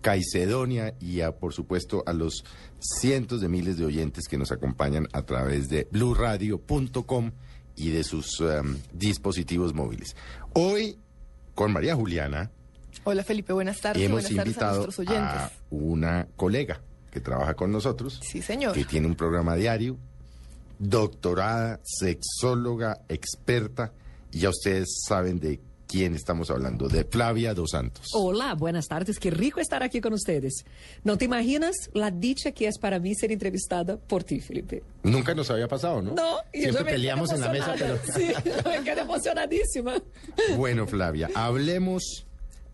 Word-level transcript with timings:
Caicedonia 0.00 0.94
y 1.00 1.20
a, 1.20 1.32
por 1.32 1.52
supuesto 1.52 2.02
a 2.06 2.12
los 2.12 2.44
cientos 2.78 3.40
de 3.40 3.48
miles 3.48 3.76
de 3.78 3.84
oyentes 3.84 4.28
que 4.28 4.38
nos 4.38 4.52
acompañan 4.52 5.08
a 5.12 5.22
través 5.22 5.68
de 5.68 5.86
bluradio.com 5.90 7.32
y 7.76 7.90
de 7.90 8.04
sus 8.04 8.40
um, 8.40 8.76
dispositivos 8.92 9.74
móviles. 9.74 10.16
Hoy, 10.54 10.98
con 11.54 11.72
María 11.72 11.94
Juliana, 11.96 12.50
Hola 13.04 13.22
Felipe, 13.24 13.52
buenas 13.52 13.80
tardes. 13.80 14.02
hemos 14.02 14.22
buenas 14.22 14.30
tardes 14.30 14.38
a 14.38 14.48
invitado 14.48 14.82
nuestros 14.84 15.08
a 15.08 15.50
una 15.70 16.26
colega 16.36 16.80
que 17.10 17.20
trabaja 17.20 17.54
con 17.54 17.72
nosotros, 17.72 18.20
Sí, 18.22 18.42
señor. 18.42 18.74
que 18.74 18.84
tiene 18.84 19.06
un 19.06 19.14
programa 19.14 19.54
diario, 19.54 19.96
doctorada, 20.78 21.80
sexóloga, 21.84 23.00
experta, 23.08 23.92
y 24.32 24.40
ya 24.40 24.50
ustedes 24.50 25.02
saben 25.06 25.38
de 25.40 25.60
quién 25.90 26.14
estamos 26.14 26.50
hablando, 26.50 26.88
de 26.88 27.02
Flavia 27.02 27.52
Dos 27.52 27.70
Santos. 27.72 28.06
Hola, 28.14 28.54
buenas 28.54 28.86
tardes. 28.86 29.18
Qué 29.18 29.30
rico 29.30 29.58
estar 29.58 29.82
aquí 29.82 30.00
con 30.00 30.12
ustedes. 30.12 30.64
No 31.02 31.18
te 31.18 31.24
imaginas 31.24 31.90
la 31.94 32.12
dicha 32.12 32.52
que 32.52 32.68
es 32.68 32.78
para 32.78 33.00
mí 33.00 33.12
ser 33.16 33.32
entrevistada 33.32 33.96
por 33.96 34.22
ti, 34.22 34.40
Felipe. 34.40 34.84
Nunca 35.02 35.34
nos 35.34 35.50
había 35.50 35.66
pasado, 35.66 36.00
¿no? 36.00 36.14
No, 36.14 36.36
y 36.52 36.60
Siempre 36.60 36.84
me 36.84 36.90
peleamos 36.92 37.32
en 37.32 37.40
la 37.40 37.48
mesa, 37.48 37.74
pero... 37.76 37.98
Sí, 38.14 38.28
me 38.64 38.84
quedé 38.84 39.00
emocionadísima. 39.00 40.00
Bueno, 40.56 40.86
Flavia, 40.86 41.28
hablemos 41.34 42.24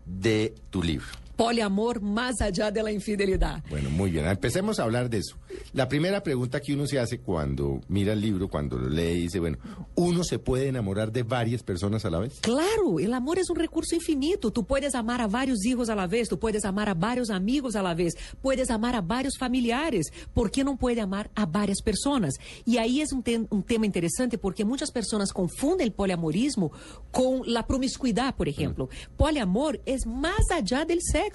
de 0.05 0.53
tu 0.69 0.83
libro. 0.83 1.07
Poliamor 1.37 2.01
más 2.01 2.41
allá 2.41 2.71
de 2.71 2.81
la 2.83 2.91
infidelidad. 2.91 3.63
Bueno, 3.69 3.89
muy 3.91 4.11
bien. 4.11 4.25
Empecemos 4.27 4.79
a 4.79 4.83
hablar 4.83 5.09
de 5.09 5.19
eso. 5.19 5.37
La 5.71 5.87
primera 5.87 6.23
pregunta 6.23 6.59
que 6.59 6.73
uno 6.73 6.87
se 6.87 6.99
hace 6.99 7.19
cuando 7.19 7.79
mira 7.87 8.13
el 8.13 8.21
libro, 8.21 8.49
cuando 8.49 8.77
lo 8.77 8.89
lee, 8.89 9.21
dice, 9.21 9.39
bueno, 9.39 9.57
¿uno 9.95 10.23
se 10.23 10.39
puede 10.39 10.67
enamorar 10.67 11.11
de 11.11 11.21
varias 11.23 11.61
personas 11.63 12.03
a 12.05 12.09
la 12.09 12.19
vez? 12.19 12.39
Claro, 12.41 12.99
el 12.99 13.13
amor 13.13 13.37
es 13.37 13.49
un 13.51 13.55
recurso 13.55 13.93
infinito. 13.95 14.51
Tú 14.51 14.65
puedes 14.65 14.95
amar 14.95 15.21
a 15.21 15.27
varios 15.27 15.63
hijos 15.63 15.89
a 15.89 15.95
la 15.95 16.07
vez, 16.07 16.27
tú 16.27 16.39
puedes 16.39 16.65
amar 16.65 16.89
a 16.89 16.95
varios 16.95 17.29
amigos 17.29 17.75
a 17.75 17.83
la 17.83 17.93
vez, 17.93 18.15
puedes 18.41 18.71
amar 18.71 18.95
a 18.95 19.01
varios 19.01 19.37
familiares. 19.37 20.07
¿Por 20.33 20.49
qué 20.49 20.63
no 20.63 20.75
puede 20.75 21.01
amar 21.01 21.29
a 21.35 21.45
varias 21.45 21.81
personas? 21.83 22.33
Y 22.65 22.77
ahí 22.77 22.99
es 23.01 23.13
un, 23.13 23.23
tem- 23.23 23.47
un 23.51 23.61
tema 23.61 23.85
interesante 23.85 24.39
porque 24.39 24.65
muchas 24.65 24.89
personas 24.91 25.31
confunden 25.31 25.85
el 25.85 25.93
poliamorismo 25.93 26.71
con 27.11 27.41
la 27.45 27.67
promiscuidad, 27.67 28.35
por 28.35 28.49
ejemplo. 28.49 28.89
Poliamor 29.17 29.79
es 29.85 30.07
más 30.07 30.41
allá 30.51 30.83
del 30.83 30.99
sexo. 31.03 31.26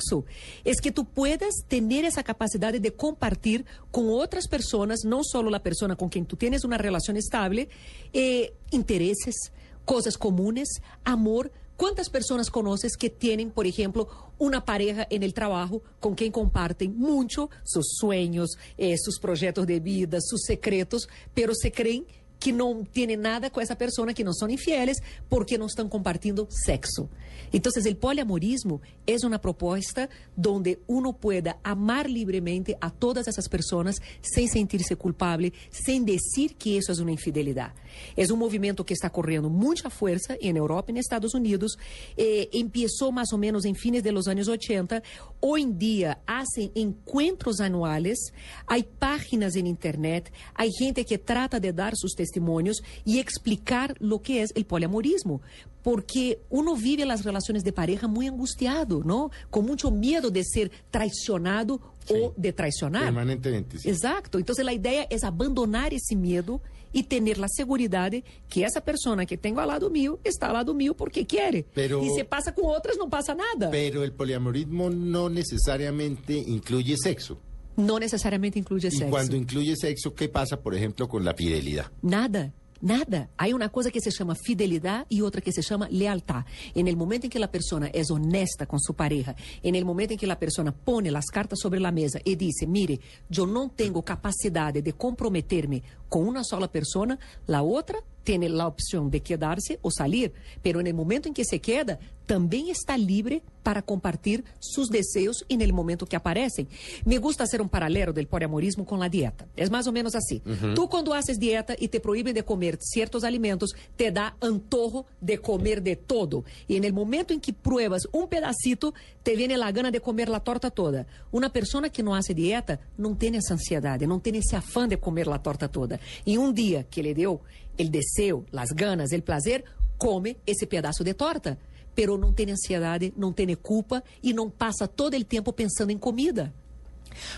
Es 0.65 0.81
que 0.81 0.93
tú 0.93 1.05
puedas 1.05 1.65
tener 1.69 2.05
esa 2.05 2.23
capacidad 2.23 2.73
de 2.73 2.93
compartir 2.93 3.65
con 3.91 4.09
otras 4.11 4.49
personas, 4.49 5.05
no 5.05 5.23
solo 5.25 5.51
la 5.51 5.63
persona 5.63 5.97
con 5.97 6.09
quien 6.09 6.27
tú 6.27 6.37
tienes 6.37 6.65
una 6.65 6.79
relación 6.79 7.17
estable, 7.17 7.69
eh, 8.13 8.53
intereses, 8.71 9.53
cosas 9.85 10.17
comunes, 10.17 10.69
amor. 11.05 11.53
¿Cuántas 11.77 12.11
personas 12.11 12.51
conoces 12.51 12.97
que 12.97 13.11
tienen, 13.11 13.51
por 13.51 13.67
ejemplo, 13.67 14.09
una 14.39 14.65
pareja 14.65 15.07
en 15.11 15.23
el 15.23 15.35
trabajo 15.35 15.83
con 16.01 16.15
quien 16.15 16.33
comparten 16.33 16.97
mucho 16.97 17.51
sus 17.65 17.97
sueños, 17.99 18.57
eh, 18.77 18.97
sus 18.99 19.19
proyectos 19.19 19.67
de 19.67 19.81
vida, 19.81 20.19
sus 20.21 20.43
secretos, 20.43 21.09
pero 21.35 21.55
se 21.55 21.73
creen 21.73 22.07
que 22.43 22.53
no 22.53 22.85
tienen 22.91 23.21
nada 23.23 23.51
con 23.51 23.63
esa 23.63 23.77
persona, 23.77 24.15
que 24.15 24.25
no 24.25 24.33
son 24.33 24.51
infieles, 24.51 25.03
porque 25.29 25.59
no 25.59 25.67
están 25.67 25.89
compartiendo 25.89 26.49
sexo. 26.51 27.09
Entonces, 27.53 27.87
el 27.87 27.97
poliamorismo 27.97 28.81
es 29.07 29.25
una 29.25 29.41
propuesta 29.41 30.09
donde 30.35 30.81
uno 30.87 31.13
pueda 31.13 31.59
amar 31.63 32.09
libremente 32.09 32.77
a 32.81 32.91
todas 32.91 33.29
esas 33.29 33.49
personas 33.49 33.97
sin 34.23 34.49
sentirse 34.49 34.97
culpable, 34.97 35.53
sin 35.71 36.05
decir 36.05 36.57
que 36.57 36.79
eso 36.79 36.93
es 36.93 36.99
una 36.99 37.13
infidelidad. 37.13 37.75
Es 38.17 38.31
un 38.31 38.39
movimiento 38.39 38.85
que 38.85 38.95
está 38.95 39.11
corriendo 39.11 39.51
mucha 39.51 39.91
fuerza 39.91 40.35
en 40.41 40.57
Europa 40.57 40.87
y 40.89 40.93
en 40.93 40.97
Estados 40.97 41.35
Unidos. 41.35 41.79
Eh, 42.17 42.49
empezó 42.53 43.13
más 43.13 43.33
o 43.33 43.39
menos 43.39 43.65
en 43.65 43.75
fines 43.75 44.03
de 44.03 44.13
los 44.13 44.29
años 44.29 44.49
80. 44.49 45.03
Hoy 45.41 45.63
en 45.63 45.79
día 45.79 46.23
hacen 46.27 46.73
encuentros 46.75 47.61
anuales, 47.61 48.33
hay 48.67 48.83
páginas 48.83 49.57
en 49.57 49.67
Internet, 49.67 50.33
hay 50.55 50.71
gente 50.73 51.05
que 51.05 51.19
trata 51.19 51.61
de 51.61 51.73
dar 51.73 51.95
sus 51.97 52.15
testimonios 52.33 52.83
y 53.05 53.19
explicar 53.19 53.95
lo 54.01 54.23
que 54.23 54.43
es 54.43 54.53
el 54.55 54.65
poliamorismo. 54.65 55.43
Porque 55.83 56.41
uno 56.49 56.77
vive 56.77 57.05
las 57.05 57.25
relaciones 57.25 57.65
de 57.65 57.73
pareja 57.73 58.07
muy 58.07 58.29
angustiado, 58.29 59.03
¿no? 59.05 59.31
Con 59.51 59.67
mucho 59.67 59.91
miedo 59.91 60.31
de 60.31 60.45
ser 60.45 60.71
traicionado 60.91 61.81
o 62.09 62.33
de 62.37 62.53
traicionar. 62.53 63.05
Permanentemente. 63.05 63.79
sí. 63.79 63.89
Exacto. 63.91 64.39
Entonces 64.39 64.65
la 64.65 64.73
idea 64.73 65.07
es 65.11 65.25
abandonar 65.25 65.93
ese 65.93 66.15
miedo 66.17 66.61
y 66.93 67.03
tener 67.05 67.39
la 67.39 67.49
seguridad 67.49 68.11
de 68.13 68.23
que 68.49 68.65
esa 68.65 68.81
persona 68.83 69.27
que 69.27 69.37
tengo 69.37 69.61
al 69.61 69.69
lado 69.69 69.91
mío 69.91 70.21
está 70.25 70.47
al 70.49 70.53
lado 70.53 70.73
mío 70.75 70.95
porque 70.95 71.27
quiere. 71.27 71.65
Pero- 71.75 72.03
y 72.05 72.11
si 72.11 72.23
pasa 72.25 72.55
con 72.55 72.67
otras 72.67 72.97
no 72.97 73.09
pasa 73.09 73.35
nada. 73.35 73.71
Pero 73.71 74.05
el 74.05 74.13
poliamorismo 74.13 74.89
no 74.91 75.29
necesariamente 75.31 76.35
incluye 76.35 76.97
sexo. 76.97 77.39
No 77.77 77.99
necesariamente 77.99 78.59
incluye 78.59 78.89
Y 78.89 78.93
sexo. 78.93 79.11
cuando 79.11 79.37
incluye 79.37 79.75
sexo, 79.77 80.15
¿qué 80.15 80.29
pasa, 80.29 80.61
por 80.61 80.75
ejemplo, 80.75 81.09
con 81.09 81.25
la 81.25 81.35
fidelidad? 81.35 81.87
Nada. 82.03 82.53
Nada. 82.81 83.31
Hay 83.37 83.53
una 83.53 83.69
cosa 83.69 83.93
que 83.93 84.01
se 84.01 84.11
llama 84.11 84.35
fidelidad 84.35 85.07
y 85.09 85.21
otra 85.21 85.41
que 85.41 85.53
se 85.53 85.63
llama 85.63 85.89
lealtad. 85.89 86.45
En 86.75 86.89
el 86.89 86.97
momento 86.97 87.27
en 87.27 87.31
que 87.31 87.39
la 87.39 87.49
persona 87.49 87.87
es 87.87 88.11
honesta 88.11 88.67
con 88.67 88.81
su 88.81 88.95
pareja, 88.95 89.37
en 89.63 89.77
el 89.77 89.85
momento 89.85 90.15
en 90.15 90.19
que 90.19 90.27
la 90.27 90.37
persona 90.37 90.73
pone 90.75 91.09
las 91.13 91.27
cartas 91.27 91.61
sobre 91.61 91.79
la 91.79 91.93
mesa 91.93 92.19
y 92.25 92.35
dice, 92.35 92.67
mire, 92.67 92.99
yo 93.31 93.47
no 93.47 93.71
tengo 93.71 94.03
capacidad 94.05 94.75
de 94.75 94.93
comprometerme 94.95 95.81
con 96.09 96.27
una 96.27 96.43
sola 96.43 96.73
persona, 96.73 97.21
la 97.47 97.63
otra 97.63 98.01
tiene 98.25 98.49
la 98.49 98.67
opción 98.67 99.11
de 99.11 99.21
quedarse 99.21 99.79
o 99.83 99.91
salir. 99.91 100.33
Pero 100.63 100.81
en 100.81 100.87
el 100.87 100.95
momento 100.95 101.29
en 101.29 101.35
que 101.35 101.45
se 101.45 101.61
queda, 101.61 101.99
también 102.27 102.69
está 102.69 102.97
libre 102.97 103.43
para 103.63 103.83
compartir 103.83 104.45
sus 104.59 104.91
deseos 104.91 105.45
en 105.49 105.61
el 105.61 105.73
momento 105.73 106.07
que 106.07 106.17
aparecen. 106.17 106.69
Me 107.05 107.19
gusta 107.19 107.45
hacer 107.45 107.63
un 107.63 107.69
paralelo 107.69 108.13
del 108.13 108.27
poliamorismo 108.27 108.85
con 108.85 108.99
la 108.99 109.09
dieta. 109.09 109.47
Es 109.57 109.71
más 109.71 109.87
o 109.87 109.93
menos 109.93 110.15
así. 110.15 110.43
Tú 110.75 110.89
cuando 110.89 111.15
haces 111.15 111.39
dieta 111.39 111.77
y 111.79 111.89
te 111.89 112.01
prohíben 112.01 112.35
de 112.35 112.45
comer 112.45 112.79
ciertos 112.81 113.23
alimentos, 113.23 113.75
te 113.97 114.11
da 114.11 114.37
antojo 114.41 115.07
de 115.21 115.39
comer 115.39 115.83
de 115.83 115.97
todo. 115.97 116.45
Y 116.67 116.77
en 116.77 116.85
el 116.85 116.93
momento 116.93 117.33
en 117.33 117.41
que 117.41 117.53
pruebas 117.53 118.09
un 118.13 118.29
pedacito, 118.29 118.95
te 119.23 119.37
viene 119.37 119.57
la 119.57 119.71
gana 119.71 119.91
de 119.91 120.01
comer 120.01 120.29
la 120.29 120.41
torta 120.41 120.71
toda. 120.71 121.07
Una 121.31 121.53
persona 121.53 121.89
que 121.91 122.03
no 122.03 122.17
hace 122.17 122.35
dieta 122.35 122.81
no 122.99 123.17
tiene 123.17 123.39
esa 123.39 123.55
ansiedad, 123.55 124.01
no 124.01 124.21
tiene 124.21 124.39
ese 124.39 124.57
afán 124.57 124.89
de 124.89 124.99
comer 124.99 125.27
la 125.29 125.43
torta 125.43 125.69
toda. 125.69 126.01
Y 126.25 126.37
un 126.37 126.55
día 126.55 126.85
que 126.85 127.03
le 127.03 127.15
dio 127.15 127.41
el 127.79 127.91
deseo, 127.91 128.45
las 128.51 128.71
ganas, 128.75 129.13
el 129.13 129.23
placer, 129.23 129.65
come 129.99 130.37
ese 130.47 130.67
pedazo 130.67 131.05
de 131.05 131.15
torta. 131.15 131.59
Pero 131.95 132.17
não 132.17 132.33
tem 132.33 132.51
ansiedade, 132.51 133.13
não 133.17 133.33
tem 133.33 133.55
culpa 133.55 134.03
e 134.23 134.33
não 134.33 134.49
passa 134.49 134.89
todo 134.89 135.15
el 135.15 135.25
tiempo 135.27 135.53
pensando 135.53 135.93
en 135.93 135.99
comida. 135.99 136.53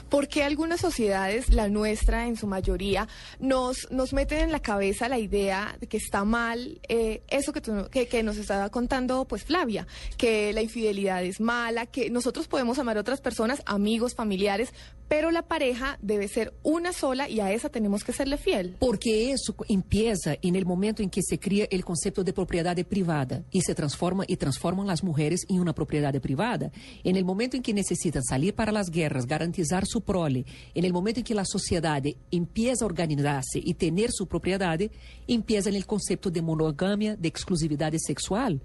Porque 0.09 0.45
algunas 0.45 0.81
sociedades, 0.81 1.49
la 1.53 1.69
nuestra 1.69 2.29
en 2.29 2.37
su 2.37 2.47
mayoría, 2.47 3.09
nos, 3.41 3.91
nos 3.91 4.13
meten 4.13 4.39
en 4.39 4.53
la 4.53 4.61
cabeza 4.61 5.09
la 5.09 5.19
idea 5.19 5.77
de 5.81 5.89
que 5.89 5.97
está 5.97 6.25
mal 6.25 6.81
eh, 6.89 7.23
eso 7.29 7.53
que, 7.53 7.61
tú- 7.61 7.89
que, 7.91 8.07
que 8.07 8.23
nos 8.23 8.37
estaba 8.37 8.71
contando 8.71 9.25
pues 9.25 9.43
Flavia, 9.43 9.89
que 10.17 10.53
la 10.53 10.63
infidelidad 10.63 11.25
es 11.25 11.41
mala, 11.41 11.87
que 11.87 12.09
nosotros 12.09 12.47
podemos 12.47 12.79
amar 12.79 12.97
a 12.99 13.01
otras 13.01 13.21
personas, 13.21 13.63
amigos, 13.67 14.15
familiares, 14.15 14.73
pero 15.15 15.31
la 15.31 15.43
pareja 15.43 15.97
debe 16.03 16.27
ser 16.27 16.53
una 16.65 16.93
sola 16.93 17.29
y 17.29 17.39
a 17.39 17.53
esa 17.53 17.69
tenemos 17.69 18.03
que 18.03 18.13
serle 18.13 18.37
fiel. 18.37 18.75
Porque 18.81 19.31
isso 19.31 19.55
empieza 19.69 20.37
en 20.43 20.57
el 20.57 20.67
momento 20.67 21.05
en 21.05 21.09
que 21.09 21.23
se 21.23 21.39
cria 21.39 21.69
el 21.71 21.85
concepto 21.85 22.25
de 22.25 22.33
propiedad 22.33 22.77
privada 22.85 23.45
y 23.53 23.61
se 23.61 23.77
transforma 23.77 24.25
y 24.27 24.37
transforman 24.37 24.89
las 24.89 25.05
mujeres 25.05 25.47
en 25.49 25.61
una 25.61 25.73
propiedad 25.73 26.13
privada. 26.21 26.73
En 27.05 27.15
el 27.15 27.25
momento 27.25 27.57
en 27.57 27.63
que 27.63 27.73
necesitan 27.73 28.25
salir 28.25 28.57
para 28.57 28.73
las 28.73 28.91
guerras, 28.91 29.25
garantizar 29.25 29.87
su 29.87 30.01
prole, 30.01 30.47
en 30.75 30.85
el 30.85 30.93
momento 30.93 31.21
en 31.21 31.25
que 31.25 31.35
la 31.37 31.45
sociedad 31.45 32.03
empieza 32.33 32.85
a 32.85 32.89
organizarse 32.89 33.61
y 33.63 33.75
tener 33.75 34.11
su 34.11 34.27
propiedad, 34.27 34.81
empieza 35.29 35.69
en 35.69 35.77
el 35.77 35.87
concepto 35.87 36.29
de 36.29 36.43
monogamia, 36.43 37.15
de 37.15 37.29
exclusividad 37.29 37.93
sexual. 37.99 38.61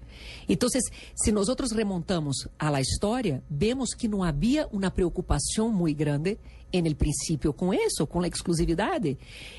Entonces, 0.48 0.82
si 1.14 1.30
nosotros 1.30 1.70
remontamos 1.70 2.50
a 2.58 2.72
la 2.72 2.80
historia, 2.80 3.40
vemos 3.48 3.90
que 3.96 4.08
no 4.08 4.24
había 4.24 4.66
una 4.72 4.92
preocupación 4.92 5.72
muy 5.72 5.94
grande 5.94 6.39
en 6.72 6.86
el 6.86 6.96
principio 6.96 7.52
con 7.52 7.74
eso, 7.74 8.06
con 8.06 8.22
la 8.22 8.28
exclusividad. 8.28 9.00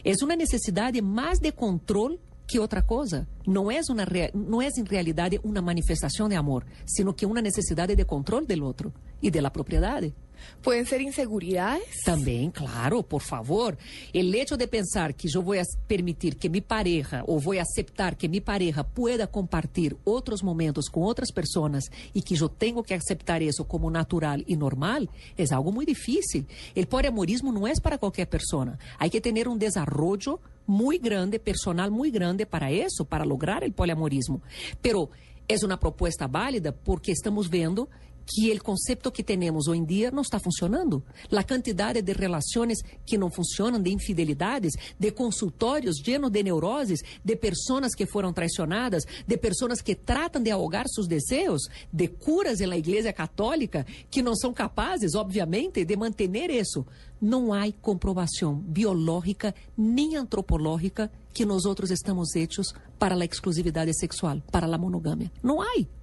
Es 0.03 0.21
una 0.21 0.35
necesidad 0.35 0.93
más 1.01 1.39
de 1.39 1.51
control 1.51 2.19
que 2.47 2.59
outra 2.59 2.81
coisa. 2.81 3.25
Não 3.47 3.71
é, 3.71 3.79
uma, 3.89 4.05
não 4.33 4.61
é 4.61 4.67
em 4.67 4.83
realidade 4.83 5.39
uma 5.43 5.61
manifestação 5.61 6.27
de 6.27 6.35
amor, 6.35 6.65
sino 6.85 7.13
que 7.13 7.25
uma 7.25 7.41
necessidade 7.41 7.95
de 7.95 8.03
controle 8.03 8.45
do 8.45 8.65
outro 8.65 8.93
e 9.21 9.31
da 9.31 9.49
propriedade. 9.49 10.13
¿Pueden 10.61 10.85
ser 10.85 11.01
inseguridades? 11.01 12.03
Também, 12.05 12.49
claro, 12.51 13.03
por 13.03 13.21
favor. 13.21 13.77
El 14.13 14.33
hecho 14.35 14.57
de 14.57 14.67
pensar 14.67 15.13
que 15.13 15.27
eu 15.35 15.41
vou 15.41 15.53
as- 15.59 15.75
permitir 15.87 16.35
que 16.35 16.49
mi 16.49 16.61
pareja, 16.61 17.23
ou 17.27 17.39
vou 17.39 17.57
aceitar 17.59 18.15
que 18.15 18.27
mi 18.27 18.41
pareja 18.41 18.83
pueda 18.83 19.25
compartir 19.27 19.95
outros 20.05 20.41
momentos 20.41 20.87
com 20.89 21.01
outras 21.01 21.31
pessoas 21.31 21.89
e 22.13 22.21
que 22.21 22.35
eu 22.41 22.49
tenho 22.49 22.81
que 22.83 22.93
aceitar 22.93 23.41
isso 23.41 23.63
como 23.65 23.89
natural 23.89 24.39
e 24.47 24.55
normal, 24.55 25.07
é 25.37 25.43
algo 25.53 25.71
muito 25.71 25.89
difícil. 25.89 26.45
El 26.75 26.85
poliamorismo 26.87 27.51
não 27.51 27.67
é 27.67 27.73
para 27.81 27.97
qualquer 27.97 28.25
pessoa. 28.27 28.77
Hay 28.99 29.09
que 29.09 29.19
ter 29.21 29.47
um 29.47 29.57
desenvolvimento 29.57 30.39
muito 30.67 31.03
grande, 31.03 31.39
personal 31.39 31.89
muito 31.91 32.13
grande 32.13 32.45
para 32.45 32.71
isso, 32.71 33.03
para 33.05 33.23
lograr 33.25 33.63
el 33.63 33.73
poliamorismo. 33.73 34.41
Pero 34.81 35.09
é 35.49 35.55
uma 35.65 35.77
proposta 35.77 36.27
válida 36.27 36.71
porque 36.71 37.11
estamos 37.11 37.47
vendo 37.47 37.89
que 38.25 38.51
o 38.51 38.63
conceito 38.63 39.11
que 39.11 39.23
temos 39.23 39.67
hoje 39.67 39.79
em 39.79 39.85
dia 39.85 40.11
não 40.11 40.21
está 40.21 40.39
funcionando. 40.39 41.03
A 41.31 41.43
quantidade 41.43 42.01
de 42.01 42.13
relações 42.13 42.79
que 43.05 43.17
não 43.17 43.29
funcionam, 43.29 43.81
de 43.81 43.91
infidelidades, 43.91 44.73
de 44.99 45.11
consultórios 45.11 46.01
llenos 46.05 46.31
de 46.31 46.43
neuroses, 46.43 47.01
de 47.23 47.35
pessoas 47.35 47.93
que 47.95 48.05
foram 48.05 48.33
traicionadas, 48.33 49.03
de 49.25 49.37
pessoas 49.37 49.81
que 49.81 49.95
tratam 49.95 50.41
de 50.41 50.51
ahogar 50.51 50.85
seus 50.87 51.07
desejos, 51.07 51.67
de 51.91 52.07
curas 52.07 52.59
na 52.59 52.77
Igreja 52.77 53.11
Católica 53.11 53.85
que 54.09 54.21
não 54.21 54.35
são 54.35 54.53
capazes, 54.53 55.15
obviamente, 55.15 55.83
de 55.83 55.95
manter 55.95 56.49
isso. 56.49 56.85
Não 57.21 57.53
há 57.53 57.71
comprovação 57.81 58.55
biológica 58.55 59.53
nem 59.77 60.15
antropológica 60.15 61.11
que 61.33 61.45
nós 61.45 61.65
outros 61.65 61.91
estamos 61.91 62.35
hechos 62.35 62.73
para 62.97 63.15
a 63.15 63.25
exclusividade 63.25 63.93
sexual, 63.97 64.41
para 64.51 64.67
a 64.67 64.77
monogamia. 64.77 65.31
Não 65.41 65.61
há. 65.61 66.00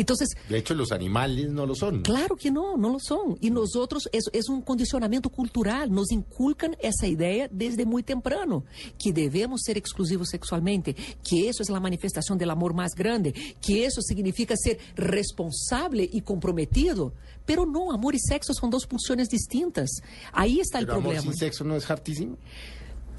Então, 0.00 0.16
De 0.48 0.56
hecho, 0.56 0.74
los 0.74 0.92
animales 0.92 1.50
no 1.52 1.66
lo 1.66 1.74
son. 1.74 2.00
Claro 2.02 2.34
que 2.34 2.50
não, 2.50 2.74
não 2.78 2.92
lo 2.92 2.98
são. 2.98 3.36
E 3.42 3.50
nós 3.50 3.74
outros, 3.74 4.06
é, 4.06 4.16
é 4.16 4.40
um 4.50 4.62
condicionamento 4.62 5.28
cultural, 5.28 5.88
nos 5.88 6.10
inculcam 6.10 6.70
essa 6.80 7.06
ideia 7.06 7.46
desde 7.52 7.84
muito 7.84 8.06
temprano, 8.06 8.64
que 8.98 9.12
devemos 9.12 9.60
ser 9.62 9.76
exclusivos 9.76 10.30
sexualmente, 10.30 10.94
que 11.22 11.46
isso 11.46 11.62
é 11.62 11.76
a 11.76 11.78
manifestação 11.80 12.34
do 12.34 12.50
amor 12.50 12.72
mais 12.72 12.94
grande, 12.94 13.30
que 13.60 13.74
isso 13.84 14.00
significa 14.00 14.56
ser 14.56 14.78
responsável 14.96 16.00
e 16.00 16.20
comprometido. 16.22 17.12
Pero 17.44 17.66
não, 17.66 17.90
amor 17.90 18.14
e 18.14 18.18
sexo 18.20 18.54
são 18.54 18.70
duas 18.70 18.86
pulsões 18.86 19.28
distintas. 19.28 19.90
Aí 20.32 20.60
está 20.60 20.78
Pero 20.78 20.92
amor 20.92 21.02
problema. 21.02 21.32
sin 21.32 21.38
sexo 21.38 21.62
no 21.62 21.76
es 21.76 21.90
hartísimo. 21.90 22.38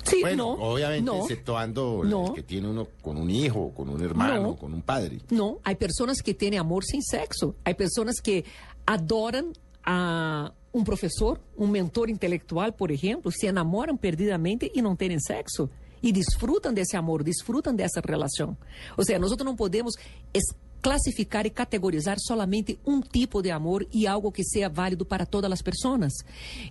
Sí, 0.03 0.21
Bueno, 0.21 0.57
no, 0.57 0.63
obviamente, 0.63 1.03
no. 1.05 1.21
exceptuando 1.21 2.03
No. 2.03 2.27
el 2.27 2.33
que 2.33 2.43
tiene 2.43 2.67
uno 2.69 2.87
con 3.01 3.17
un 3.17 3.29
hijo, 3.29 3.71
con 3.75 3.87
un 3.89 4.01
hermano, 4.01 4.41
No. 4.41 4.55
con 4.55 4.73
un 4.73 4.81
padre. 4.81 5.19
Não, 5.29 5.59
há 5.63 5.75
pessoas 5.75 6.21
que 6.21 6.33
têm 6.33 6.57
amor 6.57 6.83
sem 6.83 7.01
sexo. 7.01 7.55
Há 7.63 7.73
pessoas 7.75 8.19
que 8.21 8.43
adoram 8.85 9.51
a 9.83 10.51
um 10.73 10.83
professor, 10.83 11.39
um 11.57 11.67
mentor 11.67 12.09
intelectual, 12.09 12.71
por 12.73 12.91
exemplo, 12.91 13.31
se 13.31 13.45
enamoram 13.47 13.95
perdidamente 13.97 14.71
e 14.73 14.81
não 14.81 14.95
têm 14.95 15.19
sexo. 15.19 15.69
E 16.01 16.11
desfrutam 16.11 16.73
desse 16.73 16.97
amor, 16.97 17.23
desfrutam 17.23 17.75
dessa 17.75 18.01
relação. 18.03 18.57
Ou 18.97 19.03
seja, 19.05 19.19
nós 19.19 19.35
não 19.37 19.55
podemos 19.55 19.93
es- 20.33 20.55
classificar 20.81 21.45
e 21.45 21.49
categorizar 21.49 22.17
solamente 22.19 22.79
um 22.85 23.01
tipo 23.01 23.41
de 23.41 23.51
amor 23.51 23.87
e 23.93 24.07
algo 24.07 24.31
que 24.31 24.43
seja 24.43 24.69
válido 24.69 25.05
para 25.05 25.25
todas 25.25 25.51
as 25.51 25.61
pessoas. 25.61 26.13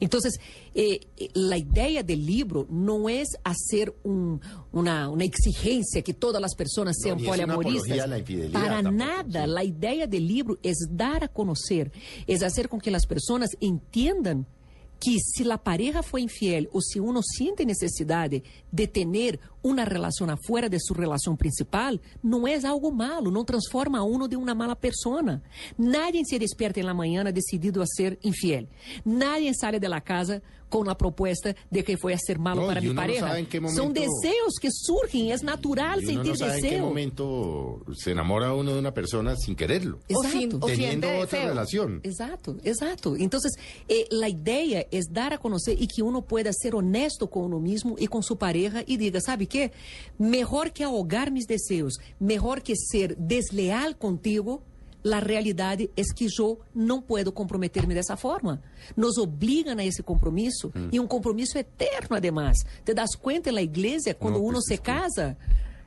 Então, 0.00 0.18
eh, 0.74 1.00
eh, 1.18 1.28
a 1.52 1.58
ideia 1.58 2.02
do 2.02 2.14
livro 2.14 2.66
não 2.70 3.08
é 3.08 3.22
fazer 3.44 3.92
um, 4.04 4.38
uma, 4.72 5.08
uma 5.08 5.24
exigência 5.24 6.02
que 6.02 6.12
todas 6.12 6.42
as 6.42 6.54
pessoas 6.54 6.96
sejam 7.00 7.16
es 7.16 7.22
una 7.22 7.30
poliamoristas. 7.30 7.96
Para 8.52 8.82
tampoco, 8.82 8.96
nada. 8.96 9.46
sí. 9.46 9.56
A 9.58 9.64
ideia 9.64 10.06
do 10.06 10.16
livro 10.16 10.58
é 10.62 10.72
dar 10.90 11.24
a 11.24 11.28
conhecer, 11.28 11.90
é 12.26 12.38
fazer 12.38 12.68
com 12.68 12.78
que 12.78 12.90
as 12.90 13.04
pessoas 13.04 13.50
entendam 13.60 14.44
que 15.00 15.18
se 15.18 15.50
a 15.50 15.56
pareja 15.56 16.02
foi 16.02 16.20
infiel 16.20 16.68
ou 16.72 16.82
se 16.82 17.00
uno 17.00 17.22
siente 17.22 17.64
necessidade 17.64 18.42
de 18.70 18.86
ter 18.86 19.40
uma 19.62 19.84
relação 19.84 20.28
afuera 20.28 20.68
de 20.68 20.78
sua 20.78 20.98
relação 20.98 21.34
principal, 21.34 21.98
não 22.22 22.46
é 22.46 22.54
algo 22.66 22.92
malo, 22.92 23.30
não 23.30 23.44
transforma 23.44 23.98
a 23.98 24.04
uno 24.04 24.28
de 24.28 24.36
uma 24.36 24.54
mala 24.54 24.76
persona. 24.76 25.42
Nadie 25.78 26.24
se 26.26 26.38
despierta 26.38 26.80
em 26.80 26.84
la 26.84 26.92
mañana 26.92 27.32
decidido 27.32 27.80
a 27.80 27.86
ser 27.86 28.18
infiel. 28.22 28.68
Nadie 29.04 29.54
sale 29.54 29.80
de 29.80 29.88
la 29.88 30.02
casa 30.02 30.42
com 30.70 30.88
a 30.88 30.94
proposta 30.94 31.54
de 31.70 31.82
que 31.82 31.96
foi 31.98 32.14
a 32.14 32.18
ser 32.18 32.38
malo 32.38 32.62
No, 32.62 32.66
para 32.68 32.80
y 32.80 32.84
mi 32.84 32.88
no 32.90 32.94
pareja. 32.94 33.26
sabe 33.26 33.40
en 33.40 33.46
qué 33.46 33.58
São 33.60 33.88
momento- 33.88 34.00
deseos 34.00 34.54
que 34.60 34.70
surgem, 34.70 35.32
é 35.32 35.36
natural 35.42 35.98
Y 36.00 36.04
uno 36.06 36.12
sentir 36.24 36.30
no 36.30 36.36
sabe 36.36 36.58
en 36.60 36.60
qué 36.62 36.80
momento 36.80 37.82
se 37.94 38.12
enamora 38.12 38.54
uno 38.54 38.72
de 38.72 38.78
una 38.78 38.92
persona 38.94 39.36
sin 39.36 39.54
quererlo. 39.54 39.98
O, 40.08 40.24
Exato. 40.24 40.38
sin, 40.38 40.54
o 40.54 40.60
teniendo 40.66 41.06
otra 41.08 41.24
deseo. 41.38 41.48
relación. 41.48 42.00
Exato, 42.04 42.56
exato. 42.64 43.16
Então, 43.16 43.38
eh, 43.88 44.06
a 44.22 44.28
ideia 44.28 44.86
é 44.90 45.00
dar 45.10 45.32
a 45.32 45.38
conhecer 45.38 45.76
e 45.80 45.86
que 45.86 46.02
uno 46.02 46.22
pueda 46.22 46.52
ser 46.52 46.74
honesto 46.74 47.26
com 47.26 47.44
uno 47.44 47.58
mesmo 47.60 47.96
e 47.98 48.06
com 48.06 48.22
sua 48.22 48.36
pareja 48.36 48.84
e 48.86 48.96
diga, 48.96 49.20
sabe 49.20 49.46
que? 49.46 49.70
Melhor 50.18 50.70
que 50.70 50.84
ahogar 50.84 51.30
mis 51.30 51.46
desejos, 51.46 51.94
melhor 52.20 52.60
que 52.60 52.76
ser 52.76 53.16
desleal 53.16 53.94
contigo, 53.96 54.62
a 55.04 55.18
realidade 55.18 55.90
é 55.96 56.02
que 56.14 56.26
eu 56.38 56.60
não 56.74 57.00
puedo 57.00 57.32
comprometer-me 57.32 57.94
dessa 57.94 58.16
forma. 58.16 58.62
Nos 58.96 59.16
obrigam 59.18 59.76
a 59.78 59.84
esse 59.84 60.02
compromisso 60.02 60.72
e 60.92 61.00
um 61.00 61.06
compromisso 61.06 61.58
eterno, 61.58 62.16
además. 62.16 62.58
Te 62.84 62.94
das 62.94 63.14
conta 63.14 63.52
na 63.52 63.62
igreja 63.62 64.14
quando 64.14 64.38
No, 64.38 64.44
uno 64.44 64.60
se 64.62 64.76
casa? 64.78 65.36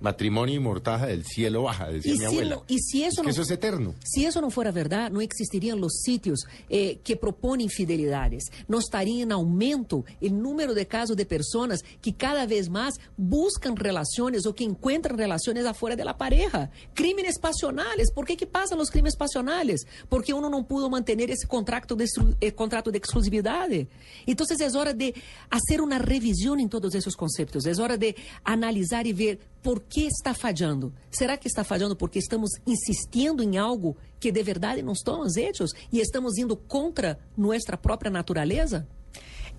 Matrimonio 0.04 0.54
y 0.56 0.60
mortaja 0.60 1.08
del 1.08 1.24
cielo 1.24 1.64
baja, 1.64 1.88
decía 1.88 2.12
Y 2.14 2.18
mi 2.18 2.20
si 2.20 2.26
abuela. 2.26 2.56
no- 2.58 2.64
y 2.68 2.78
si 2.80 3.04
eso 3.04 3.10
es 3.10 3.16
que 3.22 3.24
no- 3.24 3.30
eso 3.30 3.42
es 3.42 3.52
eterno. 3.52 3.96
Se 4.04 4.20
isso 4.28 4.42
não 4.42 4.52
for 4.52 4.68
a 4.68 4.72
verdade, 4.72 5.14
não 5.14 5.22
existiriam 5.22 5.80
os 5.82 6.02
sítios 6.04 6.42
eh, 6.70 6.98
que 7.02 7.16
propõem 7.16 7.64
infidelidades. 7.64 8.44
Não 8.68 8.80
estaria 8.80 9.24
em 9.24 9.32
aumento 9.32 10.04
o 10.22 10.30
número 10.30 10.76
de 10.76 10.84
casos 10.84 11.16
de 11.16 11.24
pessoas 11.24 11.82
que 12.02 12.12
cada 12.12 12.46
vez 12.46 12.68
mais 12.68 12.96
buscam 13.18 13.74
relações 13.82 14.46
ou 14.46 14.54
que 14.54 14.66
encontram 14.66 15.16
relações 15.16 15.66
afuera 15.66 15.96
de 15.96 16.04
la 16.04 16.14
pareja. 16.14 16.70
Crímenes 16.94 17.40
passionales. 17.40 18.12
Por 18.12 18.26
que, 18.26 18.36
que 18.36 18.46
passam 18.46 18.78
os 18.82 18.90
crimes 18.90 19.16
passionales? 19.16 19.86
Porque 20.10 20.34
uno 20.34 20.50
não 20.50 20.64
pudo 20.66 20.90
manter 20.90 21.18
esse 21.30 21.48
contrato 21.48 21.96
de, 21.96 22.04
eh, 22.42 22.52
contrato 22.52 22.92
de 22.92 23.00
exclusividade. 23.00 23.88
Então, 24.28 24.46
é 24.50 24.78
hora 24.78 24.94
de 24.94 25.14
fazer 25.50 25.80
uma 25.82 25.98
revisão 25.98 26.60
em 26.60 26.68
todos 26.68 26.94
esses 26.94 27.16
conceitos. 27.16 27.66
É 27.66 27.72
hora 27.82 27.98
de 27.98 28.14
analisar 28.44 29.06
e 29.06 29.14
ver 29.14 29.40
por 29.64 29.82
que 29.84 30.06
está 30.08 30.34
falhando. 30.34 30.94
Será 31.10 31.38
que 31.38 31.48
está 31.48 31.64
falhando 31.64 31.96
porque 31.96 32.20
estamos 32.20 32.52
insistindo 32.66 33.42
em 33.42 33.58
algo 33.58 33.96
que 34.20 34.32
de 34.32 34.44
verdade 34.44 34.84
não 34.84 34.94
estamos 34.94 35.38
hechos 35.38 35.72
e 35.92 36.00
estamos 36.00 36.38
indo 36.38 36.56
contra 36.58 37.18
nossa 37.38 37.78
própria 37.78 38.12
natureza? 38.12 38.86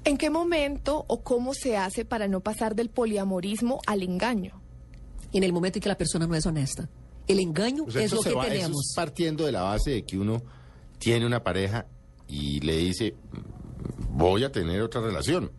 ¿En 0.04 0.16
qué 0.18 0.28
momento 0.28 1.04
o 1.08 1.22
cómo 1.22 1.54
se 1.54 1.76
hace 1.78 2.04
para 2.04 2.28
no 2.28 2.40
pasar 2.40 2.74
del 2.74 2.90
poliamorismo 2.90 3.80
al 3.86 4.02
engaño? 4.02 4.60
E 5.32 5.40
no 5.40 5.52
momento 5.52 5.78
em 5.78 5.80
que 5.82 5.88
a 5.88 5.96
pessoa 5.96 6.24
não 6.26 6.34
é 6.34 6.38
honesta. 6.46 6.88
O 7.26 7.32
engano 7.32 7.84
O 7.86 7.90
sea, 7.90 8.02
é 8.02 8.04
eso, 8.04 8.20
o 8.20 8.22
se 8.22 8.28
que 8.28 8.34
va- 8.36 8.46
eso 8.46 8.66
temos. 8.68 8.86
es 8.86 8.92
partiendo 8.94 9.46
de 9.46 9.52
la 9.52 9.62
base 9.62 9.90
de 9.92 10.02
que 10.04 10.18
uno 10.18 10.42
tiene 10.98 11.24
una 11.26 11.42
pareja 11.42 11.86
y 12.28 12.60
le 12.60 12.76
dice, 12.76 13.14
voy 14.14 14.44
a 14.44 14.52
tener 14.52 14.80
otra 14.80 15.00
relación. 15.00 15.50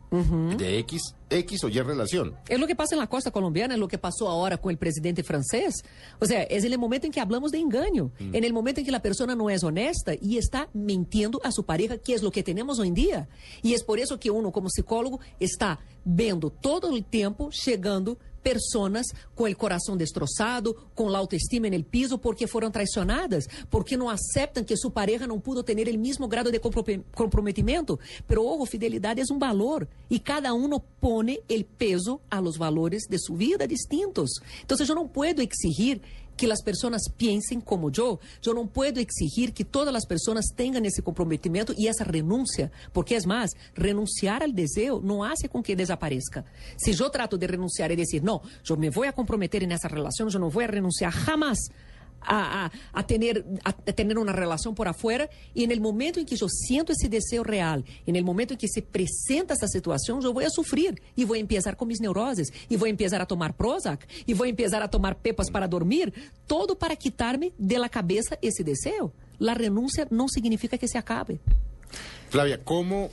De 0.57 0.79
X, 0.79 1.13
X 1.29 1.63
o 1.65 1.67
Y 1.67 1.83
relación. 1.83 2.35
É 2.47 2.55
o 2.55 2.65
que 2.65 2.73
passa 2.73 2.95
na 2.95 3.05
costa 3.05 3.29
colombiana, 3.29 3.75
é 3.75 3.77
o 3.77 3.87
que 3.87 3.97
passou 3.97 4.29
agora 4.29 4.57
com 4.57 4.69
o 4.71 4.77
presidente 4.77 5.21
francês. 5.23 5.83
Ou 6.21 6.27
seja, 6.27 6.47
é 6.49 6.75
o 6.75 6.79
momento 6.79 7.05
em 7.05 7.11
que 7.11 7.19
hablamos 7.19 7.51
de 7.51 7.57
engano. 7.57 8.11
É 8.31 8.39
no 8.39 8.53
momento 8.53 8.79
em 8.79 8.83
que 8.85 8.95
a 8.95 8.99
pessoa 8.99 9.35
não 9.35 9.49
é 9.49 9.57
honesta 9.61 10.17
e 10.21 10.37
está 10.37 10.67
mentindo 10.73 11.39
a 11.43 11.51
sua 11.51 11.63
pareja, 11.63 11.97
que 11.97 12.13
é 12.13 12.15
o 12.15 12.31
que 12.31 12.41
temos 12.41 12.79
hoje 12.79 12.89
em 12.89 12.93
dia. 12.93 13.27
E 13.61 13.75
é 13.75 13.83
por 13.83 13.99
isso 13.99 14.17
que 14.17 14.31
uno, 14.31 14.51
como 14.51 14.67
psicólogo, 14.67 15.19
está 15.39 15.77
vendo 16.05 16.49
todo 16.49 16.89
o 16.89 17.01
tempo 17.01 17.49
chegando 17.51 18.17
pessoas 18.45 19.07
com 19.33 19.45
o 19.45 19.55
coração 19.55 19.97
destroçado, 19.97 20.75
com 20.93 21.09
a 21.09 21.17
autoestima 21.17 21.67
no 21.67 21.83
piso, 21.83 22.15
porque 22.15 22.45
foram 22.45 22.69
traicionadas, 22.69 23.47
porque 23.71 23.97
não 23.97 24.07
aceitam 24.07 24.63
que 24.63 24.77
sua 24.77 24.91
pareja 24.91 25.25
não 25.25 25.39
pudo 25.39 25.63
ter 25.63 25.73
o 25.73 25.99
mesmo 25.99 26.27
grado 26.27 26.51
de 26.51 26.59
compro- 26.59 27.03
comprometimento. 27.15 27.99
Pero, 28.27 28.45
ojo, 28.45 28.65
fidelidade 28.67 29.19
é 29.19 29.33
um 29.33 29.39
valor 29.39 29.87
e 30.09 30.19
cada 30.19 30.53
um 30.53 30.67
pone 31.01 31.39
o 31.49 31.63
peso 31.63 32.21
a 32.29 32.39
los 32.39 32.55
valores 32.55 33.07
de 33.09 33.17
sua 33.17 33.35
vida 33.35 33.67
distintos. 33.67 34.29
Então, 34.63 34.77
eu 34.79 34.95
não 34.95 35.07
puedo 35.07 35.41
exigir 35.41 35.99
que 36.35 36.51
as 36.51 36.61
pessoas 36.61 37.01
pensem 37.17 37.59
como 37.59 37.91
eu. 37.95 38.19
Eu 38.45 38.53
não 38.53 38.67
puedo 38.67 38.99
exigir 38.99 39.51
que 39.51 39.63
todas 39.63 39.93
as 39.95 40.05
pessoas 40.05 40.45
tenham 40.55 40.83
esse 40.85 41.01
comprometimento 41.01 41.73
e 41.77 41.87
essa 41.87 42.03
renúncia, 42.03 42.71
porque 42.93 43.15
é 43.15 43.25
mais, 43.25 43.51
renunciar 43.75 44.43
ao 44.43 44.51
desejo 44.51 44.99
não 45.01 45.23
hace 45.23 45.47
com 45.47 45.63
que 45.63 45.75
desapareça. 45.75 46.45
Se 46.77 46.91
eu 46.97 47.09
trato 47.09 47.37
de 47.37 47.45
renunciar 47.45 47.91
e 47.91 47.95
dizer, 47.95 48.21
não, 48.21 48.41
eu 48.67 48.77
me 48.77 48.89
vou 48.89 49.03
a 49.03 49.11
comprometer 49.11 49.65
nessa 49.67 49.87
relação, 49.87 50.27
eu 50.27 50.39
não 50.39 50.49
vou 50.49 50.63
a 50.63 50.67
renunciar 50.67 51.11
jamás 51.11 51.57
a, 52.25 52.65
a, 52.65 52.71
a, 52.93 53.07
tener, 53.07 53.45
a, 53.63 53.73
tener 53.73 54.17
una 54.17 54.33
relación 54.33 54.75
por 54.75 54.87
afuera 54.87 55.29
y 55.53 55.63
en 55.63 55.71
el 55.71 55.81
momento 55.81 56.19
en 56.19 56.25
que 56.25 56.35
yo 56.35 56.47
siento 56.49 56.91
ese 56.91 57.09
deseo 57.09 57.43
real, 57.43 57.85
en 58.05 58.15
el 58.15 58.23
momento 58.23 58.53
en 58.53 58.59
que 58.59 58.67
se 58.67 58.81
presenta 58.81 59.53
esa 59.53 59.67
situación, 59.67 60.21
yo 60.21 60.33
voy 60.33 60.45
a 60.45 60.49
sufrir 60.49 61.01
y 61.15 61.25
voy 61.25 61.39
a 61.39 61.41
empezar 61.41 61.77
con 61.77 61.87
mis 61.87 62.01
neuroses 62.01 62.51
y 62.69 62.75
voy 62.77 62.89
a 62.89 62.91
empezar 62.91 63.21
a 63.21 63.25
tomar 63.25 63.55
Prozac 63.55 64.07
y 64.25 64.33
voy 64.33 64.49
a 64.49 64.51
empezar 64.51 64.81
a 64.83 64.89
tomar 64.89 65.17
pepas 65.17 65.49
para 65.49 65.67
dormir, 65.67 66.13
todo 66.47 66.77
para 66.77 66.95
quitarme 66.95 67.53
de 67.57 67.79
la 67.79 67.89
cabeza 67.89 68.37
ese 68.41 68.63
deseo. 68.63 69.13
La 69.39 69.53
renuncia 69.53 70.07
no 70.09 70.27
significa 70.27 70.77
que 70.77 70.87
se 70.87 70.97
acabe. 70.97 71.39
Flavia, 72.29 72.63
¿cómo, 72.63 73.09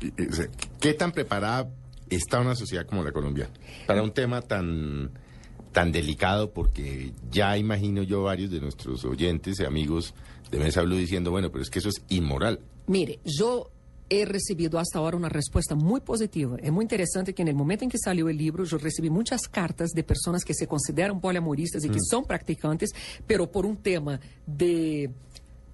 eh, 0.00 0.12
eh, 0.18 0.48
qué 0.80 0.94
tan 0.94 1.12
preparada 1.12 1.68
está 2.10 2.40
una 2.40 2.54
sociedad 2.54 2.86
como 2.86 3.02
la 3.02 3.12
colombiana 3.12 3.52
para 3.86 4.02
un 4.02 4.12
tema 4.12 4.42
tan, 4.42 5.10
tan 5.74 5.92
delicado? 5.92 6.52
Porque 6.54 7.12
ya 7.30 7.58
imagino 7.58 8.02
yo 8.02 8.22
varios 8.22 8.50
de 8.50 8.60
nuestros 8.62 9.04
oyentes 9.04 9.60
y 9.60 9.64
amigos 9.66 10.14
de 10.50 10.58
Mesa 10.58 10.80
Blue 10.80 10.96
diciendo, 10.96 11.30
bueno, 11.30 11.50
pero 11.50 11.60
es 11.62 11.68
que 11.68 11.80
eso 11.80 11.90
es 11.90 12.00
inmoral. 12.08 12.60
Mire, 12.86 13.18
yo 13.26 13.70
he 14.08 14.24
recibido 14.24 14.78
hasta 14.78 14.98
ahora 14.98 15.16
una 15.16 15.28
respuesta 15.28 15.74
muy 15.74 16.00
positiva. 16.00 16.56
Es 16.62 16.70
muy 16.70 16.84
interesante 16.84 17.34
que 17.34 17.42
en 17.42 17.48
el 17.48 17.54
momento 17.54 17.84
en 17.84 17.90
que 17.90 17.98
salió 17.98 18.28
el 18.28 18.36
libro, 18.36 18.64
yo 18.64 18.78
recibí 18.78 19.10
muchas 19.10 19.48
cartas 19.48 19.90
de 19.90 20.02
personas 20.04 20.44
que 20.44 20.54
se 20.54 20.66
consideran 20.66 21.20
poliamoristas 21.20 21.84
y 21.84 21.88
que 21.90 21.98
son 22.00 22.24
practicantes, 22.24 22.90
pero 23.26 23.50
por 23.50 23.66
un 23.66 23.76
tema 23.76 24.20
de 24.46 25.10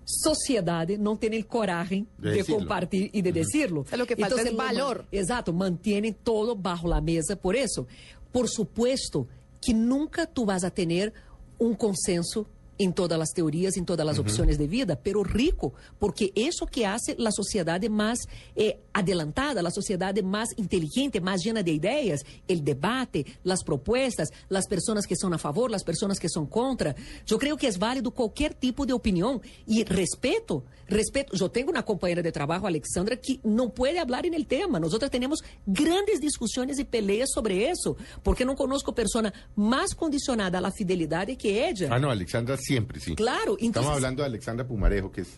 sociedade 0.07 0.97
não 0.97 1.16
tem 1.16 1.38
o 1.40 1.45
coragem 1.45 2.07
de, 2.19 2.42
De 2.42 2.45
compartilhar 2.45 3.11
e 3.12 3.23
de 3.23 3.30
decirlo. 3.33 3.85
sea, 3.88 3.97
lo 3.99 4.07
que 4.07 4.16
falta 4.16 4.42
es 4.42 4.50
lo 4.50 4.57
valor. 4.57 4.97
man- 4.99 5.07
Exato, 5.12 5.52
mantêm 5.52 6.12
todo 6.12 6.57
bajo 6.57 6.88
la 6.88 7.00
mesa 7.00 7.37
por 7.37 7.54
isso. 7.54 7.87
Por 8.33 8.49
supuesto 8.49 9.26
que 9.61 9.75
nunca 9.75 10.26
tu 10.26 10.45
vas 10.45 10.64
a 10.64 10.71
tener 10.71 11.12
um 11.59 11.75
consenso 11.75 12.47
em 12.80 12.90
todas 12.90 13.20
as 13.20 13.28
teorias, 13.28 13.76
em 13.76 13.84
todas 13.84 14.08
as 14.08 14.18
opções 14.18 14.56
de 14.56 14.66
vida, 14.66 14.96
pero 14.96 15.22
rico, 15.22 15.75
porque 15.99 16.32
isso 16.34 16.66
que 16.66 16.84
hace 16.84 17.14
la 17.18 17.30
sociedade 17.30 17.88
mais 17.90 18.20
eh, 18.56 18.78
adelantada, 18.92 19.60
la 19.62 19.70
sociedade 19.70 20.22
mais 20.22 20.49
inteligente, 20.56 21.20
mais 21.20 21.42
llena 21.44 21.62
de 21.62 21.72
ideias, 21.72 22.25
el 22.49 22.64
debate, 22.64 23.26
las 23.44 23.62
propuestas, 23.62 24.30
las 24.49 24.66
personas 24.66 25.06
que 25.06 25.14
são 25.14 25.30
a 25.30 25.38
favor, 25.38 25.70
las 25.70 25.84
personas 25.84 26.18
que 26.18 26.28
são 26.28 26.46
contra. 26.46 26.96
Eu 27.30 27.38
creio 27.38 27.56
que 27.56 27.66
é 27.66 27.70
válido 27.70 28.10
qualquer 28.10 28.54
tipo 28.54 28.87
de 28.87 28.94
opinião 28.94 29.42
e 29.68 29.84
respeito, 29.84 30.64
respeito. 30.88 31.37
Eu 31.38 31.49
tenho 31.50 31.70
uma 31.70 31.82
companheira 31.82 32.22
de 32.22 32.32
trabalho, 32.32 32.66
Alexandra, 32.66 33.14
que 33.14 33.40
não 33.44 33.68
pode 33.68 33.96
falar 33.96 34.25
em 34.25 34.34
el 34.34 34.44
tema. 34.44 34.80
Nós 34.80 34.92
temos 35.10 35.40
grandes 35.66 36.18
discussões 36.18 36.78
e 36.78 36.84
peleas 36.84 37.30
sobre 37.30 37.70
isso, 37.70 37.94
porque 38.25 38.44
não 38.44 38.56
conosco 38.56 38.90
pessoa 38.92 39.30
mais 39.54 39.92
condicionada 39.92 40.58
à 40.58 40.70
fidelidade 40.70 41.37
que 41.37 41.49
ella. 41.49 41.94
Ah, 41.94 41.99
no, 41.99 42.08
Alexandra 42.08 42.56
siempre, 42.71 43.00
sí. 43.00 43.15
Claro, 43.17 43.39
Estamos 43.53 43.62
entonces- 43.62 43.93
hablando 43.93 44.23
de 44.23 44.27
Alexandra 44.29 44.67
Pumarejo, 44.67 45.11
que 45.12 45.23
es... 45.23 45.29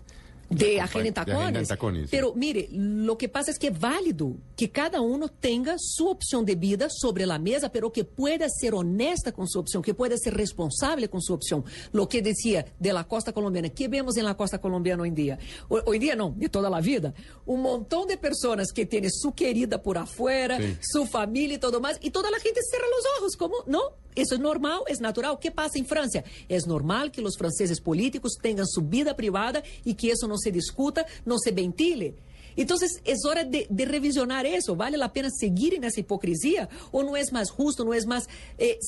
de 0.57 0.81
Agenda 0.81 1.25
en 1.27 1.57
en 1.57 1.67
Tacones. 1.67 2.09
Pero 2.11 2.35
mire, 2.35 2.69
lo 2.73 3.17
que 3.19 3.29
pasa 3.29 3.51
es 3.51 3.59
que 3.59 3.69
es 3.69 3.79
válido 3.79 4.33
que 4.57 4.71
cada 4.71 5.01
uno 5.01 5.29
tenga 5.29 5.77
su 5.79 6.09
opción 6.09 6.45
de 6.45 6.55
vida 6.55 6.89
sobre 6.91 7.27
la 7.27 7.39
mesa, 7.39 7.71
pero 7.71 7.93
que 7.93 8.05
pueda 8.05 8.49
ser 8.49 8.75
honesta 8.75 9.33
con 9.33 9.49
su 9.49 9.59
opción, 9.59 9.83
que 9.83 9.95
pueda 9.95 10.17
ser 10.17 10.35
responsable 10.35 11.09
con 11.09 11.21
su 11.23 11.35
opción. 11.35 11.65
Lo 11.93 12.09
que 12.09 12.23
decía 12.23 12.67
de 12.79 12.93
la 12.93 13.05
costa 13.05 13.33
colombiana, 13.33 13.69
¿qué 13.71 13.89
vemos 13.89 14.17
en 14.17 14.25
la 14.25 14.37
costa 14.37 14.61
colombiana 14.61 15.03
hoy 15.03 15.09
en 15.09 15.15
día? 15.15 15.39
Hoy, 15.69 15.81
hoy 15.87 15.99
día 15.99 16.15
no, 16.17 16.35
de 16.37 16.49
toda 16.49 16.71
la 16.71 16.81
vida. 16.81 17.15
Un 17.47 17.63
montón 17.63 18.09
de 18.09 18.17
personas 18.17 18.73
que 18.73 18.87
tienen 18.87 19.11
su 19.11 19.33
querida 19.33 19.83
por 19.83 19.99
afuera, 19.99 20.59
Sí. 20.59 20.77
su 20.81 21.07
familia 21.07 21.57
y 21.57 21.59
todo 21.59 21.81
más, 21.81 21.99
y 22.03 22.11
toda 22.11 22.31
la 22.31 22.39
gente 22.39 22.61
cierra 22.69 22.87
los 22.87 23.05
ojos, 23.19 23.37
como, 23.37 23.57
no, 23.67 23.81
eso 24.15 24.35
es 24.35 24.41
normal, 24.41 24.81
es 24.87 25.01
natural. 25.01 25.39
¿Qué 25.41 25.51
pasa 25.51 25.79
en 25.79 25.87
Francia? 25.87 26.23
Es 26.49 26.67
normal 26.67 27.11
que 27.11 27.23
los 27.23 27.37
franceses 27.39 27.81
políticos 27.81 28.37
tengan 28.41 28.67
su 28.67 28.83
vida 28.83 29.17
privada 29.17 29.63
y 29.85 29.95
que 29.95 30.11
eso 30.11 30.29
no 30.29 30.37
se 30.43 30.53
discuta, 30.53 31.07
no 31.25 31.39
se 31.39 31.53
ventile. 31.53 32.15
Entonces, 32.57 33.01
es 33.05 33.25
hora 33.25 33.45
de, 33.45 33.67
de 33.69 33.85
revisionar 33.85 34.47
eso. 34.47 34.77
¿Vale 34.77 34.97
la 34.97 35.13
pena 35.13 35.31
seguir 35.31 35.75
en 35.75 35.85
esa 35.85 36.01
hipocresía? 36.01 36.69
¿O 36.91 37.03
no 37.03 37.17
es 37.17 37.33
más 37.33 37.51
justo, 37.51 37.85
no 37.85 37.95
es 37.95 38.07
más 38.07 38.29
eh, 38.59 38.79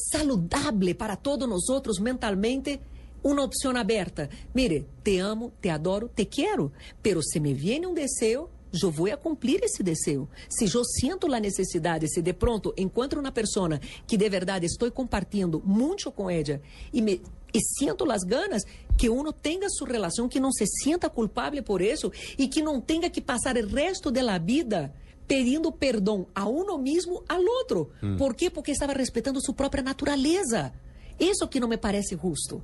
para 0.98 1.16
todos 1.16 1.48
nosotros 1.48 2.00
mentalmente? 2.00 2.80
Una 3.22 3.42
opción 3.42 3.76
abierta. 3.78 4.28
Mire, 4.52 4.84
te 5.02 5.20
amo, 5.20 5.52
te 5.60 5.70
adoro, 5.70 6.08
te 6.08 6.28
quiero, 6.28 6.72
pero 7.00 7.22
se 7.22 7.40
me 7.40 7.54
viene 7.54 7.86
un 7.86 7.94
deseo, 7.94 8.50
eu 8.82 8.90
vou 8.90 9.10
a 9.12 9.16
cumprir 9.16 9.62
esse 9.62 9.82
desejo. 9.82 10.28
Se 10.48 10.64
eu 10.64 10.84
sinto 10.84 11.32
a 11.32 11.40
necessidade, 11.40 12.08
se 12.08 12.20
de 12.20 12.32
pronto 12.32 12.74
encontro 12.76 13.20
uma 13.20 13.30
pessoa 13.30 13.78
que 14.06 14.16
de 14.16 14.28
verdade 14.28 14.66
estou 14.66 14.90
compartilhando 14.90 15.62
muito 15.64 16.10
com 16.10 16.28
ela 16.28 16.60
e 16.92 17.00
me 17.00 17.22
e 17.54 17.60
sinto 17.60 18.10
as 18.10 18.22
ganas 18.24 18.62
que 18.98 19.08
uno 19.08 19.32
tenha 19.32 19.68
sua 19.70 19.88
relação, 19.88 20.28
que 20.28 20.40
não 20.40 20.50
se 20.52 20.66
sinta 20.66 21.08
culpável 21.08 21.62
por 21.62 21.80
isso 21.80 22.10
e 22.36 22.48
que 22.48 22.60
não 22.60 22.80
tenha 22.80 23.08
que 23.08 23.20
passar 23.20 23.56
o 23.56 23.66
resto 23.66 24.10
da 24.10 24.36
vida 24.38 24.92
pedindo 25.26 25.70
perdão 25.72 26.26
a 26.34 26.46
uno 26.48 26.76
mesmo 26.76 27.22
ao 27.28 27.40
outro. 27.40 27.90
Por 28.18 28.34
quê? 28.34 28.50
Porque 28.50 28.72
estava 28.72 28.92
respeitando 28.92 29.40
sua 29.40 29.54
própria 29.54 29.82
natureza. 29.82 30.72
Isso 31.18 31.46
que 31.48 31.60
não 31.60 31.68
me 31.68 31.78
parece 31.78 32.16
justo. 32.16 32.62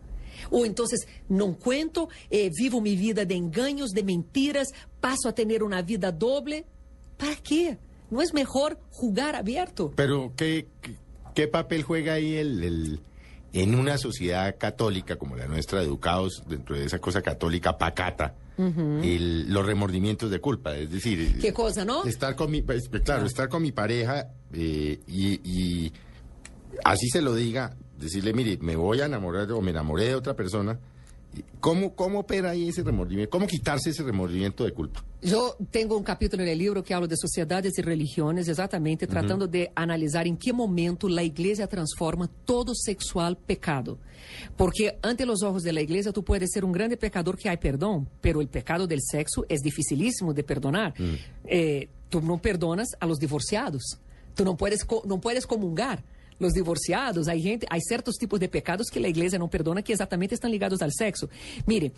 Ou 0.51 0.67
então, 0.67 0.85
não 1.29 1.53
cuento, 1.55 2.09
eh, 2.31 2.51
vivo 2.51 2.81
minha 2.81 2.97
vida 2.97 3.25
de 3.25 3.35
enganos, 3.35 3.91
de 3.93 4.03
mentiras, 4.03 4.69
passo 5.01 5.29
a 5.29 5.33
ter 5.33 5.63
uma 5.63 5.83
vida 5.83 6.11
doble. 6.11 6.65
¿Para 7.17 7.37
quê? 7.37 7.77
Não 8.11 8.21
é 8.21 8.25
melhor 8.33 8.77
jugar 8.91 9.35
aberto? 9.35 9.93
Pero, 9.95 10.33
¿qué, 10.37 10.67
qué, 10.83 10.95
qué 11.35 11.47
papel 11.47 11.83
juega 11.83 12.15
ahí 12.15 12.35
el, 12.35 12.63
el- 12.65 13.01
en 13.53 13.75
una 13.75 13.99
sociedad 13.99 14.57
católica 14.59 15.17
como 15.17 15.37
la 15.37 15.47
nuestra, 15.47 15.83
educados 15.83 16.43
dentro 16.49 16.77
de 16.77 16.85
esa 16.85 16.99
cosa 17.01 17.21
católica 17.23 17.77
pacata, 17.79 18.35
el- 19.03 19.53
los 19.53 19.65
remordimientos 19.67 20.31
de 20.31 20.41
culpa? 20.41 20.77
Es 20.77 20.91
decir, 20.91 21.39
¿Qué 21.41 21.53
cosa, 21.53 21.85
no? 21.85 22.05
Estar 22.05 22.37
con 22.37 22.51
mi, 22.51 22.63
pues, 22.63 22.89
claro, 23.05 23.27
estar 23.27 23.49
con 23.49 23.63
mi 23.63 23.73
pareja 23.73 24.29
eh, 24.53 25.01
y, 25.09 25.41
y 25.45 25.93
así 26.85 27.09
se 27.09 27.21
lo 27.23 27.35
diga, 27.35 27.75
decirle, 27.99 28.33
mire, 28.33 28.59
me 28.61 28.77
voy 28.77 29.01
a 29.01 29.07
enamorar 29.07 29.51
o 29.53 29.61
me 29.61 29.71
enamoré 29.71 30.05
de 30.07 30.15
otra 30.15 30.35
persona. 30.35 30.79
¿Cómo, 31.61 31.95
cómo 31.95 32.21
opera 32.21 32.51
ahí 32.51 32.69
ese 32.69 32.83
remordimiento? 32.83 33.31
¿Cómo 33.31 33.47
quitarse 33.47 33.91
ese 33.91 34.03
remordimiento 34.03 34.65
de 34.65 34.73
culpa? 34.73 35.05
Eu 35.23 35.55
tenho 35.71 35.95
um 35.99 36.03
capítulo 36.03 36.43
no 36.43 36.53
livro 36.55 36.83
que 36.83 36.95
habla 36.95 37.07
de 37.07 37.17
sociedades 37.17 37.77
e 37.77 37.83
religiões, 37.83 38.49
exatamente 38.49 39.07
tratando 39.07 39.47
de 39.47 39.71
analisar 39.77 40.27
em 40.27 40.35
que 40.35 40.53
momento 40.53 41.07
a 41.07 41.23
igreja 41.23 41.67
transforma 41.67 42.31
todo 42.47 42.75
sexual 42.75 43.37
pecado. 43.37 43.99
Porque 44.57 44.97
ante 45.03 45.25
os 45.25 45.43
olhos 45.43 45.63
da 45.63 45.81
igreja 45.81 46.13
tu 46.13 46.23
puedes 46.23 46.51
ser 46.51 46.65
um 46.65 46.73
grande 46.73 46.97
pecador 46.97 47.37
que 47.37 47.49
há 47.49 47.57
perdão, 47.57 48.07
pero 48.23 48.41
o 48.41 48.49
pecado 48.49 48.87
del 48.87 49.01
sexo 49.03 49.45
é 49.47 49.57
dificilíssimo 49.57 50.33
de 50.33 50.43
perdonar. 50.43 50.95
Eh, 51.45 51.89
tu 52.09 52.23
não 52.23 52.39
perdonas 52.39 52.89
a 52.99 53.05
los 53.05 53.19
divorciados. 53.19 53.83
Tu 54.35 54.43
não 54.45 54.57
puedes, 54.57 54.81
não 55.05 55.21
puedes 55.21 55.45
comungar 55.45 56.03
los 56.41 56.53
divorciados, 56.55 57.29
hay 57.29 57.41
gente, 57.41 57.67
hay 57.71 57.81
certos 57.81 58.17
tipos 58.17 58.41
de 58.41 58.49
pecados 58.49 58.89
que 58.91 58.99
la 58.99 59.07
iglesia 59.09 59.39
no 59.39 59.49
perdona 59.49 59.83
que 59.83 59.93
exatamente 59.93 60.35
están 60.35 60.51
ligados 60.51 60.83
al 60.83 60.93
sexo. 60.93 61.29
Mire, 61.67 61.93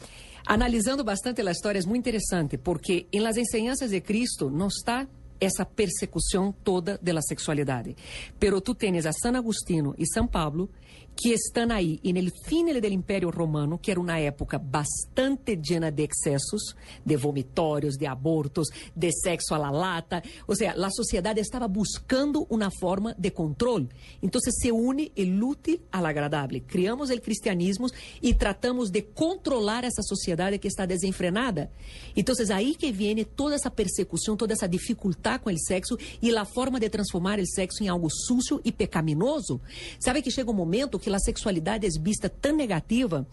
analizando 0.45 1.03
bastante 1.05 1.43
la 1.43 1.53
historia 1.53 1.79
es 1.79 1.87
muy 1.87 1.97
interesante 1.97 2.59
porque 2.59 3.07
en 3.11 3.23
las 3.23 3.39
enseñanzas 3.39 3.91
de 3.91 4.03
Cristo 4.03 4.51
no 4.51 4.67
está 4.67 5.09
essa 5.41 5.65
persecução 5.65 6.55
toda 6.63 6.99
da 7.03 7.21
sexualidade. 7.21 7.97
Pero 8.39 8.61
tu 8.61 8.75
tens 8.75 9.07
a 9.07 9.13
San 9.13 9.35
Agustino 9.37 9.95
e 9.99 10.05
São 10.07 10.27
Pablo 10.27 10.71
que 11.15 11.31
estão 11.31 11.71
aí 11.71 12.01
e 12.03 12.13
no 12.13 12.31
fim 12.45 12.65
do 12.65 12.87
Império 12.87 13.31
Romano, 13.31 13.79
que 13.79 13.91
era 13.91 14.01
uma 14.01 14.19
época 14.19 14.59
bastante 14.59 15.57
llena 15.57 15.91
de 15.91 16.05
excessos, 16.05 16.75
de 17.05 17.17
vomitórios, 17.17 17.97
de 17.97 18.07
abortos, 18.07 18.69
de 18.95 19.13
sexo 19.13 19.55
a 19.55 19.59
la 19.59 19.71
lata. 19.71 20.23
Ou 20.47 20.57
seja, 20.57 20.73
a 20.73 20.91
sociedade 20.91 21.41
estava 21.41 21.69
buscando 21.69 22.47
uma 22.51 22.71
forma 22.71 23.15
de 23.19 23.31
controle. 23.31 23.89
Então 24.23 24.41
se 24.41 24.73
une 24.73 25.13
o 25.17 25.47
útil 25.47 25.81
ao 25.91 26.07
agradável. 26.07 26.61
Criamos 26.67 27.11
o 27.11 27.21
cristianismo 27.21 27.87
e 28.23 28.35
tratamos 28.35 28.91
de 28.91 29.03
controlar 29.03 29.85
essa 29.85 30.03
sociedade 30.03 30.59
que 30.59 30.69
está 30.69 30.87
desenfrenada. 30.87 31.71
Então 32.17 32.35
aí 32.53 32.75
que 32.75 32.91
vem 32.91 33.25
toda 33.25 33.55
essa 33.55 33.71
persecução, 33.71 34.37
toda 34.37 34.53
essa 34.53 34.69
dificuldade 34.69 35.43
com 35.43 35.51
o 35.51 35.59
sexo 35.59 35.97
e 36.21 36.35
a 36.35 36.45
forma 36.45 36.81
de 36.81 36.89
transformar 36.89 37.39
o 37.39 37.47
sexo 37.47 37.83
em 37.85 37.89
algo 37.89 38.09
sucio 38.11 38.61
e 38.65 38.73
pecaminoso. 38.73 39.61
Sabe 40.01 40.23
que 40.23 40.31
chega 40.31 40.51
um 40.51 40.55
momento 40.55 40.99
que 41.03 41.15
a 41.15 41.19
sexualidade 41.19 41.87
é 41.87 41.91
vista 42.01 42.29
tão 42.29 42.55
negativa 42.57 43.27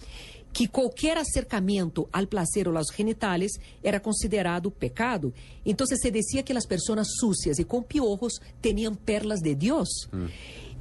que 0.51 0.67
qualquer 0.67 1.17
acercamento 1.17 2.07
ao 2.11 2.25
prazer 2.25 2.67
ou 2.67 2.75
aos 2.75 2.87
genitales 2.95 3.51
era 3.83 3.99
considerado 3.99 4.71
pecado. 4.71 5.33
Então 5.65 5.85
se 5.85 6.11
dizia 6.11 6.43
que 6.43 6.53
as 6.53 6.65
pessoas 6.65 7.07
sucias 7.19 7.59
e 7.59 7.63
com 7.63 7.83
piojos 7.83 8.39
tinham 8.61 8.95
perlas 8.95 9.39
de 9.41 9.53
Deus. 9.55 9.89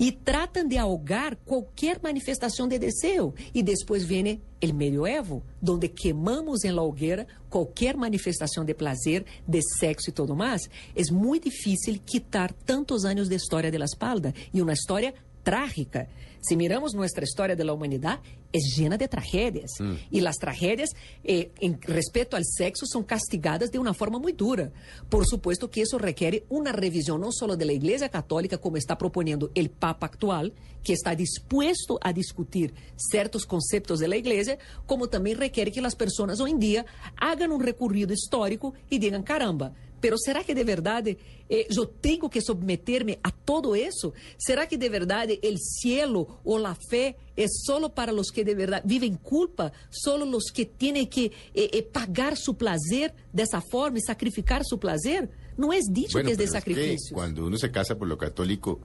E 0.00 0.12
tratam 0.12 0.66
de 0.66 0.78
ahogar 0.78 1.34
qualquer 1.44 2.00
manifestação 2.00 2.68
de 2.68 2.78
desejo. 2.78 3.34
E 3.52 3.64
depois 3.64 4.04
vem 4.04 4.40
o 4.62 4.72
medioevo, 4.72 5.42
onde 5.68 5.88
queimamos 5.88 6.64
em 6.64 6.70
la 6.70 6.82
hogueira 6.82 7.26
qualquer 7.50 7.96
manifestação 7.96 8.64
de 8.64 8.74
prazer, 8.74 9.24
de 9.46 9.60
sexo 9.78 10.10
e 10.10 10.12
tudo 10.12 10.36
mais. 10.36 10.70
É 10.94 11.12
muito 11.12 11.50
difícil 11.50 12.00
quitar 12.06 12.52
tantos 12.64 13.04
anos 13.04 13.28
de 13.28 13.34
história 13.34 13.72
de 13.72 13.78
la 13.78 13.86
espalda. 13.86 14.32
E 14.54 14.62
uma 14.62 14.72
história 14.72 15.12
trágica. 15.42 16.08
Se 16.40 16.56
miramos 16.56 16.94
nossa 16.94 17.22
história 17.22 17.56
da 17.56 17.72
humanidade, 17.72 18.20
es 18.52 18.76
llena 18.76 18.96
de 18.96 19.08
tragedias. 19.08 19.72
Y 20.10 20.20
las 20.20 20.36
tragedias 20.36 20.90
eh, 21.24 21.50
en 21.60 21.80
respecto 21.82 22.36
al 22.36 22.44
sexo 22.44 22.86
son 22.86 23.04
castigadas 23.04 23.70
de 23.70 23.78
una 23.78 23.92
forma 23.92 24.18
muy 24.18 24.32
dura. 24.32 24.70
Por 25.08 25.26
supuesto 25.26 25.70
que 25.70 25.82
eso 25.82 25.98
requiere 25.98 26.44
una 26.48 26.72
revisión 26.72 27.20
no 27.20 27.32
solo 27.32 27.56
de 27.56 27.64
la 27.64 27.72
Iglesia 27.72 28.08
Católica, 28.08 28.58
como 28.58 28.76
está 28.76 28.96
proponiendo 28.96 29.50
el 29.54 29.70
Papa 29.70 30.06
actual, 30.06 30.52
que 30.82 30.92
está 30.92 31.14
dispuesto 31.14 31.98
a 32.00 32.12
discutir 32.12 32.72
ciertos 32.96 33.44
conceptos 33.44 33.98
de 33.98 34.08
la 34.08 34.16
Iglesia, 34.16 34.58
como 34.86 35.08
también 35.08 35.38
requiere 35.38 35.72
que 35.72 35.82
las 35.82 35.96
personas 35.96 36.40
hoy 36.40 36.52
en 36.52 36.60
día 36.60 36.86
hagan 37.16 37.52
un 37.52 37.62
recorrido 37.62 38.12
histórico 38.12 38.74
y 38.88 38.98
digan, 38.98 39.22
caramba, 39.22 39.74
pero 40.00 40.16
será 40.16 40.44
que 40.44 40.54
de 40.54 40.64
verdade 40.64 41.18
eh, 41.48 41.66
eu 41.74 41.86
tenho 41.86 42.28
que 42.28 42.40
submeter-me 42.40 43.18
a 43.22 43.30
todo 43.30 43.74
isso? 43.74 44.12
Será 44.38 44.66
que 44.66 44.76
de 44.76 44.88
verdade 44.88 45.40
o 45.42 45.56
cielo 45.56 46.27
ou 46.44 46.64
a 46.66 46.74
fé 46.90 47.16
é 47.36 47.46
só 47.48 47.88
para 47.88 48.12
os 48.14 48.30
que 48.30 48.44
de 48.44 48.54
verdade 48.54 48.82
vivem 48.86 49.14
culpa? 49.14 49.72
Só 49.90 50.16
os 50.18 50.50
que 50.50 50.64
têm 50.64 51.04
que 51.06 51.32
eh, 51.54 51.78
eh, 51.78 51.82
pagar 51.82 52.36
seu 52.36 52.54
prazer 52.54 53.14
dessa 53.32 53.60
forma 53.60 53.98
e 53.98 54.02
sacrificar 54.02 54.62
seu 54.64 54.78
prazer? 54.78 55.28
Não 55.56 55.72
é 55.72 55.80
dicho 55.80 56.12
bueno, 56.12 56.28
que 56.28 56.34
é 56.34 56.46
de 56.46 56.60
que 56.62 56.96
cuando 57.12 57.44
uno 57.46 57.58
se 57.58 57.68
casa 57.70 57.96
por 57.96 58.06
lo 58.06 58.16
católico, 58.16 58.80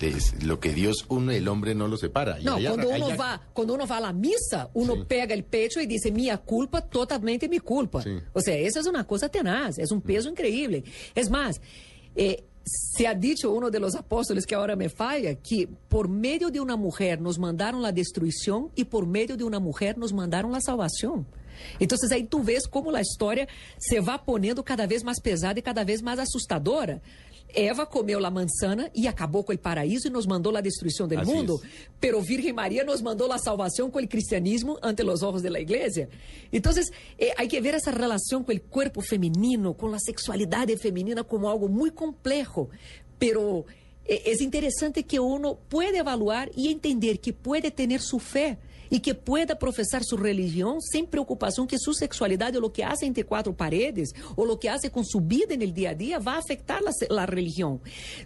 de 0.00 0.10
lo 0.46 0.58
que 0.58 0.70
Dios 0.72 1.04
une, 1.10 1.36
el 1.36 1.46
hombre 1.48 1.74
no 1.74 1.86
lo 1.86 1.98
separa. 1.98 2.40
Y 2.40 2.48
ahí 2.48 2.64
quando 2.66 2.88
arran- 2.88 2.96
uno 3.02 3.08
ya- 3.10 3.16
va, 3.16 3.40
quando 3.52 3.74
uno 3.74 3.86
va 3.86 3.98
à 4.08 4.12
missa, 4.12 4.70
uno 4.72 4.94
Sim. 4.94 5.04
pega 5.04 5.36
o 5.36 5.42
pecho 5.44 5.80
e 5.80 5.86
diz 5.86 6.10
minha 6.10 6.38
culpa, 6.38 6.80
totalmente 6.80 7.46
minha 7.46 7.60
culpa. 7.60 8.00
Sim. 8.00 8.22
Ou 8.34 8.40
seja, 8.40 8.66
essa 8.80 8.88
é 8.88 8.90
uma 8.90 9.04
coisa 9.04 9.28
tenaz, 9.28 9.76
é 9.78 9.84
um 9.94 10.00
peso 10.00 10.30
incrível. 10.30 10.82
É 11.14 11.28
mais, 11.28 11.60
eh, 12.16 12.42
se 12.64 13.06
ha 13.06 13.14
dicho 13.14 13.52
uno 13.52 13.70
de 13.70 13.78
los 13.78 13.94
apóstoles 13.94 14.46
que 14.46 14.54
ahora 14.54 14.74
me 14.74 14.88
falla 14.88 15.34
que 15.34 15.68
por 15.88 16.08
medio 16.08 16.50
de 16.50 16.60
una 16.60 16.76
mujer 16.76 17.20
nos 17.20 17.38
mandaron 17.38 17.82
la 17.82 17.92
destruição 17.92 18.70
e 18.74 18.84
por 18.84 19.06
medio 19.06 19.36
de 19.36 19.44
una 19.44 19.60
mujer 19.60 19.98
nos 19.98 20.12
mandaron 20.12 20.50
la 20.50 20.60
salvación. 20.60 21.26
Entonces 21.78 22.10
aí 22.10 22.24
tu 22.24 22.42
ves 22.42 22.66
como 22.66 22.90
a 22.94 23.00
história 23.00 23.46
se 23.78 24.00
va 24.00 24.18
ponendo 24.18 24.62
cada 24.64 24.86
vez 24.86 25.02
mais 25.02 25.20
pesada 25.20 25.58
e 25.58 25.62
cada 25.62 25.84
vez 25.84 26.02
mais 26.02 26.18
assustadora. 26.18 27.00
Eva 27.54 27.86
comeu 27.86 28.24
a 28.24 28.30
manzana 28.30 28.90
e 28.94 29.06
acabou 29.06 29.44
com 29.44 29.52
o 29.52 29.58
paraíso 29.58 30.08
e 30.08 30.10
nos 30.10 30.26
mandou 30.26 30.56
a 30.56 30.60
destruição 30.60 31.06
do 31.06 31.18
Así 31.18 31.30
mundo. 31.30 31.60
es. 31.62 31.70
Pero 32.00 32.20
Virgen 32.20 32.54
María 32.54 32.84
nos 32.84 33.02
mandó 33.02 33.26
la 33.26 33.38
salvación 33.38 33.90
con 33.90 34.02
el 34.02 34.08
cristianismo 34.08 34.78
ante 34.82 35.02
los 35.04 35.22
ojos 35.22 35.42
de 35.42 35.50
la 35.50 35.60
iglesia. 35.60 36.08
Entonces, 36.52 36.92
eh, 37.18 37.30
hay 37.36 37.48
que 37.48 37.60
ver 37.60 37.74
esa 37.74 37.90
relación 37.90 38.44
con 38.44 38.54
el 38.54 38.62
cuerpo 38.62 39.00
femenino, 39.00 39.74
con 39.74 39.90
la 39.92 39.98
sexualidad 39.98 40.68
femenina 40.76 41.22
como 41.24 41.50
algo 41.50 41.68
muy 41.68 41.90
complejo. 41.90 42.68
Pero 43.18 43.64
eh, 44.04 44.22
es 44.26 44.40
interesante 44.40 45.04
que 45.04 45.20
uno 45.20 45.58
puede 45.68 45.98
evaluar 45.98 46.50
y 46.54 46.70
entender 46.70 47.20
que 47.20 47.32
puede 47.32 47.70
tener 47.70 48.00
su 48.00 48.18
fe 48.18 48.58
y 48.94 49.00
que 49.00 49.16
pueda 49.16 49.58
profesar 49.58 50.04
su 50.04 50.16
religión 50.16 50.80
sin 50.80 51.06
preocupación 51.06 51.66
que 51.66 51.80
su 51.80 51.94
sexualidad 51.94 52.54
o 52.54 52.60
lo 52.60 52.72
que 52.72 52.84
hace 52.84 53.06
entre 53.06 53.24
cuatro 53.24 53.52
paredes 53.52 54.14
o 54.36 54.46
lo 54.46 54.60
que 54.60 54.70
hace 54.70 54.92
con 54.92 55.04
su 55.04 55.20
vida 55.20 55.52
en 55.52 55.62
el 55.62 55.74
día 55.74 55.90
a 55.90 55.94
día 55.94 56.20
va 56.20 56.34
a 56.34 56.38
afectar 56.38 56.80
la, 56.80 56.92
la 57.10 57.26
religión. 57.26 57.80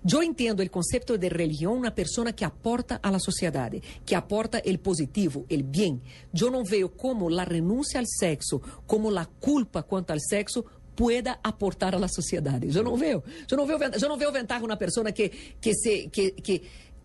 Yo 0.05 0.21
entiendo 0.21 0.63
el 0.63 0.71
concepto 0.71 1.17
de 1.17 1.31
religión 1.31 1.73
una 1.73 1.95
persona 1.95 2.35
que 2.35 2.45
aporta 2.45 2.97
a 2.97 3.11
la 3.11 3.19
sociedad, 3.19 3.73
que 4.05 4.15
aporta 4.15 4.59
el 4.59 4.79
positivo, 4.79 5.47
el 5.49 5.63
bien. 5.63 6.03
Yo 6.35 6.51
no 6.51 6.63
veo 6.65 6.95
cómo 6.95 7.31
la 7.31 7.47
renuncia 7.47 7.99
al 7.99 8.07
sexo, 8.07 8.61
como 8.87 9.11
la 9.11 9.25
culpa 9.25 9.85
cuanto 9.85 10.13
al 10.13 10.21
sexo 10.21 10.67
pueda 10.99 11.39
aportar 11.45 11.95
a 11.95 11.99
la 12.01 12.09
sociedad. 12.09 12.61
Yo 12.61 12.83
no 12.83 12.97
veo, 12.97 13.23
yo 13.47 13.57
no 13.57 13.65
veo, 13.65 13.79
yo 13.97 14.09
no 14.09 14.17
veo 14.17 14.33
ventaja 14.33 14.65
una 14.65 14.77
persona 14.77 15.13
que, 15.13 15.31
que 15.61 15.73
se, 15.73 16.09
que, 16.09 16.33
que 16.33 16.61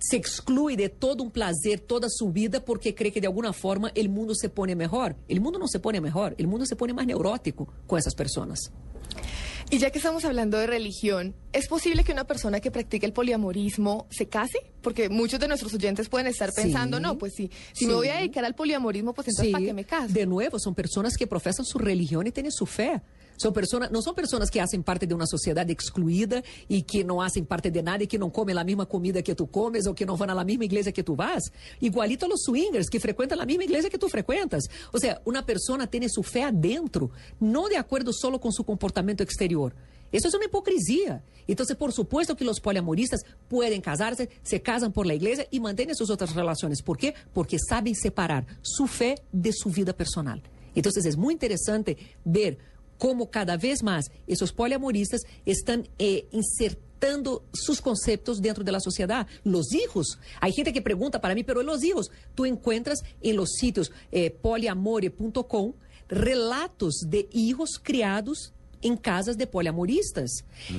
se 0.10 0.18
exclui 0.18 0.76
de 0.76 0.90
todo 0.90 1.24
um 1.24 1.30
prazer, 1.30 1.80
toda 1.80 2.08
sua 2.10 2.30
vida, 2.30 2.60
porque 2.60 2.92
crê 2.94 3.10
que 3.10 3.22
de 3.22 3.28
alguma 3.28 3.54
forma 3.54 3.90
o 3.96 4.10
mundo 4.10 4.34
se 4.36 4.50
pone 4.50 4.76
melhor. 4.76 5.16
O 5.30 5.40
mundo 5.40 5.58
não 5.58 5.68
se 5.68 5.80
pone 5.80 6.00
melhor, 6.02 6.36
o 6.38 6.48
mundo 6.48 6.66
se 6.66 6.76
pone 6.76 6.92
mais 6.94 7.08
neurótico 7.08 7.64
com 7.88 7.96
essas 7.98 8.14
pessoas. 8.14 8.60
Y 9.72 9.78
ya 9.80 9.90
que 9.92 9.98
estamos 10.00 10.26
hablando 10.26 10.58
de 10.58 10.68
religión, 10.68 11.34
¿es 11.54 11.68
posible 11.68 12.04
que 12.04 12.12
una 12.12 12.26
persona 12.26 12.60
que 12.60 12.70
practique 12.70 13.06
el 13.06 13.14
poliamorismo 13.14 14.08
se 14.12 14.28
case? 14.28 14.60
Porque 14.82 15.08
muchos 15.10 15.40
de 15.40 15.48
nuestros 15.48 15.74
oyentes 15.74 16.10
pueden 16.10 16.28
estar 16.28 16.52
Sí. 16.52 16.62
pensando, 16.64 17.00
no, 17.00 17.18
pues 17.18 17.34
sí, 17.36 17.50
si 17.74 17.86
Sí. 17.86 17.88
me 17.88 17.94
voy 17.96 18.10
a 18.10 18.18
dedicar 18.18 18.44
al 18.44 18.56
poliamorismo, 18.56 19.14
pues 19.14 19.30
entonces 19.30 19.52
¿para 19.54 19.64
qué 19.66 19.74
me 19.74 19.86
caso? 19.86 20.14
De 20.14 20.26
nuevo, 20.26 20.58
são 20.60 20.74
pessoas 20.74 21.16
que 21.16 21.26
professam 21.26 21.64
sua 21.64 21.82
religião 21.82 22.22
e 22.24 22.32
têm 22.32 22.52
sua 22.52 22.68
fé. 22.68 23.02
São 23.38 23.52
pessoas, 23.52 23.90
não 23.90 24.02
são 24.02 24.14
pessoas 24.14 24.50
que 24.50 24.60
fazem 24.60 24.82
parte 24.82 25.06
de 25.06 25.14
uma 25.14 25.26
sociedade 25.26 25.74
excluída 25.74 26.44
e 26.70 26.82
que 26.82 27.04
não 27.04 27.18
fazem 27.18 27.44
parte 27.44 27.70
de 27.70 27.82
nada 27.82 28.04
e 28.04 28.08
que 28.08 28.18
não 28.18 28.30
comem 28.30 28.58
a 28.58 28.64
mesma 28.64 28.86
comida 28.86 29.22
que 29.22 29.34
tu 29.36 29.48
comes 29.48 29.86
ou 29.86 29.94
que 29.94 30.06
não 30.06 30.16
vão 30.16 30.28
na 30.28 30.44
mesma 30.44 30.66
igreja 30.66 30.92
que 30.92 31.04
tu 31.04 31.16
vas. 31.16 31.44
Igualito 31.82 32.26
a 32.26 32.28
los 32.28 32.44
swingers 32.44 32.90
que 32.90 33.00
frequentam 33.00 33.40
a 33.40 33.46
mesma 33.46 33.64
igreja 33.64 33.90
que 33.90 33.98
tu 33.98 34.10
frequentas. 34.10 34.64
Ou 34.92 35.00
seja, 35.00 35.22
uma 35.26 35.44
pessoa 35.44 35.86
tem 35.88 36.08
sua 36.08 36.24
fé 36.24 36.46
adentro, 36.46 37.12
não 37.40 37.68
de 37.68 37.76
acordo 37.76 38.14
solo 38.14 38.40
com 38.40 38.52
seu 38.52 38.64
comportamento 38.64 39.24
exterior. 39.24 39.74
Isso 40.14 40.28
é 40.28 40.38
uma 40.38 40.46
hipocrisia. 40.46 41.24
Então, 41.48 41.66
por 41.76 41.92
supuesto 41.92 42.36
que 42.36 42.48
os 42.48 42.60
poliamoristas 42.60 43.22
podem 43.50 43.82
casar-se, 43.82 44.30
se 44.44 44.60
casam 44.60 44.92
por 44.92 45.08
la 45.08 45.16
igreja 45.16 45.48
e 45.52 45.60
mantêm 45.60 45.92
suas 45.96 46.12
outras 46.12 46.32
relações. 46.32 46.82
Por 46.82 46.98
quê? 46.98 47.16
Porque 47.34 47.58
sabem 47.58 47.96
separar 47.96 48.46
sua 48.62 48.88
fé 48.88 49.16
de 49.34 49.52
sua 49.52 49.72
vida 49.72 49.92
personal. 49.94 50.38
Então, 50.76 50.92
é 50.96 51.16
muito 51.16 51.38
interessante 51.38 51.98
ver 52.24 52.58
como 53.04 53.28
cada 53.28 53.58
vez 53.58 53.82
mais 53.82 54.10
esses 54.26 54.50
poliamoristas 54.50 55.20
estão 55.46 55.84
eh, 56.00 56.24
insertando 56.32 57.44
seus 57.54 57.82
conceitos 57.82 58.40
dentro 58.40 58.64
da 58.64 58.80
sociedade. 58.80 59.28
Los 59.44 59.74
hijos, 59.74 60.18
há 60.40 60.50
gente 60.50 60.72
que 60.72 60.80
pergunta 60.80 61.20
para 61.20 61.36
mim, 61.36 61.44
pero 61.44 61.62
los 61.62 61.84
hijos, 61.84 62.10
tu 62.34 62.46
encuentras 62.46 63.00
em 63.22 63.34
los 63.34 63.58
sitios 63.60 63.92
eh, 64.10 64.30
poliamore.com 64.30 65.74
relatos 66.08 67.02
de 67.06 67.28
hijos 67.34 67.72
criados 67.78 68.54
em 68.82 68.96
casas 68.96 69.36
de 69.36 69.48
poliamoristas. 69.48 70.32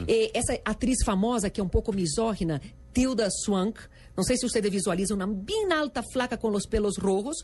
Eh, 0.08 0.30
essa 0.32 0.58
atriz 0.64 1.04
famosa, 1.04 1.50
que 1.50 1.60
é 1.60 1.64
um 1.64 1.68
pouco 1.68 1.92
misógina, 1.92 2.58
Tilda 2.94 3.28
Swank, 3.28 3.80
não 4.16 4.24
sei 4.24 4.38
se 4.38 4.48
vocês 4.48 4.64
visualizam, 4.70 5.16
uma 5.16 5.26
bem 5.26 5.70
alta, 5.72 6.02
flaca, 6.02 6.38
com 6.38 6.48
os 6.52 6.64
pelos 6.64 6.96
rojos, 6.96 7.42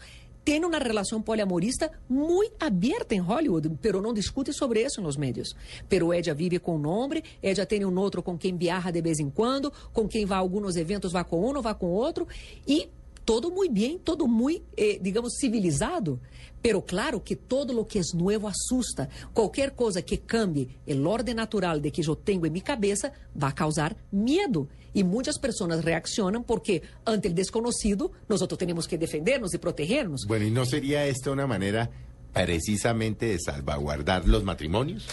tem 0.51 0.65
uma 0.65 0.79
relação 0.79 1.23
poliamorista 1.23 1.93
muito 2.09 2.57
aberta 2.59 3.15
em 3.15 3.21
Hollywood, 3.21 3.71
pero 3.81 4.03
não 4.03 4.13
discute 4.13 4.53
sobre 4.53 4.85
isso 4.85 5.01
nos 5.01 5.17
médios. 5.17 5.55
Pero 5.89 6.13
ella 6.13 6.35
vive 6.35 6.59
com 6.59 6.77
um 6.77 6.89
homem, 6.89 7.23
ella 7.41 7.65
tem 7.65 7.85
um 7.85 7.97
outro 7.97 8.21
com 8.21 8.37
quem 8.37 8.57
viaja 8.57 8.91
de 8.91 9.01
vez 9.01 9.21
em 9.21 9.31
quando, 9.31 9.73
com 9.93 10.09
quem 10.09 10.27
vai 10.27 10.39
a 10.39 10.41
alguns 10.41 10.75
eventos, 10.75 11.13
vai 11.13 11.23
com 11.23 11.49
um, 11.49 11.63
vai 11.63 11.73
com 11.73 11.87
outro, 11.87 12.27
e 12.67 12.89
todo 13.25 13.49
muy 13.49 13.69
bien, 13.69 13.97
todo 13.97 14.27
muy, 14.27 14.61
eh, 14.77 14.99
digamos, 15.01 15.35
civilizado. 15.39 16.19
Pero 16.63 16.85
claro 16.85 17.23
que 17.25 17.37
todo 17.37 17.73
lo 17.73 17.87
que 17.87 18.01
es 18.01 18.15
nuevo 18.15 18.49
asusta. 18.49 19.09
Cualquier 19.33 19.75
cosa 19.75 20.03
que 20.03 20.21
cambie 20.21 20.69
el 20.87 21.07
orden 21.07 21.37
natural 21.37 21.81
de 21.81 21.91
que 21.91 22.03
yo 22.03 22.17
tengo 22.17 22.47
en 22.47 22.53
mi 22.53 22.61
cabeza 22.61 23.13
va 23.41 23.49
a 23.49 23.55
causar 23.55 23.97
miedo. 24.11 24.69
Y 24.93 25.05
muchas 25.05 25.39
personas 25.39 25.85
reaccionan 25.85 26.45
porque 26.45 26.83
ante 27.05 27.29
el 27.29 27.35
desconocido 27.35 28.11
nosotros 28.29 28.59
tenemos 28.59 28.89
que 28.89 28.99
defendernos 28.99 29.55
y 29.55 29.59
protegernos. 29.59 30.25
Bueno, 30.27 30.47
¿y 30.47 30.51
no 30.51 30.67
sería 30.67 31.07
esta 31.07 31.31
una 31.31 31.47
manera 31.47 31.91
precisamente 32.33 33.27
de 33.27 33.39
salvaguardar 33.39 34.27
los 34.27 34.45
matrimonios? 34.45 35.07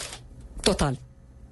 Total. 0.61 0.99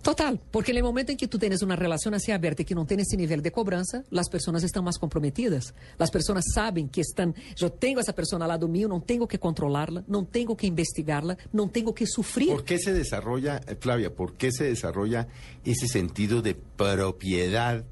Total, 0.06 0.40
porque 0.52 0.70
en 0.70 0.78
el 0.78 0.84
momento 0.84 1.12
en 1.12 1.18
que 1.18 1.28
tú 1.28 1.40
tienes 1.40 1.64
una 1.64 1.76
relación 1.76 2.14
así 2.14 2.32
abierta 2.32 2.62
y 2.62 2.66
que 2.66 2.76
no 2.76 2.86
tienes 2.86 3.08
ese 3.08 3.18
nivel 3.18 3.42
de 3.42 3.52
cobranza, 3.52 4.04
las 4.12 4.30
personas 4.30 4.62
están 4.62 4.84
más 4.84 5.00
comprometidas. 5.00 5.74
Las 5.98 6.12
personas 6.12 6.46
saben 6.54 6.90
que 6.90 7.02
están, 7.02 7.34
yo 7.56 7.72
tengo 7.72 7.98
a 7.98 8.04
esa 8.04 8.14
persona 8.14 8.46
al 8.46 8.50
lado 8.50 8.68
mío, 8.68 8.88
no 8.88 9.02
tengo 9.02 9.28
que 9.28 9.40
controlarla, 9.40 10.04
no 10.08 10.24
tengo 10.26 10.56
que 10.56 10.68
investigarla, 10.68 11.40
no 11.52 11.70
tengo 11.70 11.96
que 11.96 12.06
sufrir. 12.06 12.50
¿Por 12.50 12.64
qué 12.64 12.78
se 12.78 12.94
desarrolla, 12.94 13.60
eh, 13.66 13.76
Flavia, 13.80 14.14
por 14.14 14.34
qué 14.34 14.52
se 14.52 14.66
desarrolla 14.66 15.28
ese 15.64 15.88
sentido 15.88 16.44
de 16.44 16.54
propiedad 16.54 17.84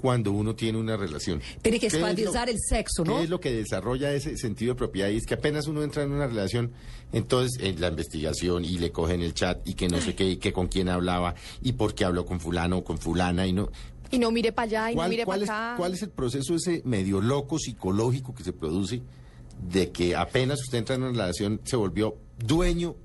cuando 0.00 0.32
uno 0.32 0.54
tiene 0.54 0.78
una 0.78 0.96
relación? 0.96 1.40
Tiene 1.62 1.78
que 1.78 1.88
¿Qué 1.88 1.96
es 1.96 2.00
lo- 2.00 2.08
esclavizar 2.08 2.48
el 2.50 2.58
sexo, 2.58 3.04
¿no? 3.04 3.18
¿Qué 3.18 3.24
es 3.24 3.30
lo 3.30 3.38
que 3.40 3.52
desarrolla 3.52 4.12
ese 4.12 4.36
sentido 4.36 4.74
de 4.74 4.78
propiedad? 4.78 5.08
Y 5.10 5.16
es 5.18 5.26
que 5.26 5.34
apenas 5.34 5.66
uno 5.68 5.82
entra 5.82 6.02
en 6.02 6.12
una 6.12 6.26
relación, 6.26 6.72
entonces 7.12 7.62
en 7.62 7.80
la 7.80 7.88
investigación 7.88 8.64
y 8.64 8.78
le 8.78 8.90
cogen 8.92 9.20
el 9.22 9.34
chat 9.34 9.60
y 9.68 9.74
que 9.74 9.88
no 9.88 10.00
sé 10.00 10.14
qué, 10.14 10.24
y 10.28 10.36
que 10.38 10.52
con 10.52 10.68
quién 10.68 10.88
hablaba 10.88 11.34
y 11.62 11.72
por 11.72 11.94
qué 11.94 12.04
habló 12.04 12.24
con 12.26 12.40
fulano 12.40 12.78
o 12.78 12.84
con 12.84 12.98
fulana 12.98 13.46
y 13.46 13.52
no. 13.52 13.70
Y 14.10 14.18
no 14.18 14.30
mire 14.32 14.50
para 14.52 14.64
allá 14.66 14.90
y 14.90 14.94
no 14.94 14.98
¿Cuál, 14.98 15.10
mire 15.10 15.26
para 15.26 15.42
es, 15.44 15.48
acá. 15.48 15.74
¿Cuál 15.76 15.94
es 15.94 16.02
el 16.02 16.10
proceso 16.10 16.54
ese 16.56 16.82
medio 16.84 17.20
loco 17.20 17.58
psicológico 17.58 18.34
que 18.34 18.42
se 18.42 18.52
produce 18.52 19.02
de 19.62 19.90
que 19.92 20.16
apenas 20.16 20.60
usted 20.62 20.78
entra 20.78 20.94
en 20.96 21.02
una 21.02 21.12
relación 21.12 21.60
se 21.64 21.76
volvió 21.76 22.16
dueño 22.38 22.96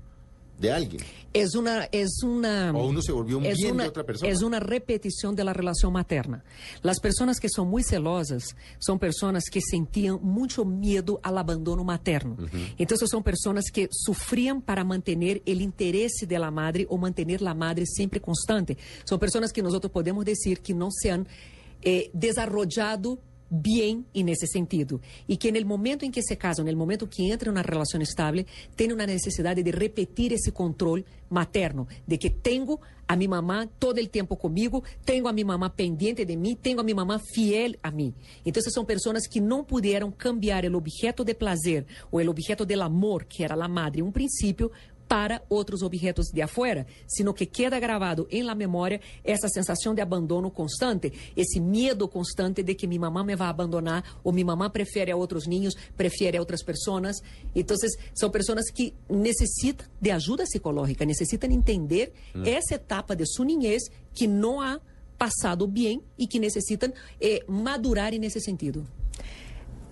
de 0.58 0.72
alguien? 0.72 1.02
Es 1.32 1.54
una, 1.54 1.84
es 1.92 2.22
una, 2.22 2.72
O 2.74 2.86
uno 2.88 3.02
se 3.02 3.12
volvió 3.12 3.36
un 3.36 3.44
es 3.44 3.56
bien 3.58 3.68
de 3.68 3.72
una- 3.74 3.88
otra 3.88 4.04
persona. 4.04 4.32
Es 4.32 4.40
una 4.42 4.58
repetición 4.58 5.36
de 5.36 5.44
la 5.44 5.52
relación 5.52 5.92
materna. 5.92 6.42
Las 6.82 6.98
personas 6.98 7.38
que 7.40 7.48
son 7.50 7.68
muy 7.68 7.82
celosas 7.82 8.56
son 8.78 8.98
personas 8.98 9.44
que 9.50 9.60
sentían 9.60 10.18
mucho 10.22 10.64
miedo 10.64 11.20
al 11.22 11.36
abandono 11.36 11.84
materno. 11.84 12.38
Entonces 12.78 13.10
son 13.10 13.22
personas 13.22 13.66
que 13.70 13.88
sufrían 13.90 14.62
para 14.62 14.82
mantener 14.82 15.42
el 15.44 15.60
interés 15.60 16.12
de 16.26 16.38
la 16.38 16.50
madre 16.50 16.86
o 16.88 16.96
mantener 16.96 17.42
la 17.42 17.52
madre 17.52 17.84
siempre 17.84 18.18
constante. 18.20 18.78
Son 19.04 19.18
personas 19.18 19.52
que 19.52 19.62
nosotros 19.62 19.92
podemos 19.92 20.24
decir 20.24 20.60
que 20.60 20.72
no 20.72 20.88
se 20.90 21.10
han 21.10 21.28
eh, 21.82 22.10
desarrollado 22.14 23.18
bien 23.50 24.06
en 24.14 24.28
ese 24.28 24.46
sentido. 24.46 25.00
Y 25.26 25.36
que 25.36 25.48
en 25.48 25.56
el 25.56 25.64
momento 25.64 26.04
en 26.04 26.12
que 26.12 26.22
se 26.22 26.36
casan, 26.36 26.66
en 26.66 26.70
el 26.70 26.76
momento 26.76 27.08
que 27.08 27.30
entra 27.30 27.48
en 27.48 27.52
una 27.52 27.62
relación 27.62 28.02
estable, 28.02 28.46
tiene 28.74 28.94
una 28.94 29.06
necesidad 29.06 29.56
de 29.56 29.72
repetir 29.72 30.32
ese 30.32 30.52
control 30.52 31.04
materno, 31.28 31.88
de 32.06 32.18
que 32.18 32.30
tengo 32.30 32.80
a 33.08 33.16
mi 33.16 33.28
mamá 33.28 33.68
todo 33.78 33.96
el 33.96 34.10
tiempo 34.10 34.36
conmigo, 34.36 34.82
tengo 35.04 35.28
a 35.28 35.32
mi 35.32 35.44
mamá 35.44 35.74
pendiente 35.74 36.26
de 36.26 36.36
mí, 36.36 36.56
tengo 36.56 36.80
a 36.80 36.84
mi 36.84 36.94
mamá 36.94 37.18
fiel 37.18 37.78
a 37.82 37.90
mí. 37.90 38.14
Entonces 38.44 38.72
son 38.72 38.86
personas 38.86 39.28
que 39.28 39.40
no 39.40 39.66
pudieron 39.66 40.12
cambiar 40.12 40.64
el 40.64 40.74
objeto 40.74 41.24
de 41.24 41.34
placer 41.34 41.86
o 42.10 42.20
el 42.20 42.28
objeto 42.28 42.64
del 42.64 42.82
amor, 42.82 43.26
que 43.26 43.44
era 43.44 43.56
la 43.56 43.68
madre, 43.68 44.02
un 44.02 44.12
principio, 44.12 44.70
para 45.08 45.42
outros 45.48 45.82
objetos 45.82 46.26
de 46.32 46.42
afuera, 46.42 46.86
sino 47.06 47.32
que 47.32 47.46
queda 47.46 47.78
gravado 47.78 48.26
em 48.30 48.42
la 48.42 48.54
memória 48.54 49.00
essa 49.24 49.48
sensação 49.48 49.94
de 49.94 50.00
abandono 50.00 50.50
constante, 50.50 51.12
esse 51.36 51.60
medo 51.60 52.08
constante 52.08 52.62
de 52.62 52.74
que 52.74 52.86
minha 52.86 53.00
mamã 53.00 53.24
me 53.24 53.36
vai 53.36 53.48
abandonar 53.48 54.18
ou 54.22 54.32
minha 54.32 54.46
mamã 54.46 54.68
prefere 54.68 55.10
a 55.10 55.16
outros 55.16 55.46
ninhos, 55.46 55.74
prefere 55.96 56.36
a 56.36 56.40
outras 56.40 56.62
pessoas. 56.62 57.16
Então, 57.54 57.76
são 58.14 58.30
pessoas 58.30 58.70
que 58.70 58.94
necessitam 59.08 59.86
de 60.00 60.10
ajuda 60.10 60.44
psicológica, 60.44 61.04
necessitam 61.04 61.50
entender 61.50 62.12
hum. 62.34 62.42
essa 62.44 62.74
etapa 62.74 63.14
de 63.14 63.26
sua 63.26 63.44
niñez 63.44 63.82
que 64.14 64.26
não 64.26 64.60
há 64.60 64.80
passado 65.18 65.66
bem 65.66 66.02
e 66.18 66.26
que 66.26 66.38
necessitam 66.38 66.92
eh, 67.20 67.42
madurar 67.48 68.12
nesse 68.12 68.40
sentido. 68.40 68.86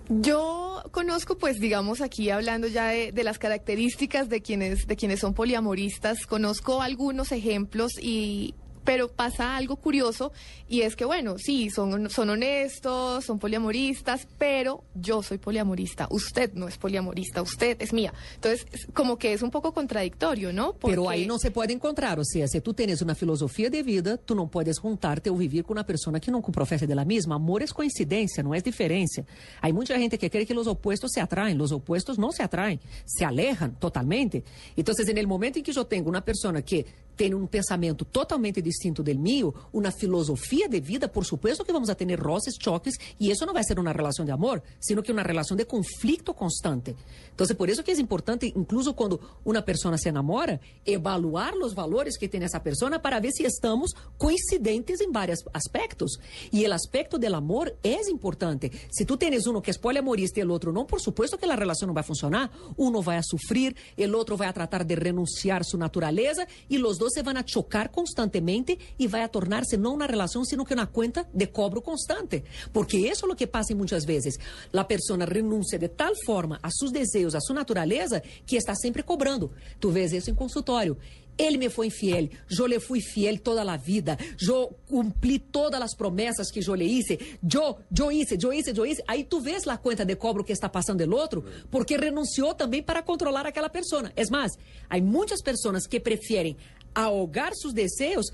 Yo 0.09 0.83
conozco, 0.91 1.37
pues, 1.37 1.59
digamos, 1.59 2.01
aquí 2.01 2.29
hablando 2.29 2.67
ya 2.67 2.87
de, 2.87 3.23
las 3.23 3.39
características 3.39 4.29
de 4.29 4.41
quienes, 4.41 4.87
de 4.87 4.95
quienes 4.95 5.19
son 5.19 5.33
poliamoristas, 5.33 6.25
conozco 6.27 6.81
algunos 6.81 7.31
ejemplos 7.31 7.93
y 7.99 8.53
pero 8.85 9.09
pasa 9.09 9.57
algo 9.57 9.75
curioso 9.75 10.31
y 10.69 10.81
es 10.81 10.95
que, 10.95 11.03
bueno, 11.03 11.37
sí, 11.37 11.69
son, 11.69 12.09
son 12.09 12.29
honestos, 12.29 13.25
son 13.25 13.37
poliamoristas, 13.37 14.27
pero 14.37 14.83
yo 14.93 15.21
soy 15.21 15.37
poliamorista, 15.37 16.07
usted 16.09 16.53
no 16.53 16.67
es 16.67 16.77
poliamorista, 16.77 17.41
usted 17.41 17.77
es 17.81 17.91
mía. 17.91 18.13
Entonces, 18.35 18.65
como 18.93 19.17
que 19.17 19.33
es 19.33 19.41
un 19.41 19.51
poco 19.51 19.73
contradictorio, 19.73 20.53
¿no? 20.53 20.73
Porque... 20.73 20.95
Pero 20.95 21.09
ahí 21.09 21.25
no 21.25 21.37
se 21.37 21.51
puede 21.51 21.73
encontrar, 21.73 22.19
o 22.19 22.23
sea, 22.23 22.47
si 22.47 22.61
tú 22.61 22.73
tienes 22.73 23.01
una 23.01 23.13
filosofía 23.13 23.69
de 23.69 23.83
vida, 23.83 24.17
tú 24.17 24.35
no 24.35 24.47
puedes 24.47 24.79
juntarte 24.79 25.29
o 25.29 25.35
vivir 25.35 25.65
con 25.65 25.75
una 25.75 25.85
persona 25.85 26.19
que 26.19 26.31
no 26.31 26.41
profesa 26.51 26.85
de 26.85 26.95
la 26.95 27.05
misma. 27.05 27.35
Amor 27.35 27.63
es 27.63 27.73
coincidencia, 27.73 28.43
no 28.43 28.53
es 28.53 28.63
diferencia. 28.63 29.25
Hay 29.61 29.73
mucha 29.73 29.97
gente 29.97 30.17
que 30.17 30.29
cree 30.29 30.45
que 30.45 30.53
los 30.53 30.67
opuestos 30.67 31.11
se 31.11 31.21
atraen, 31.21 31.57
los 31.57 31.71
opuestos 31.71 32.17
no 32.17 32.31
se 32.31 32.43
atraen, 32.43 32.79
se 33.05 33.25
alejan 33.25 33.75
totalmente. 33.75 34.43
Entonces, 34.75 35.07
en 35.09 35.17
el 35.17 35.27
momento 35.27 35.59
en 35.59 35.65
que 35.65 35.73
yo 35.73 35.85
tengo 35.85 36.09
una 36.09 36.23
persona 36.23 36.61
que 36.61 36.85
tem 37.15 37.33
um 37.33 37.47
pensamento 37.47 38.05
totalmente 38.05 38.61
distinto 38.61 39.01
del 39.01 39.17
mío, 39.17 39.53
uma 39.73 39.91
filosofia 39.91 40.67
de 40.67 40.79
vida, 40.79 41.07
por 41.07 41.25
supuesto 41.25 41.63
que 41.63 41.71
vamos 41.71 41.89
a 41.89 41.95
ter 41.95 42.19
roces, 42.19 42.55
choques, 42.61 42.95
e 43.19 43.31
isso 43.31 43.45
não 43.45 43.53
vai 43.53 43.63
ser 43.63 43.79
uma 43.79 43.91
relação 43.91 44.25
de 44.25 44.31
amor, 44.31 44.61
sino 44.79 45.01
que 45.01 45.11
uma 45.11 45.21
relação 45.21 45.55
de 45.55 45.65
conflito 45.65 46.33
constante. 46.33 46.95
Então, 47.33 47.47
por 47.55 47.69
isso 47.69 47.83
que 47.83 47.91
é 47.91 47.99
importante, 47.99 48.51
incluso 48.55 48.93
quando 48.93 49.19
uma 49.43 49.61
pessoa 49.61 49.97
se 49.97 50.09
enamora, 50.09 50.59
evaluar 50.85 51.53
os 51.55 51.73
valores 51.73 52.17
que 52.17 52.27
tem 52.27 52.43
essa 52.43 52.59
pessoa 52.59 52.99
para 52.99 53.19
ver 53.19 53.31
se 53.31 53.43
estamos 53.43 53.91
coincidentes 54.17 55.01
em 55.01 55.11
vários 55.11 55.39
aspectos. 55.53 56.17
E 56.51 56.65
o 56.65 56.73
aspecto 56.73 57.17
do 57.17 57.35
amor 57.35 57.73
é 57.83 58.01
importante. 58.09 58.71
Se 58.91 59.05
tu 59.05 59.17
tens 59.17 59.47
um 59.47 59.61
que 59.61 59.71
é 59.71 59.73
poliamorista 59.73 60.39
e 60.39 60.43
o 60.43 60.51
outro 60.51 60.71
não, 60.71 60.85
por 60.85 60.99
supuesto 60.99 61.37
que 61.37 61.45
a 61.45 61.55
relação 61.55 61.87
não 61.87 61.93
vai 61.93 62.03
funcionar. 62.03 62.51
Um 62.77 63.01
vai 63.01 63.17
a 63.17 63.23
sofrer, 63.23 63.75
o 63.97 64.17
outro 64.17 64.37
vai 64.37 64.47
a 64.47 64.53
tratar 64.53 64.83
de 64.83 64.95
renunciar 64.95 65.63
sua 65.63 65.79
natureza 65.79 66.47
e 66.69 66.77
os 66.77 66.97
dois 66.97 67.04
dos 67.05 67.13
se 67.13 67.21
van 67.21 67.37
a 67.37 67.45
chocar 67.45 67.91
constantemente 67.91 68.77
y 68.97 69.07
va 69.07 69.23
a 69.23 69.29
tornarse 69.29 69.77
no 69.77 69.91
una 69.91 70.07
relación, 70.07 70.45
sino 70.45 70.65
que 70.65 70.73
una 70.73 70.87
cuenta 70.87 71.27
de 71.31 71.51
cobro 71.51 71.81
constante. 71.81 72.43
Porque 72.73 73.07
eso 73.09 73.25
es 73.25 73.29
lo 73.29 73.35
que 73.35 73.47
pasa 73.47 73.75
muchas 73.75 74.05
veces. 74.05 74.39
La 74.71 74.87
persona 74.87 75.25
renuncia 75.25 75.79
de 75.79 75.89
tal 75.89 76.13
forma 76.25 76.59
a 76.61 76.69
sus 76.71 76.91
deseos, 76.91 77.35
a 77.35 77.41
su 77.41 77.53
naturaleza, 77.53 78.21
que 78.45 78.57
está 78.57 78.75
sempre 78.75 79.03
cobrando. 79.03 79.51
Tu 79.79 79.91
ves 79.91 80.13
isso 80.13 80.29
em 80.29 80.35
consultório. 80.35 80.97
Ele 81.37 81.57
me 81.57 81.69
foi 81.69 81.87
infiel, 81.87 82.29
eu 82.57 82.65
lhe 82.65 82.79
fui 82.79 83.01
fiel 83.01 83.37
toda 83.39 83.61
a 83.61 83.75
vida, 83.75 84.17
eu 84.41 84.73
cumpri 84.87 85.37
todas 85.37 85.81
as 85.81 85.93
promessas 85.93 86.49
que 86.49 86.61
eu 86.65 86.73
lhe 86.73 86.85
hice, 86.85 87.19
eu, 87.53 87.77
eu 87.97 88.11
hice, 88.11 88.37
eu 88.41 88.53
hice, 88.53 88.73
eu 88.75 88.85
hice. 88.85 89.03
Aí 89.05 89.23
tu 89.25 89.41
vês 89.41 89.67
a 89.67 89.77
conta 89.77 90.05
de 90.05 90.15
cobro 90.15 90.45
que 90.45 90.53
está 90.53 90.69
passando 90.69 91.05
do 91.05 91.15
outro, 91.15 91.43
porque 91.69 91.97
renunciou 91.97 92.53
também 92.53 92.81
para 92.81 93.01
controlar 93.01 93.45
aquela 93.45 93.69
pessoa. 93.69 94.11
É 94.15 94.23
mais, 94.31 94.53
há 94.89 94.97
muitas 94.99 95.41
pessoas 95.41 95.85
que 95.85 95.99
preferem 95.99 96.55
ahogar 96.95 97.53
seus 97.53 97.73
desejos 97.73 98.31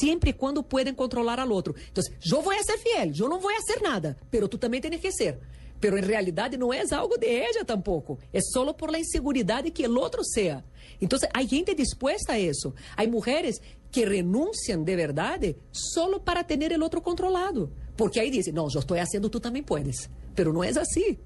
sempre 0.00 0.32
quando 0.32 0.62
podem 0.62 0.94
controlar 0.94 1.38
al 1.38 1.50
outro. 1.50 1.74
Então, 1.90 2.02
eu 2.30 2.40
vou 2.40 2.54
ser 2.62 2.78
fiel, 2.78 3.12
eu 3.18 3.28
não 3.28 3.40
vou 3.40 3.50
ser 3.62 3.82
nada, 3.82 4.16
pero 4.30 4.48
tu 4.48 4.56
também 4.56 4.80
tens 4.80 5.00
que 5.00 5.12
ser. 5.12 5.38
Pero 5.80 5.98
em 5.98 6.02
realidade 6.02 6.56
não 6.56 6.72
é 6.72 6.82
algo 6.92 7.18
de 7.18 7.26
ella 7.26 7.64
tampoco, 7.64 8.18
é 8.32 8.40
só 8.40 8.72
por 8.72 8.90
la 8.90 8.98
inseguridade 8.98 9.70
que 9.70 9.86
o 9.86 9.98
outro 9.98 10.24
seja. 10.24 10.64
Então, 11.00 11.18
há 11.32 11.42
gente 11.42 11.74
disposta 11.74 12.32
a 12.32 12.38
isso. 12.38 12.72
Há 12.96 13.06
mulheres 13.06 13.60
que 13.90 14.04
renunciam 14.04 14.82
de 14.82 14.96
verdade 14.96 15.56
só 15.70 16.18
para 16.18 16.42
ter 16.42 16.78
o 16.78 16.82
outro 16.82 17.00
controlado. 17.02 17.70
Porque 17.96 18.18
aí 18.18 18.30
dizem, 18.30 18.52
não, 18.52 18.68
eu 18.72 18.80
estou 18.80 18.96
fazendo, 18.96 19.28
tu 19.28 19.38
também 19.38 19.62
puedes. 19.62 20.08
Pero 20.34 20.52
não 20.52 20.64
é 20.64 20.70
assim. 20.70 21.18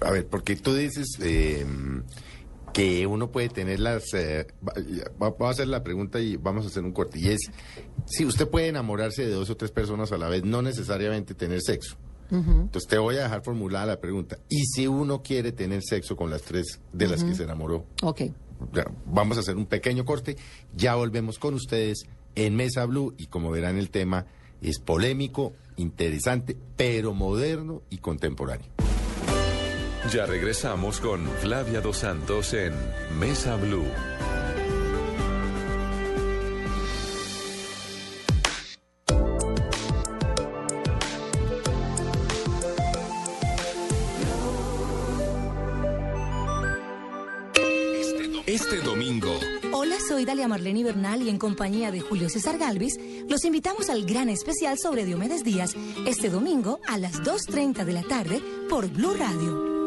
A 0.00 0.10
ver, 0.10 0.24
porque 0.24 0.54
tu 0.54 0.74
dizes... 0.76 1.18
Eh... 1.20 1.64
que 2.72 3.06
uno 3.06 3.30
puede 3.30 3.48
tener 3.48 3.80
las... 3.80 4.12
Eh, 4.14 4.46
vamos 5.18 5.40
a 5.40 5.50
hacer 5.50 5.68
la 5.68 5.82
pregunta 5.82 6.20
y 6.20 6.36
vamos 6.36 6.64
a 6.64 6.68
hacer 6.68 6.84
un 6.84 6.92
corte. 6.92 7.18
Y 7.18 7.28
es, 7.28 7.40
si 8.06 8.24
usted 8.24 8.48
puede 8.48 8.68
enamorarse 8.68 9.26
de 9.26 9.32
dos 9.32 9.50
o 9.50 9.56
tres 9.56 9.70
personas 9.70 10.12
a 10.12 10.18
la 10.18 10.28
vez, 10.28 10.44
no 10.44 10.62
necesariamente 10.62 11.34
tener 11.34 11.60
sexo. 11.60 11.96
Entonces 12.30 12.86
te 12.86 12.98
voy 12.98 13.16
a 13.16 13.22
dejar 13.22 13.42
formulada 13.42 13.86
la 13.86 14.00
pregunta. 14.00 14.38
¿Y 14.50 14.66
si 14.66 14.86
uno 14.86 15.22
quiere 15.22 15.50
tener 15.52 15.82
sexo 15.82 16.14
con 16.14 16.28
las 16.28 16.42
tres 16.42 16.78
de 16.92 17.08
las 17.08 17.24
que 17.24 17.34
se 17.34 17.44
enamoró? 17.44 17.86
Ok. 18.02 18.22
Vamos 19.06 19.38
a 19.38 19.40
hacer 19.40 19.56
un 19.56 19.66
pequeño 19.66 20.04
corte. 20.04 20.36
Ya 20.76 20.94
volvemos 20.94 21.38
con 21.38 21.54
ustedes 21.54 22.06
en 22.34 22.54
Mesa 22.54 22.84
Blue 22.84 23.14
y 23.16 23.28
como 23.28 23.50
verán 23.50 23.78
el 23.78 23.88
tema 23.90 24.26
es 24.60 24.78
polémico, 24.78 25.52
interesante, 25.76 26.56
pero 26.76 27.14
moderno 27.14 27.82
y 27.90 27.98
contemporáneo. 27.98 28.66
Ya 30.12 30.24
regresamos 30.24 31.00
con 31.00 31.28
Flavia 31.40 31.82
Dos 31.82 31.98
Santos 31.98 32.54
en 32.54 32.72
Mesa 33.18 33.56
Blue. 33.56 33.84
Este 48.46 48.76
domingo. 48.80 49.28
Hola, 49.72 49.96
soy 50.08 50.24
Dalia 50.24 50.48
Marlene 50.48 50.84
Bernal 50.84 51.20
y 51.20 51.28
en 51.28 51.38
compañía 51.38 51.90
de 51.90 52.00
Julio 52.00 52.30
César 52.30 52.56
Galvis 52.56 52.98
los 53.28 53.44
invitamos 53.44 53.90
al 53.90 54.06
gran 54.06 54.30
especial 54.30 54.78
sobre 54.78 55.04
Diomedes 55.04 55.44
Díaz 55.44 55.74
este 56.06 56.30
domingo 56.30 56.80
a 56.88 56.96
las 56.96 57.20
2.30 57.22 57.84
de 57.84 57.92
la 57.92 58.02
tarde 58.02 58.40
por 58.70 58.88
Blue 58.88 59.12
Radio. 59.12 59.77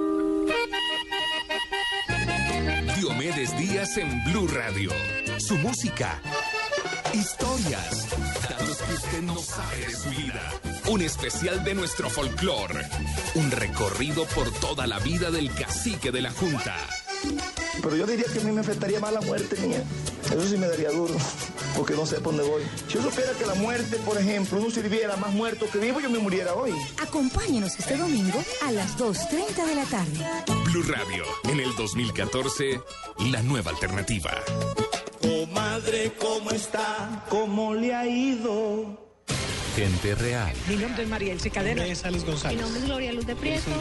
Diomedes 3.31 3.57
Díaz 3.57 3.97
en 3.97 4.23
Blue 4.25 4.47
Radio. 4.47 4.91
Su 5.37 5.57
música, 5.57 6.19
historias, 7.13 8.09
datos 8.49 8.77
que 8.77 8.93
usted 8.93 9.21
no 9.21 9.37
sabe 9.37 9.77
de 9.77 9.95
su 9.95 10.09
vida. 10.09 10.41
Un 10.89 11.01
especial 11.01 11.63
de 11.63 11.73
nuestro 11.73 12.09
folclore. 12.09 12.85
Un 13.35 13.51
recorrido 13.51 14.25
por 14.25 14.51
toda 14.59 14.85
la 14.85 14.99
vida 14.99 15.31
del 15.31 15.53
cacique 15.53 16.11
de 16.11 16.21
la 16.21 16.31
Junta. 16.31 16.75
Pero 17.81 17.95
yo 17.95 18.05
diría 18.05 18.25
que 18.31 18.39
a 18.39 18.43
mí 18.43 18.51
me 18.51 18.61
afectaría 18.61 18.99
más 18.99 19.13
la 19.13 19.21
muerte 19.21 19.55
mía. 19.65 19.83
Eso 20.25 20.47
sí 20.47 20.57
me 20.57 20.67
daría 20.67 20.91
duro, 20.91 21.13
porque 21.75 21.93
no 21.93 22.05
sé 22.05 22.15
por 22.21 22.35
dónde 22.35 22.49
voy. 22.49 22.63
Si 22.87 22.93
yo 22.93 23.01
supiera 23.01 23.31
que 23.33 23.45
la 23.45 23.55
muerte, 23.55 23.97
por 23.97 24.17
ejemplo, 24.17 24.59
no 24.59 24.69
sirviera 24.69 25.17
más 25.17 25.33
muerto 25.33 25.67
que 25.69 25.79
vivo, 25.79 25.99
yo 25.99 26.09
me 26.09 26.19
muriera 26.19 26.53
hoy. 26.53 26.73
Acompáñenos 27.01 27.77
este 27.77 27.97
domingo 27.97 28.41
a 28.65 28.71
las 28.71 28.97
2.30 28.97 29.65
de 29.65 29.75
la 29.75 29.83
tarde. 29.85 30.19
Blue 30.65 30.83
Radio, 30.83 31.25
en 31.45 31.59
el 31.59 31.75
2014, 31.75 32.79
la 33.31 33.41
nueva 33.41 33.71
alternativa. 33.71 34.31
Comadre, 35.21 36.13
¿cómo 36.19 36.51
está? 36.51 37.25
¿Cómo 37.29 37.73
le 37.73 37.93
ha 37.93 38.07
ido? 38.07 39.10
Gente 39.75 40.15
real. 40.15 40.51
Mi 40.67 40.75
nombre 40.75 41.03
es 41.03 41.09
María 41.09 41.31
Elce 41.31 41.49
Cadena. 41.49 41.83
Mi 41.83 41.93
nombre 41.93 42.17
es 42.17 42.25
González. 42.25 42.57
Mi 42.57 42.61
nombre 42.61 42.81
es 42.81 42.85
Gloria 42.85 43.13
Luz 43.13 43.25
de 43.25 43.35
Prieto. 43.37 43.71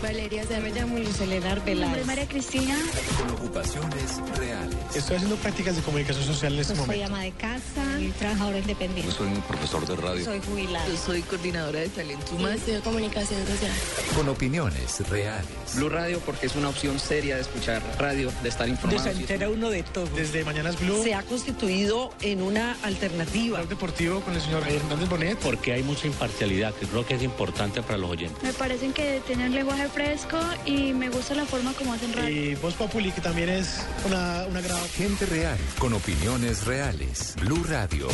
Valeria 0.00 0.44
Se 0.46 0.60
me 0.60 0.70
llamo 0.70 0.98
Luz 0.98 1.20
Elenar 1.20 1.64
Mi 1.64 1.74
nombre 1.74 2.02
es 2.02 2.06
María 2.06 2.28
Cristina. 2.28 2.76
Con 3.18 3.30
ocupaciones 3.30 4.20
reales. 4.36 4.76
Estoy 4.94 5.16
haciendo 5.16 5.36
prácticas 5.36 5.74
de 5.74 5.82
comunicación 5.82 6.24
social 6.24 6.54
en 6.54 6.60
este 6.60 6.74
Yo 6.74 6.82
momento. 6.82 7.02
Soy 7.02 7.12
ama 7.12 7.22
de 7.24 7.32
casa 7.32 8.00
y 8.00 8.08
trabajadora 8.10 8.58
independiente. 8.58 9.10
Yo 9.10 9.16
soy 9.16 9.26
un 9.26 9.42
profesor 9.42 9.86
de 9.86 9.96
radio. 9.96 10.24
Soy 10.24 10.40
jubilada. 10.40 10.86
Yo 10.86 10.96
soy 10.96 11.22
coordinadora 11.22 11.80
de 11.80 11.88
talento 11.88 12.34
humano. 12.36 12.54
Estudio 12.54 12.80
comunicación 12.82 13.44
social. 13.46 13.72
Con 14.14 14.28
opiniones 14.28 15.08
reales. 15.08 15.48
Blue 15.74 15.88
Radio 15.88 16.20
porque 16.20 16.46
es 16.46 16.54
una 16.54 16.68
opción 16.68 17.00
seria 17.00 17.36
de 17.36 17.42
escuchar 17.42 17.82
radio, 17.98 18.32
de 18.42 18.48
estar 18.48 18.68
informado. 18.68 19.02
Se 19.02 19.10
entera 19.10 19.48
uno 19.48 19.68
de 19.70 19.82
todo. 19.82 20.06
Desde 20.14 20.44
Mañanas 20.44 20.78
Blue. 20.78 21.02
Se 21.02 21.14
ha 21.14 21.22
constituido 21.22 22.12
en 22.20 22.40
una 22.40 22.76
alternativa. 22.82 23.64
Deportivo 23.64 24.20
con 24.20 24.34
el 24.34 24.40
señor 24.40 24.62
Hernández 24.68 25.08
Bonet. 25.08 25.39
Porque 25.42 25.72
hay 25.72 25.82
mucha 25.82 26.06
imparcialidad, 26.06 26.74
que 26.74 26.86
creo 26.86 27.06
que 27.06 27.14
es 27.14 27.22
importante 27.22 27.82
para 27.82 27.98
los 27.98 28.10
oyentes. 28.10 28.42
Me 28.42 28.52
parecen 28.52 28.92
que 28.92 29.20
tienen 29.26 29.54
lenguaje 29.54 29.88
fresco 29.88 30.38
y 30.64 30.92
me 30.92 31.08
gusta 31.08 31.34
la 31.34 31.44
forma 31.44 31.72
como 31.74 31.92
hacen 31.92 32.12
radio. 32.12 32.30
Y 32.30 32.54
Voz 32.56 32.74
Populi, 32.74 33.10
que 33.12 33.20
también 33.20 33.48
es 33.48 33.86
una, 34.06 34.44
una 34.48 34.60
gran... 34.60 34.78
Gente 34.90 35.26
real, 35.26 35.58
con 35.78 35.92
opiniones 35.92 36.66
reales. 36.66 37.34
Blue 37.40 37.64
Radio, 37.68 38.08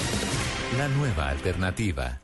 la 0.78 0.88
nueva 0.88 1.30
alternativa. 1.30 2.20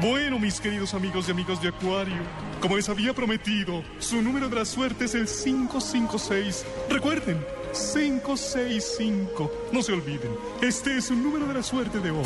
Bueno, 0.00 0.40
mis 0.40 0.60
queridos 0.60 0.92
amigos 0.94 1.28
y 1.28 1.30
amigos 1.30 1.62
de 1.62 1.68
Acuario, 1.68 2.22
como 2.60 2.76
les 2.76 2.88
había 2.88 3.14
prometido, 3.14 3.84
su 4.00 4.22
número 4.22 4.48
de 4.48 4.56
la 4.56 4.64
suerte 4.64 5.04
es 5.04 5.14
el 5.14 5.26
556. 5.26 6.64
Recuerden, 6.90 7.38
565. 7.74 9.50
No 9.72 9.82
se 9.82 9.92
olviden, 9.92 10.36
este 10.62 10.96
es 10.96 11.10
un 11.10 11.22
número 11.22 11.46
de 11.46 11.54
la 11.54 11.62
suerte 11.62 11.98
de 11.98 12.10
hoy. 12.10 12.24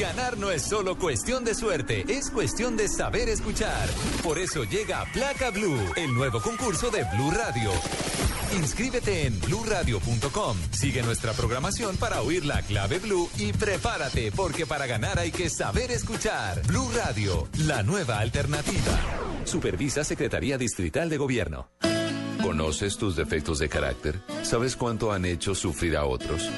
Ganar 0.00 0.38
no 0.38 0.50
es 0.50 0.62
solo 0.62 0.98
cuestión 0.98 1.44
de 1.44 1.54
suerte, 1.54 2.04
es 2.08 2.30
cuestión 2.30 2.76
de 2.76 2.88
saber 2.88 3.28
escuchar. 3.28 3.88
Por 4.22 4.38
eso 4.38 4.64
llega 4.64 5.04
Placa 5.12 5.50
Blue, 5.50 5.78
el 5.96 6.14
nuevo 6.14 6.40
concurso 6.40 6.90
de 6.90 7.04
Blue 7.14 7.30
Radio. 7.30 7.70
Inscríbete 8.56 9.26
en 9.26 9.38
bluradio.com. 9.40 10.56
Sigue 10.70 11.02
nuestra 11.02 11.32
programación 11.34 11.98
para 11.98 12.22
oír 12.22 12.46
la 12.46 12.62
clave 12.62 12.98
Blue 12.98 13.28
y 13.36 13.52
prepárate, 13.52 14.32
porque 14.32 14.64
para 14.64 14.86
ganar 14.86 15.18
hay 15.18 15.30
que 15.30 15.50
saber 15.50 15.90
escuchar. 15.90 16.62
Blue 16.66 16.90
Radio, 16.94 17.46
la 17.58 17.82
nueva 17.82 18.20
alternativa. 18.20 18.98
Supervisa 19.44 20.02
Secretaría 20.02 20.56
Distrital 20.56 21.10
de 21.10 21.18
Gobierno. 21.18 21.68
¿Conoces 22.42 22.96
tus 22.96 23.16
defectos 23.16 23.58
de 23.58 23.68
carácter? 23.68 24.20
¿Sabes 24.42 24.76
cuánto 24.76 25.12
han 25.12 25.24
hecho 25.24 25.54
sufrir 25.54 25.96
a 25.96 26.04
otros? 26.04 26.48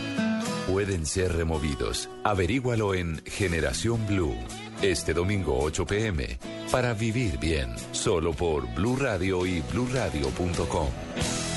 Pueden 0.68 1.06
ser 1.06 1.32
removidos. 1.32 2.08
Averígualo 2.22 2.94
en 2.94 3.22
Generación 3.24 4.06
Blue. 4.06 4.36
Este 4.82 5.14
domingo 5.14 5.58
8 5.58 5.86
pm. 5.86 6.38
Para 6.70 6.94
vivir 6.94 7.38
bien. 7.38 7.74
Solo 7.92 8.32
por 8.32 8.66
Blue 8.74 8.96
Radio 8.96 9.44
y 9.44 9.60
bluradio.com. 9.72 10.88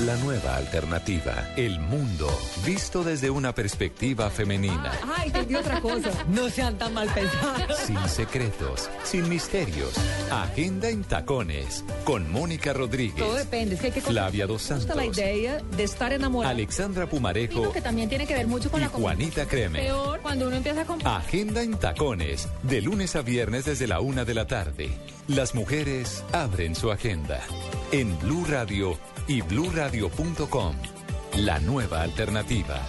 La 0.00 0.16
nueva 0.16 0.56
alternativa. 0.56 1.52
El 1.56 1.78
mundo. 1.78 2.26
Visto 2.66 3.04
desde 3.04 3.30
una 3.30 3.54
perspectiva 3.54 4.28
femenina. 4.28 4.90
Ay, 5.16 5.28
entendí 5.28 5.54
otra 5.54 5.80
cosa. 5.80 6.10
No 6.28 6.50
sean 6.50 6.76
tan 6.78 6.94
mal 6.94 7.08
pensados. 7.14 7.78
Sin 7.78 8.08
secretos, 8.08 8.90
sin 9.04 9.28
misterios. 9.28 9.92
Agenda 10.32 10.88
en 10.88 11.04
tacones. 11.04 11.84
Con 12.02 12.28
Mónica 12.32 12.72
Rodríguez. 12.72 13.18
Todo 13.24 13.34
depende. 13.36 13.76
Es 13.76 13.80
que 13.82 13.86
hay 13.86 13.92
que 13.92 14.00
Flavia 14.00 14.48
Dos 14.48 14.62
gusta 14.68 14.96
la 14.96 15.02
Santos. 15.04 15.18
idea 15.18 15.60
de 15.76 15.84
estar 15.84 16.12
enamorado. 16.12 16.52
Alexandra 16.52 17.06
Pumarejo 17.08 17.70
que 17.72 17.80
también 17.80 18.08
tiene 18.08 18.26
que 18.26 18.34
ver 18.34 18.48
mucho 18.48 18.72
con 18.72 18.80
y 18.80 18.84
la. 18.84 18.90
Juanita 18.90 19.46
Creme. 19.46 19.78
Peor 19.80 20.20
cuando 20.22 20.48
uno 20.48 20.56
empieza 20.56 20.80
a 20.80 20.84
comprar. 20.86 21.20
Agenda 21.20 21.62
en 21.62 21.78
tacones. 21.78 22.48
De 22.64 22.82
lunes 22.82 23.14
a 23.14 23.22
viernes 23.22 23.64
desde 23.64 23.86
la 23.86 24.00
una 24.00 24.24
de 24.24 24.34
la 24.34 24.48
tarde. 24.48 24.90
Las 25.28 25.54
mujeres 25.54 26.24
abren 26.32 26.74
su 26.74 26.90
agenda. 26.90 27.40
En 27.92 28.18
Blue 28.18 28.44
Radio 28.48 28.98
y 29.26 29.40
bluradio.com. 29.42 30.76
La 31.38 31.58
nueva 31.60 32.02
alternativa. 32.02 32.80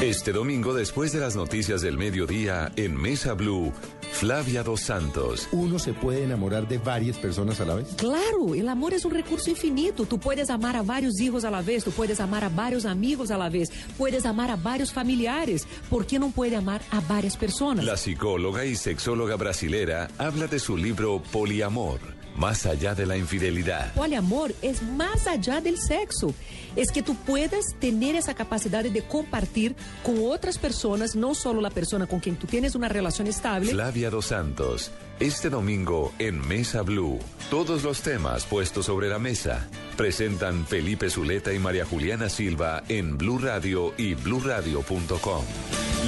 Este 0.00 0.30
domingo, 0.32 0.74
después 0.74 1.12
de 1.12 1.18
las 1.18 1.34
noticias 1.34 1.82
del 1.82 1.98
mediodía, 1.98 2.70
en 2.76 2.96
Mesa 2.96 3.34
Blue, 3.34 3.72
Flavia 4.18 4.64
Dos 4.64 4.80
Santos. 4.80 5.48
¿Uno 5.52 5.78
se 5.78 5.92
puede 5.92 6.24
enamorar 6.24 6.66
de 6.66 6.78
varias 6.78 7.16
personas 7.16 7.60
a 7.60 7.64
la 7.64 7.76
vez? 7.76 7.94
Claro, 7.96 8.52
el 8.52 8.68
amor 8.68 8.92
es 8.92 9.04
un 9.04 9.12
recurso 9.12 9.48
infinito. 9.48 10.06
Tú 10.06 10.18
puedes 10.18 10.50
amar 10.50 10.74
a 10.74 10.82
varios 10.82 11.20
hijos 11.20 11.44
a 11.44 11.52
la 11.52 11.62
vez, 11.62 11.84
tú 11.84 11.92
puedes 11.92 12.18
amar 12.18 12.42
a 12.42 12.48
varios 12.48 12.84
amigos 12.84 13.30
a 13.30 13.38
la 13.38 13.48
vez, 13.48 13.70
puedes 13.96 14.26
amar 14.26 14.50
a 14.50 14.56
varios 14.56 14.92
familiares. 14.92 15.68
¿Por 15.88 16.04
qué 16.04 16.18
no 16.18 16.30
puede 16.30 16.56
amar 16.56 16.82
a 16.90 16.98
varias 16.98 17.36
personas? 17.36 17.84
La 17.84 17.96
psicóloga 17.96 18.64
y 18.64 18.74
sexóloga 18.74 19.36
brasilera 19.36 20.08
habla 20.18 20.48
de 20.48 20.58
su 20.58 20.76
libro 20.76 21.22
Poliamor, 21.30 22.00
más 22.38 22.66
allá 22.66 22.94
de 22.94 23.04
la 23.04 23.16
infidelidad. 23.16 23.92
Poliamor 23.94 24.54
es 24.62 24.82
más 24.82 25.26
allá 25.26 25.60
del 25.60 25.78
sexo. 25.78 26.32
Es 26.76 26.92
que 26.92 27.02
tú 27.02 27.14
puedas 27.14 27.74
tener 27.80 28.14
esa 28.14 28.34
capacidad 28.34 28.84
de 28.84 29.02
compartir 29.02 29.74
con 30.04 30.16
otras 30.24 30.58
personas, 30.58 31.16
no 31.16 31.34
solo 31.34 31.60
la 31.60 31.70
persona 31.70 32.06
con 32.06 32.20
quien 32.20 32.36
tú 32.36 32.46
tienes 32.46 32.74
una 32.74 32.88
relación 32.88 33.26
estable. 33.26 33.72
Flavia 33.72 34.10
Dos 34.10 34.26
Santos, 34.26 34.92
este 35.18 35.50
domingo 35.50 36.12
en 36.18 36.46
Mesa 36.46 36.82
Blue. 36.82 37.18
Todos 37.50 37.82
los 37.82 38.02
temas 38.02 38.44
puestos 38.44 38.86
sobre 38.86 39.08
la 39.08 39.18
mesa 39.18 39.68
presentan 39.96 40.66
Felipe 40.66 41.10
Zuleta 41.10 41.52
y 41.52 41.58
María 41.58 41.84
Juliana 41.84 42.28
Silva 42.28 42.84
en 42.88 43.18
Blue 43.18 43.38
Radio 43.38 43.92
y 43.96 44.14
bluradio.com. 44.14 45.44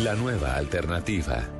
La 0.04 0.14
nueva 0.14 0.54
alternativa. 0.54 1.59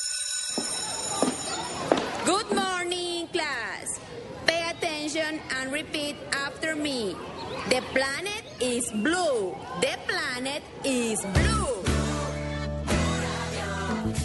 And 5.59 5.71
repeat 5.71 6.15
after 6.31 6.75
me. 6.75 7.15
The 7.69 7.81
planet 7.93 8.43
is 8.59 8.91
blue. 8.91 9.55
The 9.81 9.97
planet 10.07 10.63
is 10.83 11.19
blue. 11.33 11.51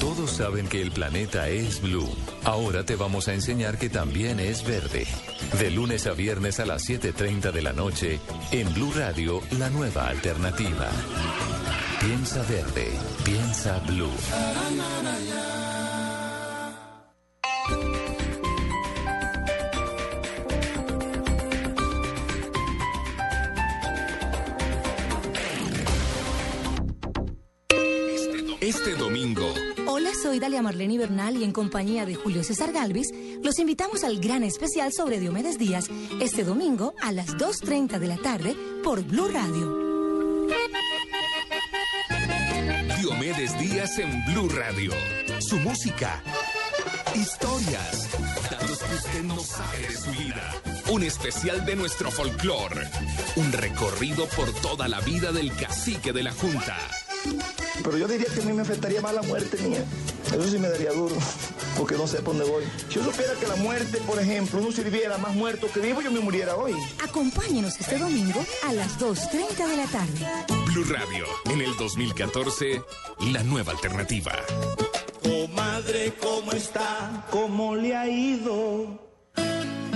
Todos 0.00 0.30
saben 0.30 0.68
que 0.68 0.80
el 0.82 0.90
planeta 0.90 1.48
es 1.48 1.80
blue. 1.80 2.08
Ahora 2.44 2.84
te 2.84 2.96
vamos 2.96 3.28
a 3.28 3.34
enseñar 3.34 3.78
que 3.78 3.88
también 3.88 4.40
es 4.40 4.64
verde. 4.64 5.06
De 5.58 5.70
lunes 5.70 6.06
a 6.06 6.12
viernes 6.12 6.60
a 6.60 6.66
las 6.66 6.88
7.30 6.88 7.52
de 7.52 7.62
la 7.62 7.72
noche, 7.72 8.20
en 8.52 8.72
Blue 8.74 8.92
Radio, 8.94 9.40
la 9.58 9.68
nueva 9.70 10.08
alternativa. 10.08 10.90
Piensa 12.00 12.42
verde, 12.42 12.90
piensa 13.24 13.78
blue. 13.86 14.10
Este 28.86 29.00
domingo, 29.02 29.52
Hola, 29.88 30.12
soy 30.14 30.38
Dalia 30.38 30.62
Marlene 30.62 30.96
Bernal 30.96 31.36
y 31.36 31.42
en 31.42 31.50
compañía 31.50 32.06
de 32.06 32.14
Julio 32.14 32.44
César 32.44 32.70
Galvis 32.70 33.12
los 33.42 33.58
invitamos 33.58 34.04
al 34.04 34.20
gran 34.20 34.44
especial 34.44 34.92
sobre 34.92 35.18
Diomedes 35.18 35.58
Díaz 35.58 35.88
este 36.20 36.44
domingo 36.44 36.94
a 37.02 37.10
las 37.10 37.36
2.30 37.36 37.98
de 37.98 38.06
la 38.06 38.16
tarde 38.16 38.56
por 38.84 39.02
Blue 39.02 39.26
Radio. 39.26 39.76
Diomedes 43.00 43.58
Díaz 43.58 43.98
en 43.98 44.24
Blue 44.26 44.48
Radio. 44.50 44.92
Su 45.40 45.56
música, 45.56 46.22
historias, 47.16 48.08
datos 48.48 48.78
que 48.78 48.94
usted 48.94 49.22
no 49.24 49.40
sabe 49.40 49.78
de 49.80 49.96
su 49.96 50.10
vida. 50.12 50.54
Un 50.92 51.02
especial 51.02 51.66
de 51.66 51.74
nuestro 51.74 52.12
folclore. 52.12 52.88
Un 53.34 53.50
recorrido 53.50 54.28
por 54.28 54.52
toda 54.60 54.86
la 54.86 55.00
vida 55.00 55.32
del 55.32 55.52
cacique 55.56 56.12
de 56.12 56.22
la 56.22 56.30
Junta. 56.30 56.78
Pero 57.82 57.98
yo 57.98 58.08
diría 58.08 58.26
que 58.32 58.40
a 58.40 58.44
mí 58.44 58.52
me 58.52 58.62
afectaría 58.62 59.00
más 59.00 59.14
la 59.14 59.22
muerte 59.22 59.56
mía. 59.62 59.84
Eso 60.26 60.48
sí 60.48 60.58
me 60.58 60.68
daría 60.68 60.92
duro, 60.92 61.14
porque 61.78 61.94
no 61.96 62.06
sé 62.06 62.16
por 62.18 62.36
dónde 62.36 62.50
voy. 62.50 62.64
Si 62.88 62.96
yo 62.96 63.04
supiera 63.04 63.34
que 63.34 63.46
la 63.46 63.56
muerte, 63.56 63.98
por 64.06 64.18
ejemplo, 64.20 64.60
no 64.60 64.72
sirviera 64.72 65.18
más 65.18 65.34
muerto 65.34 65.68
que 65.72 65.80
vivo, 65.80 66.02
yo 66.02 66.10
me 66.10 66.20
muriera 66.20 66.56
hoy. 66.56 66.74
Acompáñenos 67.02 67.78
este 67.78 67.98
domingo 67.98 68.44
a 68.64 68.72
las 68.72 68.98
2.30 68.98 69.68
de 69.68 69.76
la 69.76 69.86
tarde. 69.86 70.26
Blue 70.66 70.84
Radio, 70.84 71.24
en 71.46 71.60
el 71.60 71.76
2014, 71.76 72.82
la 73.32 73.42
nueva 73.44 73.72
alternativa. 73.72 74.32
Comadre, 75.22 76.14
¿cómo 76.20 76.52
está? 76.52 77.24
¿Cómo 77.30 77.76
le 77.76 77.96
ha 77.96 78.08
ido? 78.08 79.06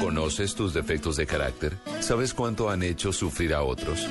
¿Conoces 0.00 0.54
tus 0.54 0.72
defectos 0.72 1.16
de 1.16 1.26
carácter? 1.26 1.76
¿Sabes 2.00 2.32
cuánto 2.32 2.70
han 2.70 2.82
hecho 2.82 3.12
sufrir 3.12 3.52
a 3.52 3.62
otros? 3.62 4.06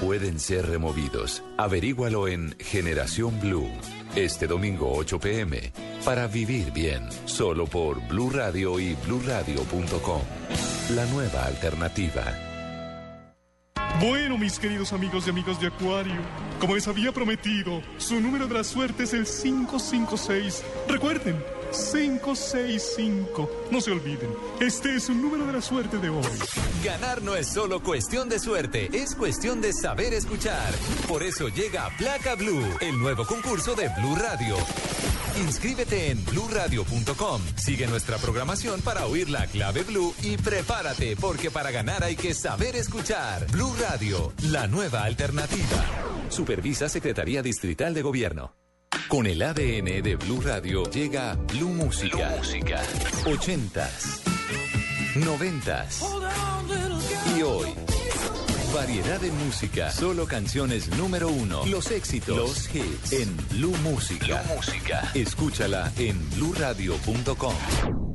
Pueden 0.00 0.38
ser 0.38 0.66
removidos. 0.66 1.42
Averígualo 1.56 2.28
en 2.28 2.54
Generación 2.58 3.38
Blue. 3.40 3.70
Este 4.14 4.46
domingo 4.46 4.92
8 4.94 5.18
pm. 5.20 5.72
Para 6.04 6.26
vivir 6.26 6.72
bien. 6.72 7.08
Solo 7.26 7.66
por 7.66 8.06
Blue 8.08 8.30
Radio 8.30 8.78
y 8.80 8.94
bluradio.com. 9.06 10.22
La 10.94 11.04
nueva 11.06 11.44
alternativa. 11.44 12.24
Bueno, 14.00 14.38
mis 14.38 14.58
queridos 14.58 14.92
amigos 14.92 15.26
y 15.26 15.30
amigos 15.30 15.60
de 15.60 15.66
Acuario, 15.66 16.20
como 16.60 16.76
les 16.76 16.86
había 16.86 17.10
prometido, 17.10 17.82
su 17.96 18.20
número 18.20 18.46
de 18.46 18.54
la 18.54 18.64
suerte 18.64 19.02
es 19.02 19.12
el 19.12 19.24
556. 19.24 20.62
Recuerden, 20.88 21.36
565. 21.70 23.50
No 23.70 23.80
se 23.80 23.92
olviden, 23.92 24.30
este 24.60 24.96
es 24.96 25.08
un 25.08 25.22
número 25.22 25.46
de 25.46 25.52
la 25.52 25.62
suerte 25.62 25.98
de 25.98 26.08
hoy. 26.08 26.24
Ganar 26.84 27.22
no 27.22 27.36
es 27.36 27.48
solo 27.48 27.82
cuestión 27.82 28.28
de 28.28 28.38
suerte, 28.38 28.88
es 28.92 29.14
cuestión 29.14 29.60
de 29.60 29.72
saber 29.72 30.14
escuchar. 30.14 30.72
Por 31.08 31.22
eso 31.22 31.48
llega 31.48 31.90
Placa 31.98 32.34
Blue, 32.34 32.64
el 32.80 32.98
nuevo 32.98 33.26
concurso 33.26 33.74
de 33.74 33.88
Blue 33.98 34.16
Radio. 34.16 34.56
Inscríbete 35.36 36.10
en 36.10 36.24
bluradio.com. 36.24 37.40
Sigue 37.56 37.86
nuestra 37.86 38.16
programación 38.18 38.80
para 38.80 39.06
oír 39.06 39.30
la 39.30 39.46
clave 39.46 39.82
Blue 39.84 40.14
y 40.22 40.36
prepárate, 40.36 41.16
porque 41.16 41.50
para 41.50 41.70
ganar 41.70 42.02
hay 42.02 42.16
que 42.16 42.34
saber 42.34 42.74
escuchar. 42.76 43.46
Blue 43.52 43.72
Radio, 43.80 44.32
la 44.50 44.66
nueva 44.66 45.04
alternativa. 45.04 45.84
Supervisa 46.28 46.88
Secretaría 46.88 47.42
Distrital 47.42 47.94
de 47.94 48.02
Gobierno. 48.02 48.67
Con 49.08 49.26
el 49.26 49.40
ADN 49.40 50.02
de 50.02 50.16
Blue 50.16 50.42
Radio 50.42 50.84
llega 50.90 51.34
Blue 51.34 51.70
Música. 51.70 52.34
Música. 52.36 52.82
80s, 53.24 54.20
90s 55.14 56.04
y 57.34 57.42
hoy. 57.42 57.68
Variedad 58.74 59.18
de 59.18 59.32
música, 59.32 59.90
solo 59.90 60.26
canciones 60.26 60.94
número 60.98 61.28
uno, 61.28 61.64
los 61.64 61.90
éxitos, 61.90 62.36
los 62.36 62.74
hits 62.74 63.12
en 63.14 63.34
Blue 63.52 63.74
Música. 63.82 64.42
Blue 64.42 64.56
Música. 64.56 65.10
Escúchala 65.14 65.90
en 65.96 66.28
bluradio.com. 66.36 68.07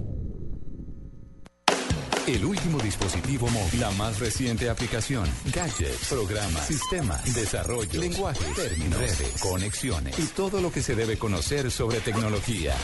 El 2.25 2.45
último 2.45 2.79
dispositivo 2.79 3.49
móvil, 3.49 3.81
la 3.81 3.91
más 3.91 4.19
reciente 4.19 4.69
aplicación, 4.69 5.27
gadgets, 5.53 6.07
programas, 6.07 6.65
sistemas, 6.65 7.35
desarrollo, 7.35 7.99
lenguaje, 7.99 8.45
términos, 8.55 8.97
redes, 8.97 9.41
conexiones 9.41 10.17
y 10.17 10.27
todo 10.27 10.61
lo 10.61 10.71
que 10.71 10.81
se 10.81 10.95
debe 10.95 11.17
conocer 11.17 11.69
sobre 11.69 11.99
tecnología. 11.99 12.75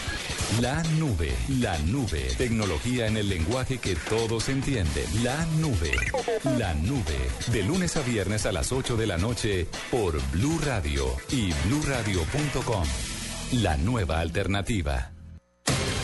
La 0.60 0.84
nube, 1.00 1.34
la 1.62 1.78
nube, 1.80 2.28
tecnología 2.38 3.08
en 3.08 3.16
el 3.16 3.30
lenguaje 3.30 3.78
que 3.78 3.96
todos 3.96 4.50
entienden. 4.50 5.06
La 5.24 5.46
nube, 5.58 5.96
la 6.58 6.74
nube, 6.74 7.18
de 7.54 7.64
lunes 7.64 7.96
a 7.96 8.02
viernes 8.02 8.46
a 8.46 8.52
las 8.52 8.74
8 8.74 8.98
de 8.98 9.08
la 9.08 9.18
noche 9.18 9.68
por 9.90 10.20
Blue 10.32 10.60
Radio 10.66 11.16
y 11.32 11.54
bluradio.com. 11.66 12.84
La 13.54 13.78
nueva 13.78 14.20
alternativa. 14.20 15.12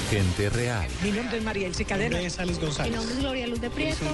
Gente 0.10 0.50
real. 0.52 0.88
Mi 1.02 1.12
nombre 1.12 1.38
es 1.38 1.44
María 1.44 1.68
Elsie 1.68 1.86
Cadena. 1.86 2.18
Mi 2.20 2.26
Alex 2.26 2.60
González. 2.60 2.92
Mi 2.92 2.98
nombre 2.98 3.16
es 3.16 3.20
Gloria 3.22 3.48
Luz 3.48 3.60
de 3.60 3.70
Prieto. 3.72 4.06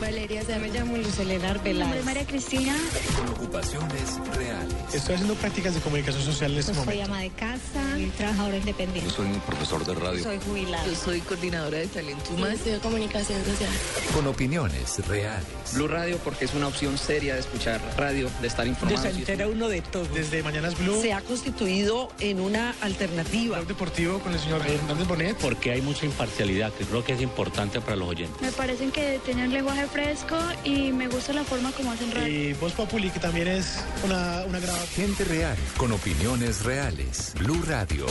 Valeria 0.00 0.42
Se 0.44 0.58
me 0.58 0.68
llamo 0.68 0.96
Luz 0.98 1.18
Elena 1.18 1.54
Mi 1.64 1.72
nombre 1.72 2.00
es 2.00 2.04
María 2.04 2.26
Cristina. 2.26 2.76
Con 3.16 3.28
ocupaciones 3.28 4.18
reales. 4.34 4.74
Estoy 4.92 5.14
haciendo 5.14 5.34
prácticas 5.36 5.74
de 5.74 5.80
comunicación 5.80 6.22
social 6.22 6.52
en 6.52 6.58
este 6.58 6.72
Yo 6.72 6.80
momento. 6.80 6.92
soy 6.92 7.00
ama 7.00 7.20
de 7.20 7.30
casa 7.30 7.98
y 7.98 8.06
trabajadora 8.06 8.56
independiente. 8.58 9.10
Yo 9.10 9.16
soy 9.16 9.26
un 9.26 9.40
profesor 9.40 9.86
de 9.86 9.94
radio. 9.94 10.22
Soy 10.22 10.38
jubilada. 10.46 10.86
Yo 10.86 10.94
soy 10.94 11.20
coordinadora 11.20 11.78
de 11.78 11.86
talento 11.86 12.30
humano. 12.34 12.54
Estudio 12.54 12.80
comunicación 12.80 13.42
social. 13.44 13.70
Con 14.12 14.26
opiniones 14.26 15.06
reales. 15.06 15.46
Blue 15.72 15.88
Radio 15.88 16.18
porque 16.18 16.44
es 16.44 16.54
una 16.54 16.68
opción 16.68 16.98
seria 16.98 17.34
de 17.34 17.40
escuchar 17.40 17.80
radio, 17.96 18.30
de 18.42 18.48
estar 18.48 18.66
informado. 18.66 19.02
Se 19.02 19.10
entera 19.10 19.48
uno 19.48 19.68
de 19.68 19.80
todo. 19.80 20.04
Desde 20.12 20.42
Mañanas 20.42 20.78
Blue, 20.78 21.00
Se 21.00 21.12
ha 21.12 21.20
constituido 21.22 22.10
en 22.20 22.40
una 22.40 22.74
alternativa. 22.80 23.60
Deportivo 23.62 24.18
con 24.20 24.32
el 24.32 24.40
señor 24.40 24.66
Hernández 24.66 25.06
Bonet. 25.06 25.37
Porque 25.40 25.70
hay 25.72 25.82
mucha 25.82 26.06
imparcialidad 26.06 26.72
que 26.72 26.84
creo 26.84 27.04
que 27.04 27.12
es 27.12 27.20
importante 27.20 27.80
para 27.80 27.96
los 27.96 28.08
oyentes. 28.08 28.40
Me 28.40 28.52
parecen 28.52 28.90
que 28.90 29.20
tienen 29.24 29.52
lenguaje 29.52 29.86
fresco 29.86 30.36
y 30.64 30.92
me 30.92 31.08
gusta 31.08 31.32
la 31.32 31.44
forma 31.44 31.70
como 31.72 31.92
hacen 31.92 32.10
radio. 32.10 32.28
Y 32.28 32.52
Voz 32.54 32.72
Populi, 32.72 33.10
que 33.10 33.20
también 33.20 33.48
es 33.48 33.84
una, 34.04 34.44
una. 34.46 34.58
Gente 34.94 35.24
real, 35.24 35.56
con 35.76 35.92
opiniones 35.92 36.64
reales. 36.64 37.32
Blue 37.38 37.62
Radio, 37.66 38.06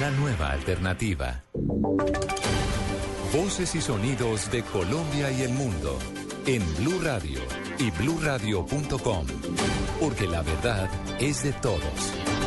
la 0.00 0.10
nueva 0.12 0.50
alternativa. 0.50 1.44
Voces 3.32 3.74
y 3.74 3.80
sonidos 3.82 4.50
de 4.50 4.62
Colombia 4.62 5.30
y 5.30 5.42
el 5.42 5.50
mundo 5.50 5.98
en 6.46 6.62
Blue 6.76 6.98
Radio 7.02 7.40
y 7.78 7.90
bluradio.com, 7.90 9.26
porque 10.00 10.26
la 10.26 10.42
verdad 10.42 10.88
es 11.20 11.42
de 11.42 11.52
todos. 11.52 12.37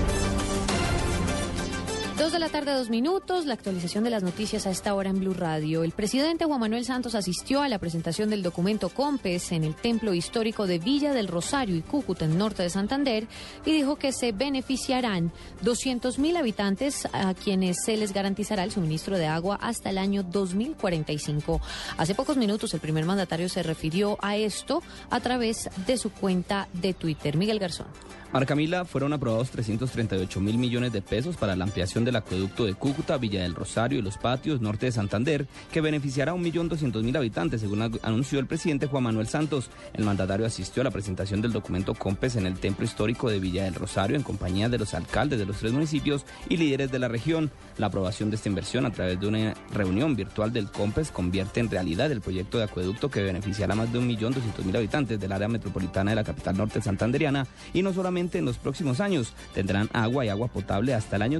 Dos 2.17 2.34
de 2.34 2.39
la 2.39 2.50
tarde, 2.50 2.74
dos 2.74 2.89
minutos. 2.89 3.45
La 3.45 3.54
actualización 3.54 4.04
de 4.04 4.10
las 4.10 4.21
noticias 4.21 4.67
a 4.67 4.69
esta 4.69 4.93
hora 4.93 5.10
en 5.10 5.19
Blue 5.19 5.34
Radio. 5.34 5.84
El 5.84 5.91
presidente 5.91 6.45
Juan 6.45 6.60
Manuel 6.60 6.86
Santos 6.86 7.15
asistió 7.15 7.62
a 7.62 7.69
la 7.69 7.80
presentación 7.80 8.30
del 8.30 8.43
documento 8.43 8.89
COMPES 8.89 9.54
en 9.54 9.63
el 9.63 9.76
templo 9.76 10.13
histórico 10.13 10.67
de 10.67 10.78
Villa 10.78 11.13
del 11.13 11.28
Rosario 11.28 11.76
y 11.76 11.82
Cúcuta, 11.82 12.26
en 12.26 12.38
norte 12.38 12.63
de 12.63 12.69
Santander, 12.69 13.28
y 13.65 13.71
dijo 13.71 13.95
que 13.95 14.12
se 14.12 14.34
beneficiarán 14.34 15.32
200 15.62 16.19
mil 16.19 16.36
habitantes 16.36 17.08
a 17.12 17.34
quienes 17.34 17.78
se 17.84 17.97
les 17.97 18.13
garantizará 18.13 18.63
el 18.65 18.71
suministro 18.71 19.17
de 19.17 19.28
agua 19.28 19.58
hasta 19.60 19.89
el 19.89 19.97
año 19.97 20.21
2045. 20.21 21.62
Hace 21.97 22.13
pocos 22.13 22.38
minutos, 22.38 22.74
el 22.74 22.82
primer 22.82 23.06
mandatario 23.06 23.50
se 23.50 23.63
refirió 23.63 24.17
a 24.21 24.36
esto 24.36 24.84
a 25.10 25.21
través 25.21 25.69
de 25.88 25.97
su 25.97 26.12
cuenta 26.12 26.67
de 26.74 26.93
Twitter. 26.93 27.38
Miguel 27.38 27.58
Garzón. 27.58 27.88
Marcamila 28.32 28.86
fueron 28.86 29.12
aprobados 29.12 29.50
338 29.50 30.39
mil 30.39 30.58
millones 30.58 30.93
de 30.93 31.02
pesos 31.02 31.36
para 31.36 31.56
la 31.56 31.65
ampliación 31.65 32.06
del 32.12 32.17
acueducto 32.17 32.65
de 32.65 32.74
Cúcuta, 32.74 33.17
Villa 33.17 33.41
del 33.41 33.56
Rosario 33.56 34.00
y 34.00 34.02
Los 34.02 34.17
Patios, 34.17 34.60
norte 34.60 34.88
de 34.88 34.91
Santander, 34.91 35.47
que 35.71 35.80
beneficiará 35.80 36.34
a 36.34 36.36
1.200.000 36.36 37.15
habitantes, 37.15 37.62
según 37.62 38.00
anunció 38.04 38.39
el 38.39 38.47
presidente 38.47 38.88
Juan 38.88 39.04
Manuel 39.04 39.28
Santos. 39.28 39.69
El 39.93 40.04
mandatario 40.04 40.45
asistió 40.45 40.82
a 40.82 40.84
la 40.84 40.91
presentación 40.91 41.41
del 41.41 41.54
documento 41.54 41.93
COMPES 41.93 42.36
en 42.36 42.47
el 42.47 42.60
templo 42.60 42.84
histórico 42.84 43.30
de 43.30 43.39
Villa 43.39 43.63
del 43.63 43.76
Rosario 43.76 44.17
en 44.17 44.24
compañía 44.24 44.67
de 44.67 44.78
los 44.78 44.93
alcaldes 44.93 45.39
de 45.39 45.45
los 45.45 45.58
tres 45.58 45.71
municipios 45.71 46.26
y 46.50 46.58
líderes 46.58 46.91
de 46.91 47.00
la 47.00 47.08
región. 47.08 47.50
La 47.78 47.88
aprobación 47.88 48.30
de 48.30 48.36
esta 48.36 48.50
inversión 48.50 48.86
a 48.86 48.91
través 48.91 49.17
de 49.19 49.28
una 49.28 49.54
reunión 49.74 50.15
virtual 50.15 50.52
del 50.52 50.69
COMPES 50.69 51.12
convierte 51.12 51.62
en 51.62 51.69
realidad 51.69 52.12
el 52.12 52.19
proyecto 52.19 52.58
de 52.58 52.65
acueducto 52.65 53.10
que 53.10 53.24
beneficiará 53.24 53.74
a 53.74 53.78
más 53.78 53.93
de 53.93 54.00
1.200.000 54.00 54.76
habitantes 54.76 55.17
del 55.17 55.32
área 55.32 55.47
metropolitana 55.47 56.12
de 56.12 56.15
la 56.15 56.26
capital 56.26 56.58
norte 56.58 56.82
santanderiana 56.82 57.47
y 57.74 57.84
no 57.84 57.93
solamente 57.93 58.38
en 58.38 58.45
los 58.45 58.58
próximos 58.58 59.00
años, 59.00 59.34
tendrán 59.54 59.89
agua 59.93 60.26
y 60.26 60.30
agua 60.30 60.50
potable 60.50 60.93
hasta 60.93 61.15
el 61.15 61.21
año 61.21 61.39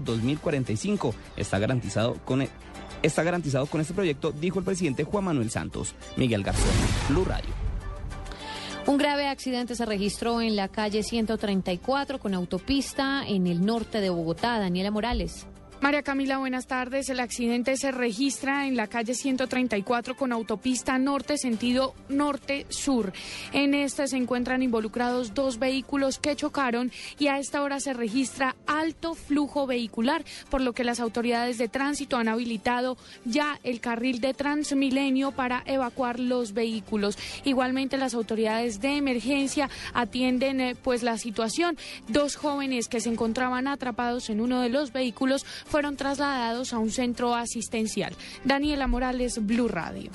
2045. 0.52 1.14
Está 1.38 1.60
garantizado 1.60 2.16
con 2.26 2.42
e- 2.42 2.50
Está 3.02 3.24
garantizado 3.24 3.66
con 3.66 3.82
este 3.82 3.96
proyecto, 3.96 4.32
dijo 4.32 4.60
el 4.60 4.66
presidente 4.66 5.04
Juan 5.04 5.24
Manuel 5.24 5.50
Santos. 5.50 5.96
Miguel 6.18 6.44
Garzón, 6.44 6.70
Blue 7.10 7.26
Radio. 7.26 7.50
Un 8.86 8.98
grave 8.98 9.28
accidente 9.28 9.76
se 9.76 9.86
registró 9.86 10.42
en 10.42 10.56
la 10.56 10.68
calle 10.68 11.04
134 11.04 12.20
con 12.20 12.34
autopista 12.34 13.24
en 13.28 13.48
el 13.48 13.66
norte 13.66 14.02
de 14.02 14.10
Bogotá. 14.10 14.60
Daniela 14.60 14.92
Morales. 14.92 15.48
María 15.82 16.04
Camila, 16.04 16.38
buenas 16.38 16.68
tardes. 16.68 17.10
El 17.10 17.20
accidente 17.20 17.76
se 17.76 17.92
registra 17.92 18.68
en 18.68 18.78
la 18.78 18.86
calle 18.86 19.16
134 19.16 20.16
con 20.16 20.32
autopista 20.32 21.00
norte, 21.00 21.40
sentido 21.40 21.96
norte-sur. 22.08 23.12
En 23.52 23.74
este 23.74 24.08
se 24.08 24.18
encuentran 24.18 24.62
involucrados 24.62 25.34
dos 25.34 25.58
vehículos 25.58 26.20
que 26.20 26.36
chocaron 26.36 26.92
y 27.18 27.30
a 27.30 27.40
esta 27.40 27.64
hora 27.64 27.80
se 27.80 27.94
registra 27.94 28.56
alto 28.68 29.16
flujo 29.16 29.66
vehicular, 29.66 30.24
por 30.52 30.62
lo 30.62 30.74
que 30.74 30.84
las 30.84 31.00
autoridades 31.00 31.58
de 31.58 31.68
tránsito 31.68 32.18
han 32.18 32.28
habilitado 32.28 32.96
ya 33.26 33.60
el 33.64 33.82
carril 33.82 34.22
de 34.22 34.36
Transmilenio 34.36 35.32
para 35.32 35.64
evacuar 35.66 36.20
los 36.20 36.54
vehículos. 36.54 37.18
Igualmente 37.44 37.98
las 37.98 38.14
autoridades 38.14 38.82
de 38.82 38.98
emergencia 38.98 39.68
atienden 39.96 40.62
eh, 40.62 40.76
pues 40.76 41.02
la 41.02 41.18
situación. 41.18 41.76
Dos 42.08 42.36
jóvenes 42.36 42.88
que 42.88 43.02
se 43.02 43.10
encontraban 43.10 43.68
atrapados 43.68 44.30
en 44.30 44.42
uno 44.42 44.62
de 44.62 44.70
los 44.70 44.94
vehículos 44.94 45.44
fueron 45.72 45.96
trasladados 45.96 46.74
a 46.74 46.80
un 46.80 46.92
centro 46.92 47.34
asistencial. 47.34 48.14
Daniela 48.44 48.88
Morales, 48.88 49.44
Blue 49.46 49.70
Radio. 49.70 50.12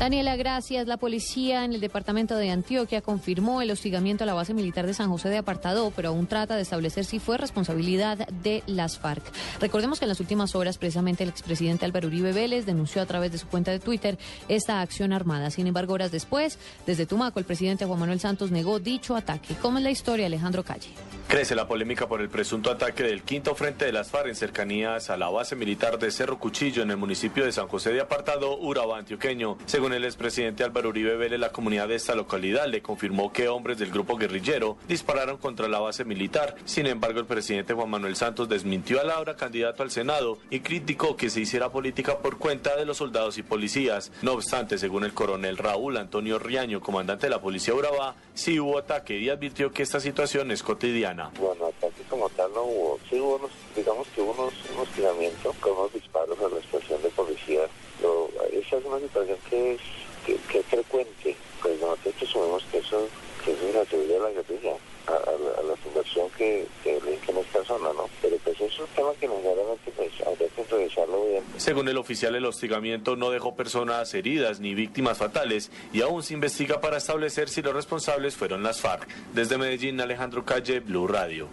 Daniela, 0.00 0.34
gracias. 0.36 0.86
La 0.86 0.96
policía 0.96 1.62
en 1.62 1.74
el 1.74 1.80
departamento 1.82 2.34
de 2.34 2.48
Antioquia 2.48 3.02
confirmó 3.02 3.60
el 3.60 3.70
hostigamiento 3.70 4.24
a 4.24 4.26
la 4.26 4.32
base 4.32 4.54
militar 4.54 4.86
de 4.86 4.94
San 4.94 5.10
José 5.10 5.28
de 5.28 5.36
Apartado, 5.36 5.92
pero 5.94 6.08
aún 6.08 6.26
trata 6.26 6.56
de 6.56 6.62
establecer 6.62 7.04
si 7.04 7.18
fue 7.18 7.36
responsabilidad 7.36 8.26
de 8.28 8.62
las 8.66 8.98
FARC. 8.98 9.22
Recordemos 9.60 9.98
que 9.98 10.06
en 10.06 10.08
las 10.08 10.20
últimas 10.20 10.54
horas, 10.54 10.78
precisamente 10.78 11.22
el 11.24 11.28
expresidente 11.28 11.84
Álvaro 11.84 12.08
Uribe 12.08 12.32
Vélez 12.32 12.64
denunció 12.64 13.02
a 13.02 13.06
través 13.06 13.30
de 13.30 13.36
su 13.36 13.46
cuenta 13.46 13.72
de 13.72 13.78
Twitter 13.78 14.16
esta 14.48 14.80
acción 14.80 15.12
armada. 15.12 15.50
Sin 15.50 15.66
embargo, 15.66 15.92
horas 15.92 16.10
después, 16.10 16.58
desde 16.86 17.04
Tumaco, 17.04 17.38
el 17.38 17.44
presidente 17.44 17.84
Juan 17.84 18.00
Manuel 18.00 18.20
Santos 18.20 18.50
negó 18.50 18.80
dicho 18.80 19.14
ataque. 19.14 19.54
¿Cómo 19.60 19.76
es 19.76 19.84
la 19.84 19.90
historia, 19.90 20.24
Alejandro 20.24 20.64
Calle? 20.64 20.88
Crece 21.28 21.54
la 21.54 21.68
polémica 21.68 22.08
por 22.08 22.22
el 22.22 22.30
presunto 22.30 22.70
ataque 22.70 23.02
del 23.02 23.22
quinto 23.22 23.54
frente 23.54 23.84
de 23.84 23.92
las 23.92 24.08
FARC 24.08 24.28
en 24.28 24.34
cercanías 24.34 25.10
a 25.10 25.18
la 25.18 25.28
base 25.28 25.56
militar 25.56 25.98
de 25.98 26.10
Cerro 26.10 26.38
Cuchillo 26.38 26.82
en 26.82 26.90
el 26.90 26.96
municipio 26.96 27.44
de 27.44 27.52
San 27.52 27.68
José 27.68 27.92
de 27.92 28.00
Apartado, 28.00 28.56
Urabá, 28.58 28.98
antioqueño. 28.98 29.58
Según 29.66 29.89
el 29.92 30.04
expresidente 30.04 30.64
Álvaro 30.64 30.90
Uribe 30.90 31.16
Vélez, 31.16 31.40
la 31.40 31.52
comunidad 31.52 31.88
de 31.88 31.94
esta 31.94 32.14
localidad 32.14 32.66
le 32.66 32.82
confirmó 32.82 33.32
que 33.32 33.48
hombres 33.48 33.78
del 33.78 33.90
grupo 33.90 34.16
guerrillero 34.16 34.76
dispararon 34.88 35.36
contra 35.38 35.68
la 35.68 35.80
base 35.80 36.04
militar. 36.04 36.56
Sin 36.64 36.86
embargo, 36.86 37.20
el 37.20 37.26
presidente 37.26 37.74
Juan 37.74 37.90
Manuel 37.90 38.16
Santos 38.16 38.48
desmintió 38.48 39.00
a 39.00 39.04
Laura, 39.04 39.36
candidato 39.36 39.82
al 39.82 39.90
Senado, 39.90 40.38
y 40.50 40.60
criticó 40.60 41.16
que 41.16 41.30
se 41.30 41.40
hiciera 41.40 41.70
política 41.70 42.18
por 42.18 42.38
cuenta 42.38 42.76
de 42.76 42.84
los 42.84 42.98
soldados 42.98 43.38
y 43.38 43.42
policías. 43.42 44.12
No 44.22 44.32
obstante, 44.32 44.78
según 44.78 45.04
el 45.04 45.14
coronel 45.14 45.56
Raúl 45.56 45.96
Antonio 45.96 46.38
Riaño, 46.38 46.80
comandante 46.80 47.26
de 47.26 47.30
la 47.30 47.40
policía 47.40 47.74
Urabá, 47.74 48.16
sí 48.34 48.58
hubo 48.60 48.78
ataque 48.78 49.18
y 49.18 49.28
advirtió 49.28 49.72
que 49.72 49.82
esta 49.82 50.00
situación 50.00 50.50
es 50.50 50.62
cotidiana. 50.62 51.30
Bueno, 51.38 51.66
ataque 51.66 52.02
como 52.08 52.28
tal 52.30 52.52
no 52.52 52.62
hubo. 52.62 52.98
Sí 53.08 53.20
hubo, 53.20 53.36
unos, 53.36 53.50
digamos 53.76 54.06
que 54.08 54.20
hubo 54.20 54.32
unos, 54.32 54.54
unos 54.74 54.88
tiramientos 54.88 55.56
disparos 55.92 56.38
a 56.38 56.48
la 56.48 56.60
estación 56.60 57.02
de 57.02 57.08
policía. 57.10 57.62
Pero 58.00 58.28
esa 58.52 58.76
es 58.76 58.79
una 58.90 59.00
situación 59.00 59.38
que 59.48 59.74
es, 59.74 59.80
que, 60.26 60.36
que 60.50 60.58
es 60.58 60.66
frecuente. 60.66 61.36
Pues 61.62 61.80
nosotros 61.80 62.14
asumimos 62.22 62.64
que 62.70 62.78
eso, 62.78 63.08
que 63.44 63.52
eso 63.52 63.68
es 63.68 63.74
la 63.74 63.84
teoría 63.84 64.14
de 64.14 64.20
la 64.20 64.30
guerrilla, 64.30 64.72
a, 65.06 65.12
a, 65.12 65.60
a 65.60 65.62
la 65.62 65.76
fundación 65.76 66.28
que, 66.36 66.66
que 66.82 66.96
en 66.96 67.36
esta 67.38 67.64
zona, 67.64 67.90
¿no? 67.92 68.08
Pero 68.22 68.36
pues 68.44 68.60
es 68.60 68.78
un 68.78 68.86
tema 68.88 69.10
que 69.20 69.28
necesariamente 69.28 69.92
pues, 69.96 70.10
habría 70.26 70.48
que 70.48 70.64
revisarlo 70.64 71.26
bien. 71.26 71.44
Según 71.58 71.88
el 71.88 71.98
oficial, 71.98 72.34
el 72.34 72.46
hostigamiento 72.46 73.16
no 73.16 73.30
dejó 73.30 73.54
personas 73.54 74.12
heridas 74.14 74.60
ni 74.60 74.74
víctimas 74.74 75.18
fatales 75.18 75.70
y 75.92 76.02
aún 76.02 76.22
se 76.22 76.34
investiga 76.34 76.80
para 76.80 76.96
establecer 76.96 77.48
si 77.48 77.62
los 77.62 77.74
responsables 77.74 78.36
fueron 78.36 78.62
las 78.62 78.80
FARC. 78.80 79.06
Desde 79.34 79.58
Medellín, 79.58 80.00
Alejandro 80.00 80.44
Calle, 80.44 80.80
Blue 80.80 81.06
Radio. 81.06 81.48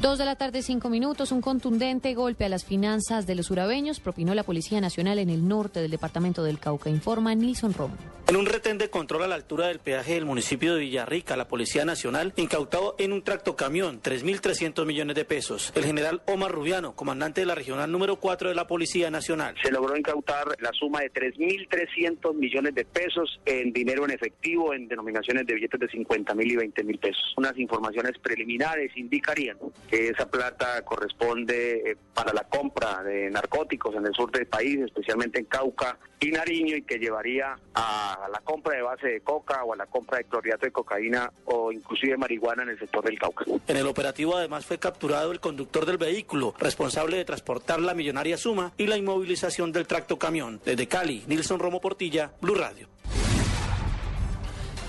Dos 0.00 0.16
de 0.16 0.24
la 0.24 0.34
tarde, 0.34 0.62
cinco 0.62 0.88
minutos. 0.88 1.30
Un 1.30 1.42
contundente 1.42 2.14
golpe 2.14 2.46
a 2.46 2.48
las 2.48 2.64
finanzas 2.64 3.26
de 3.26 3.34
los 3.34 3.50
urabeños 3.50 4.00
propinó 4.00 4.34
la 4.34 4.44
Policía 4.44 4.80
Nacional 4.80 5.18
en 5.18 5.28
el 5.28 5.46
norte 5.46 5.82
del 5.82 5.90
departamento 5.90 6.42
del 6.42 6.58
Cauca, 6.58 6.88
informa 6.88 7.34
Nilson 7.34 7.74
Romo. 7.74 7.96
En 8.30 8.36
un 8.36 8.46
retén 8.46 8.78
de 8.78 8.90
control 8.90 9.24
a 9.24 9.26
la 9.26 9.34
altura 9.34 9.66
del 9.66 9.80
peaje 9.80 10.14
del 10.14 10.24
municipio 10.24 10.74
de 10.74 10.82
Villarrica, 10.82 11.36
la 11.36 11.48
Policía 11.48 11.84
Nacional 11.84 12.32
incautó 12.36 12.94
en 13.00 13.12
un 13.12 13.24
tractocamión 13.24 14.00
3.300 14.00 14.86
millones 14.86 15.16
de 15.16 15.24
pesos. 15.24 15.72
El 15.74 15.84
general 15.84 16.22
Omar 16.28 16.52
Rubiano, 16.52 16.94
comandante 16.94 17.40
de 17.40 17.48
la 17.48 17.56
regional 17.56 17.90
número 17.90 18.20
4 18.20 18.50
de 18.50 18.54
la 18.54 18.68
Policía 18.68 19.10
Nacional. 19.10 19.56
Se 19.60 19.72
logró 19.72 19.96
incautar 19.96 20.46
la 20.60 20.70
suma 20.70 21.00
de 21.00 21.12
3.300 21.12 22.32
millones 22.36 22.72
de 22.76 22.84
pesos 22.84 23.40
en 23.44 23.72
dinero 23.72 24.04
en 24.04 24.12
efectivo, 24.12 24.74
en 24.74 24.86
denominaciones 24.86 25.44
de 25.44 25.54
billetes 25.54 25.80
de 25.80 25.88
50 25.88 26.32
mil 26.36 26.52
y 26.52 26.54
20 26.54 26.84
mil 26.84 26.98
pesos. 26.98 27.34
Unas 27.36 27.58
informaciones 27.58 28.12
preliminares 28.22 28.96
indicarían 28.96 29.58
que 29.88 30.06
esa 30.06 30.30
plata 30.30 30.80
corresponde 30.82 31.82
eh, 31.84 31.96
para 32.14 32.32
la 32.32 32.44
compra 32.44 33.02
de 33.02 33.28
narcóticos 33.28 33.96
en 33.96 34.06
el 34.06 34.14
sur 34.14 34.30
del 34.30 34.46
país, 34.46 34.78
especialmente 34.78 35.40
en 35.40 35.46
Cauca 35.46 35.98
y 36.20 36.30
Nariño, 36.30 36.76
y 36.76 36.82
que 36.82 36.98
llevaría 36.98 37.58
a 37.74 38.19
a 38.22 38.28
la 38.28 38.40
compra 38.40 38.76
de 38.76 38.82
base 38.82 39.08
de 39.08 39.20
coca 39.20 39.64
o 39.64 39.72
a 39.72 39.76
la 39.76 39.86
compra 39.86 40.18
de 40.18 40.24
clorhidrato 40.24 40.66
de 40.66 40.72
cocaína 40.72 41.32
o 41.46 41.72
inclusive 41.72 42.16
marihuana 42.16 42.62
en 42.62 42.70
el 42.70 42.78
sector 42.78 43.04
del 43.04 43.18
Cauca. 43.18 43.44
En 43.66 43.76
el 43.76 43.86
operativo 43.86 44.36
además 44.36 44.66
fue 44.66 44.78
capturado 44.78 45.32
el 45.32 45.40
conductor 45.40 45.86
del 45.86 45.98
vehículo, 45.98 46.54
responsable 46.58 47.16
de 47.16 47.24
transportar 47.24 47.80
la 47.80 47.94
millonaria 47.94 48.36
suma 48.36 48.72
y 48.76 48.86
la 48.86 48.96
inmovilización 48.96 49.72
del 49.72 49.86
tracto 49.86 50.18
camión. 50.18 50.60
Desde 50.64 50.86
Cali, 50.86 51.24
Nilson 51.26 51.58
Romo 51.58 51.80
Portilla, 51.80 52.32
Blue 52.40 52.54
Radio. 52.54 52.88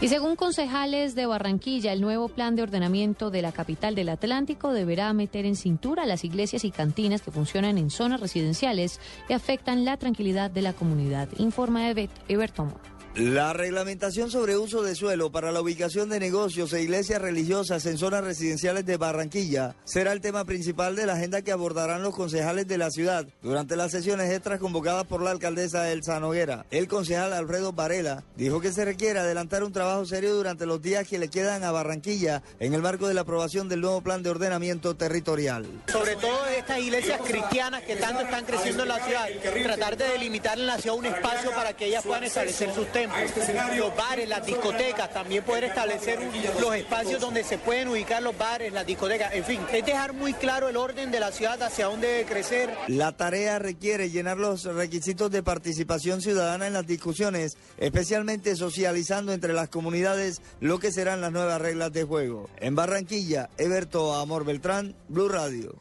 Y 0.02 0.08
según 0.08 0.36
concejales 0.36 1.14
de 1.14 1.28
Barranquilla, 1.28 1.94
el 1.94 2.02
nuevo 2.02 2.28
plan 2.28 2.56
de 2.56 2.64
ordenamiento 2.64 3.30
de 3.30 3.44
la 3.44 3.52
capital 3.52 3.94
del 3.94 4.10
Atlántico 4.10 4.74
deberá 4.74 5.14
meter 5.14 5.46
en 5.46 5.56
cintura 5.56 6.08
las 6.08 6.24
iglesias 6.24 6.66
y 6.66 6.72
cantinas 6.72 7.22
que 7.22 7.30
funcionan 7.30 7.78
en 7.78 7.92
zonas 7.92 8.20
residenciales 8.20 9.00
que 9.28 9.36
afectan 9.36 9.86
la 9.86 9.98
tranquilidad 9.98 10.50
de 10.50 10.64
la 10.64 10.74
comunidad, 10.74 11.30
informa 11.38 11.88
Everton. 12.28 12.74
La 13.16 13.52
reglamentación 13.52 14.32
sobre 14.32 14.56
uso 14.56 14.84
de 14.84 14.96
suelo 14.96 15.34
para 15.34 15.52
la 15.52 15.60
ubicación 15.60 16.08
de 16.08 16.18
negocios 16.18 16.72
e 16.72 16.82
iglesias 16.82 17.22
religiosas 17.22 17.86
en 17.86 17.98
zonas 17.98 18.24
residenciales 18.24 18.86
de 18.86 18.96
Barranquilla 18.96 19.76
será 19.84 20.14
el 20.14 20.22
tema 20.22 20.46
principal 20.46 20.96
de 20.96 21.06
la 21.06 21.14
agenda 21.14 21.42
que 21.42 21.52
abordarán 21.52 22.04
los 22.04 22.16
concejales 22.16 22.70
de 22.70 22.78
la 22.78 22.90
ciudad 22.90 23.28
durante 23.42 23.76
las 23.76 23.92
sesiones 23.92 24.32
extras 24.32 24.62
convocadas 24.62 25.04
por 25.04 25.22
la 25.22 25.32
alcaldesa 25.32 25.92
Elsa 25.92 26.22
Noguera. 26.22 26.66
El 26.72 26.88
concejal 26.88 27.34
Alfredo 27.34 27.74
Varela 27.74 28.24
dijo 28.38 28.62
que 28.62 28.72
se 28.72 28.86
requiere 28.86 29.20
adelantar 29.20 29.66
un 29.66 29.74
trabajo 29.74 30.06
serio 30.06 30.34
durante 30.34 30.66
los 30.66 30.82
días 30.82 31.06
que 31.06 31.20
le 31.20 31.28
quedan 31.28 31.66
a 31.66 31.72
Barranquilla 31.72 32.42
en 32.62 32.74
el 32.74 32.82
marco 32.82 33.10
de 33.10 33.14
la 33.14 33.22
aprobación 33.22 33.68
del 33.68 33.82
nuevo 33.82 34.00
plan 34.00 34.24
de 34.24 34.30
ordenamiento 34.30 34.96
territorial. 34.96 35.66
Sobre 35.92 36.16
todo 36.16 36.46
estas 36.46 36.80
iglesias 36.80 37.20
cristianas 37.28 37.82
que 37.82 37.98
tanto 37.98 38.22
están 38.22 38.46
creciendo 38.46 38.84
en 38.84 38.90
la 38.90 39.04
ciudad, 39.04 39.28
tratar 39.64 39.98
de 39.98 40.08
delimitar 40.08 40.58
en 40.58 40.68
la 40.68 40.78
ciudad 40.78 40.98
un 40.98 41.08
espacio 41.08 41.52
para 41.52 41.74
que 41.74 41.88
ellas 41.88 42.06
puedan 42.06 42.24
establecer 42.24 42.74
sus 42.74 42.88
templos 43.02 43.78
los 43.78 43.96
bares, 43.96 44.30
las 44.30 44.46
discotecas, 44.46 45.12
también 45.12 45.44
poder 45.44 45.64
establecer 45.66 46.20
los 46.60 46.76
espacios 46.76 47.20
donde 47.20 47.44
se 47.44 47.58
pueden 47.58 47.88
ubicar 47.88 48.22
los 48.22 48.38
bares, 48.38 48.72
las 48.74 48.86
discotecas, 48.86 49.34
en 49.34 49.44
fin, 49.44 49.62
es 49.72 49.86
dejar 49.86 50.14
muy 50.14 50.34
claro 50.34 50.70
el 50.70 50.78
orden 50.78 51.10
de 51.10 51.20
la 51.20 51.32
ciudad 51.32 51.62
hacia 51.64 51.88
dónde 51.88 52.08
debe 52.08 52.26
crecer. 52.26 52.76
La 52.88 53.16
tarea 53.18 53.58
requiere 53.60 54.10
llenar 54.10 54.38
los 54.38 54.66
requisitos 54.66 55.32
de 55.32 55.42
participación 55.42 56.22
ciudadana 56.22 56.68
en 56.68 56.74
las 56.74 56.86
discusiones, 56.86 57.58
especialmente 57.78 58.56
socializando 58.56 59.34
entre 59.34 59.54
las 59.54 59.70
comunidades 59.70 60.42
lo 60.60 60.80
que 60.80 60.92
serán 60.92 61.22
las 61.22 61.32
nuevas 61.32 61.60
reglas 61.62 61.92
de 61.92 62.04
juego. 62.04 62.50
En 62.58 62.76
Barranquilla, 62.76 63.50
Eberto 63.58 64.14
Amor 64.14 64.46
Beltrán, 64.46 64.96
Blue 65.08 65.30
Radio. 65.30 65.76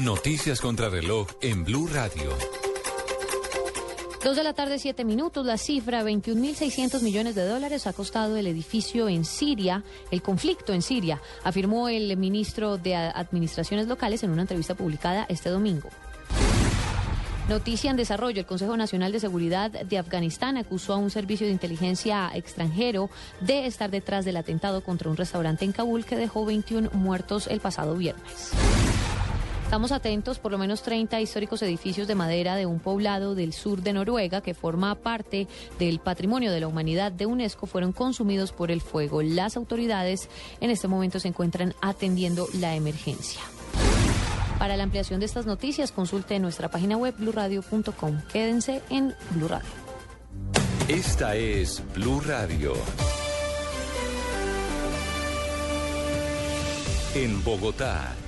Noticias 0.00 0.60
contra 0.60 0.88
reloj 0.88 1.28
en 1.42 1.64
Blue 1.64 1.88
Radio. 1.92 2.71
Dos 4.24 4.36
de 4.36 4.44
la 4.44 4.52
tarde, 4.52 4.78
siete 4.78 5.04
minutos. 5.04 5.44
La 5.44 5.58
cifra, 5.58 6.04
21.600 6.04 7.02
millones 7.02 7.34
de 7.34 7.44
dólares, 7.44 7.88
ha 7.88 7.92
costado 7.92 8.36
el 8.36 8.46
edificio 8.46 9.08
en 9.08 9.24
Siria, 9.24 9.82
el 10.12 10.22
conflicto 10.22 10.72
en 10.72 10.80
Siria, 10.80 11.20
afirmó 11.42 11.88
el 11.88 12.16
ministro 12.16 12.78
de 12.78 12.94
Administraciones 12.94 13.88
Locales 13.88 14.22
en 14.22 14.30
una 14.30 14.42
entrevista 14.42 14.76
publicada 14.76 15.26
este 15.28 15.50
domingo. 15.50 15.88
Noticia 17.48 17.90
en 17.90 17.96
desarrollo. 17.96 18.38
El 18.38 18.46
Consejo 18.46 18.76
Nacional 18.76 19.10
de 19.10 19.18
Seguridad 19.18 19.72
de 19.72 19.98
Afganistán 19.98 20.56
acusó 20.56 20.92
a 20.92 20.98
un 20.98 21.10
servicio 21.10 21.48
de 21.48 21.52
inteligencia 21.52 22.30
extranjero 22.32 23.10
de 23.40 23.66
estar 23.66 23.90
detrás 23.90 24.24
del 24.24 24.36
atentado 24.36 24.84
contra 24.84 25.10
un 25.10 25.16
restaurante 25.16 25.64
en 25.64 25.72
Kabul 25.72 26.04
que 26.04 26.14
dejó 26.14 26.44
21 26.44 26.90
muertos 26.92 27.48
el 27.48 27.58
pasado 27.58 27.96
viernes. 27.96 28.52
Estamos 29.72 29.92
atentos, 29.92 30.38
por 30.38 30.52
lo 30.52 30.58
menos 30.58 30.82
30 30.82 31.18
históricos 31.22 31.62
edificios 31.62 32.06
de 32.06 32.14
madera 32.14 32.56
de 32.56 32.66
un 32.66 32.78
poblado 32.78 33.34
del 33.34 33.54
sur 33.54 33.80
de 33.80 33.94
Noruega 33.94 34.42
que 34.42 34.52
forma 34.52 34.94
parte 34.96 35.48
del 35.78 35.98
patrimonio 35.98 36.52
de 36.52 36.60
la 36.60 36.68
humanidad 36.68 37.10
de 37.10 37.24
UNESCO 37.24 37.64
fueron 37.64 37.92
consumidos 37.92 38.52
por 38.52 38.70
el 38.70 38.82
fuego. 38.82 39.22
Las 39.22 39.56
autoridades 39.56 40.28
en 40.60 40.68
este 40.68 40.88
momento 40.88 41.20
se 41.20 41.28
encuentran 41.28 41.74
atendiendo 41.80 42.48
la 42.60 42.76
emergencia. 42.76 43.40
Para 44.58 44.76
la 44.76 44.82
ampliación 44.82 45.20
de 45.20 45.24
estas 45.24 45.46
noticias, 45.46 45.90
consulte 45.90 46.38
nuestra 46.38 46.70
página 46.70 46.98
web 46.98 47.14
blurradio.com. 47.16 48.20
Quédense 48.30 48.82
en 48.90 49.14
Blue 49.30 49.48
Radio. 49.48 49.70
Esta 50.86 51.34
es 51.34 51.82
Blue 51.94 52.20
Radio. 52.20 52.74
En 57.14 57.42
Bogotá 57.42 58.14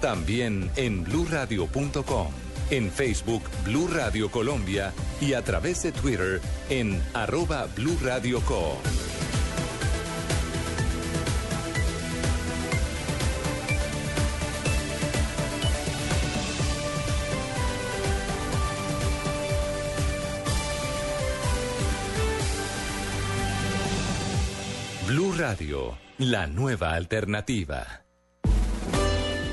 También 0.00 0.70
en 0.76 1.04
bluradio.com, 1.04 2.28
en 2.70 2.90
Facebook 2.90 3.42
Blue 3.64 3.86
Radio 3.86 4.30
Colombia 4.30 4.94
y 5.20 5.34
a 5.34 5.42
través 5.42 5.82
de 5.82 5.92
Twitter 5.92 6.40
en 6.70 7.02
arroba 7.12 7.66
Radio 8.02 8.40
Co. 8.40 8.78
Blue 25.06 25.34
Radio, 25.36 25.98
la 26.18 26.46
nueva 26.46 26.94
alternativa. 26.94 27.99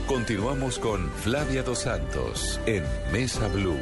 Continuamos 0.07 0.79
con 0.79 1.09
Flavia 1.09 1.63
Dos 1.63 1.79
Santos 1.79 2.61
en 2.65 2.81
Mesa 3.11 3.49
Blue. 3.49 3.75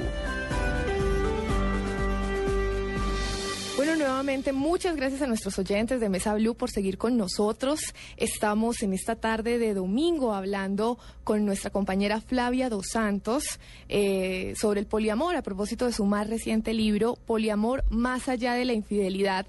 Bueno, 3.78 3.95
nuevamente 3.95 4.51
muchas 4.51 4.95
gracias 4.95 5.21
a 5.21 5.28
nuestros 5.28 5.59
oyentes 5.59 5.99
de 5.99 6.09
Mesa 6.09 6.34
Blue 6.34 6.55
por 6.55 6.71
seguir 6.71 6.97
con 6.97 7.15
nosotros. 7.15 7.93
Estamos 8.17 8.82
en 8.82 8.93
esta 8.93 9.15
tarde 9.15 9.59
de 9.59 9.76
domingo 9.76 10.34
hablando 10.34 10.97
con 11.23 11.45
nuestra 11.45 11.69
compañera 11.69 12.19
Flavia 12.19 12.69
Dos 12.69 12.88
Santos 12.91 13.59
eh, 13.88 14.55
sobre 14.59 14.80
el 14.80 14.88
poliamor 14.88 15.36
a 15.36 15.43
propósito 15.43 15.86
de 15.86 15.93
su 15.93 16.05
más 16.05 16.28
reciente 16.28 16.73
libro, 16.73 17.19
Poliamor 17.28 17.84
más 17.91 18.30
allá 18.30 18.55
de 18.55 18.65
la 18.65 18.73
infidelidad. 18.73 19.45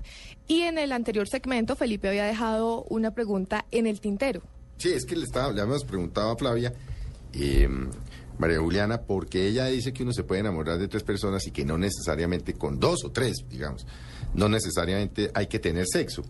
Y 0.46 0.60
en 0.62 0.76
el 0.76 0.92
anterior 0.92 1.26
segmento, 1.26 1.74
Felipe 1.74 2.08
había 2.08 2.26
dejado 2.26 2.84
una 2.90 3.12
pregunta 3.12 3.64
en 3.70 3.86
el 3.86 3.98
tintero. 3.98 4.42
Sí, 4.78 4.90
es 4.92 5.04
que 5.06 5.16
le, 5.16 5.24
estaba, 5.24 5.52
le 5.52 5.60
habíamos 5.60 5.84
preguntado 5.84 6.30
a 6.30 6.36
Flavia, 6.36 6.72
eh, 7.32 7.68
María 8.38 8.58
Juliana, 8.60 9.00
porque 9.02 9.46
ella 9.48 9.66
dice 9.66 9.92
que 9.92 10.02
uno 10.02 10.12
se 10.12 10.22
puede 10.22 10.40
enamorar 10.42 10.78
de 10.78 10.88
tres 10.88 11.02
personas 11.02 11.46
y 11.46 11.50
que 11.50 11.64
no 11.64 11.78
necesariamente 11.78 12.52
con 12.54 12.78
dos 12.78 13.04
o 13.04 13.10
tres, 13.10 13.36
digamos, 13.48 13.86
no 14.34 14.48
necesariamente 14.48 15.30
hay 15.34 15.46
que 15.46 15.58
tener 15.58 15.86
sexo. 15.90 16.22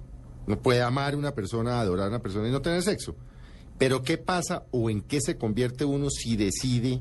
Uno 0.46 0.58
puede 0.60 0.80
amar 0.82 1.14
a 1.14 1.16
una 1.16 1.32
persona, 1.34 1.80
adorar 1.80 2.06
a 2.06 2.10
una 2.10 2.20
persona 2.22 2.46
y 2.48 2.52
no 2.52 2.62
tener 2.62 2.82
sexo. 2.82 3.16
Pero 3.78 4.02
¿qué 4.02 4.16
pasa 4.16 4.64
o 4.70 4.88
en 4.88 5.02
qué 5.02 5.20
se 5.20 5.36
convierte 5.36 5.84
uno 5.84 6.08
si 6.08 6.36
decide 6.36 7.00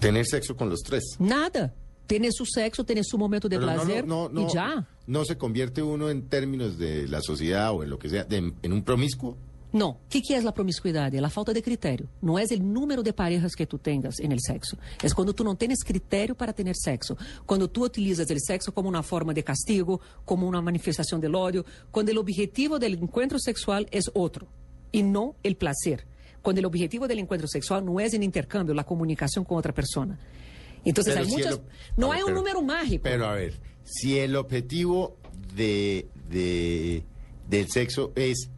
tener 0.00 0.26
sexo 0.26 0.56
con 0.56 0.70
los 0.70 0.80
tres? 0.80 1.02
Nada. 1.18 1.74
Tiene 2.06 2.30
su 2.32 2.44
sexo, 2.44 2.82
tiene 2.84 3.04
su 3.04 3.16
momento 3.18 3.48
de 3.48 3.56
Pero 3.58 3.70
no, 3.70 3.74
placer 3.84 4.06
no, 4.06 4.28
no, 4.30 4.48
y 4.48 4.52
ya. 4.52 4.88
¿No 5.06 5.24
se 5.24 5.36
convierte 5.36 5.80
uno 5.82 6.10
en 6.10 6.28
términos 6.28 6.76
de 6.76 7.06
la 7.06 7.20
sociedad 7.22 7.70
o 7.72 7.84
en 7.84 7.90
lo 7.90 7.98
que 8.00 8.08
sea, 8.08 8.24
de- 8.24 8.52
en 8.62 8.72
un 8.72 8.82
promiscuo? 8.82 9.36
Não. 9.72 9.90
O 9.90 9.96
que, 10.08 10.20
que 10.20 10.34
é 10.34 10.38
a 10.38 10.52
promiscuidade? 10.52 11.16
É 11.16 11.24
a 11.24 11.30
falta 11.30 11.54
de 11.54 11.62
critério. 11.62 12.08
Não 12.20 12.38
é 12.38 12.44
o 12.44 12.58
número 12.62 13.02
de 13.02 13.12
parejas 13.12 13.54
que 13.54 13.64
tu 13.66 13.78
tengas 13.78 14.18
en 14.18 14.32
el 14.32 14.40
sexo. 14.40 14.76
É 15.02 15.08
quando 15.14 15.32
tu 15.32 15.44
não 15.44 15.54
tens 15.54 15.82
critério 15.84 16.34
para 16.34 16.52
ter 16.52 16.74
sexo. 16.74 17.16
Quando 17.46 17.68
tu 17.68 17.84
utilizas 17.84 18.28
o 18.28 18.38
sexo 18.40 18.72
como 18.72 18.88
uma 18.88 19.02
forma 19.02 19.32
de 19.32 19.42
castigo, 19.42 20.00
como 20.24 20.46
uma 20.48 20.60
manifestação 20.60 21.20
de 21.20 21.28
ódio, 21.28 21.64
quando 21.92 22.08
o 22.08 22.18
objetivo 22.20 22.78
do 22.78 22.86
encontro 22.86 23.38
sexual 23.38 23.82
é 23.92 23.98
outro 24.14 24.46
e 24.92 25.02
não 25.02 25.34
o 25.44 25.54
placer. 25.54 26.04
Quando 26.42 26.58
o 26.58 26.66
objetivo 26.66 27.06
do 27.06 27.12
encontro 27.14 27.46
sexual 27.46 27.80
não 27.80 28.00
é 28.00 28.06
o 28.08 28.24
intercâmbio, 28.24 28.78
a 28.78 28.82
comunicação 28.82 29.44
com 29.44 29.54
outra 29.54 29.72
pessoa. 29.72 30.18
Então, 30.84 31.04
Pero 31.04 31.20
há 31.20 31.24
si 31.26 31.42
el 31.42 31.60
Não 31.96 32.10
a 32.10 32.14
ver, 32.14 32.20
é 32.20 32.24
um 32.24 32.26
pero- 32.28 32.36
número 32.38 32.62
mágico. 32.62 33.02
Pero 33.04 33.26
a 33.26 33.34
ver, 33.34 33.54
si 33.84 34.18
el 34.18 34.34
objetivo 34.34 35.16
de, 35.54 36.06
de- 36.28 37.04
del 37.48 37.70
sexo 37.70 38.12
es 38.16 38.48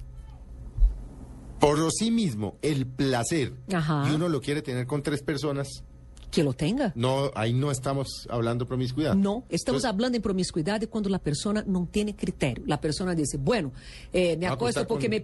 por 1.63 1.93
sí 1.93 2.11
mismo 2.11 2.59
el 2.61 2.87
placer 2.87 3.53
Ajá. 3.73 4.09
y 4.11 4.15
uno 4.17 4.29
lo 4.29 4.41
quiere 4.41 4.63
tener 4.63 4.85
con 4.89 5.01
tres 5.05 5.23
personas, 5.23 5.85
Que 6.33 6.43
lo 6.43 6.55
tenga. 6.55 6.93
no, 6.97 7.31
ahí 7.35 7.53
no 7.53 7.71
estamos 7.71 8.27
hablando 8.31 8.67
promiscuidad. 8.67 9.15
Não, 9.15 9.45
estamos 9.51 9.83
Entonces, 9.85 9.91
falando 9.97 10.15
em 10.17 10.21
promiscuidade 10.21 10.87
quando 10.87 11.15
a 11.15 11.19
pessoa 11.19 11.63
não 11.67 11.85
tem 11.85 12.07
critério. 12.15 12.65
A 12.73 12.79
pessoa 12.79 13.15
diz, 13.15 13.29
bueno, 13.39 13.71
eh, 14.13 14.35
me 14.37 14.47
Ah, 14.47 14.55
acuesto 14.55 14.81
acostar 14.81 14.87
porque 14.89 15.07
con- 15.09 15.11
me 15.11 15.21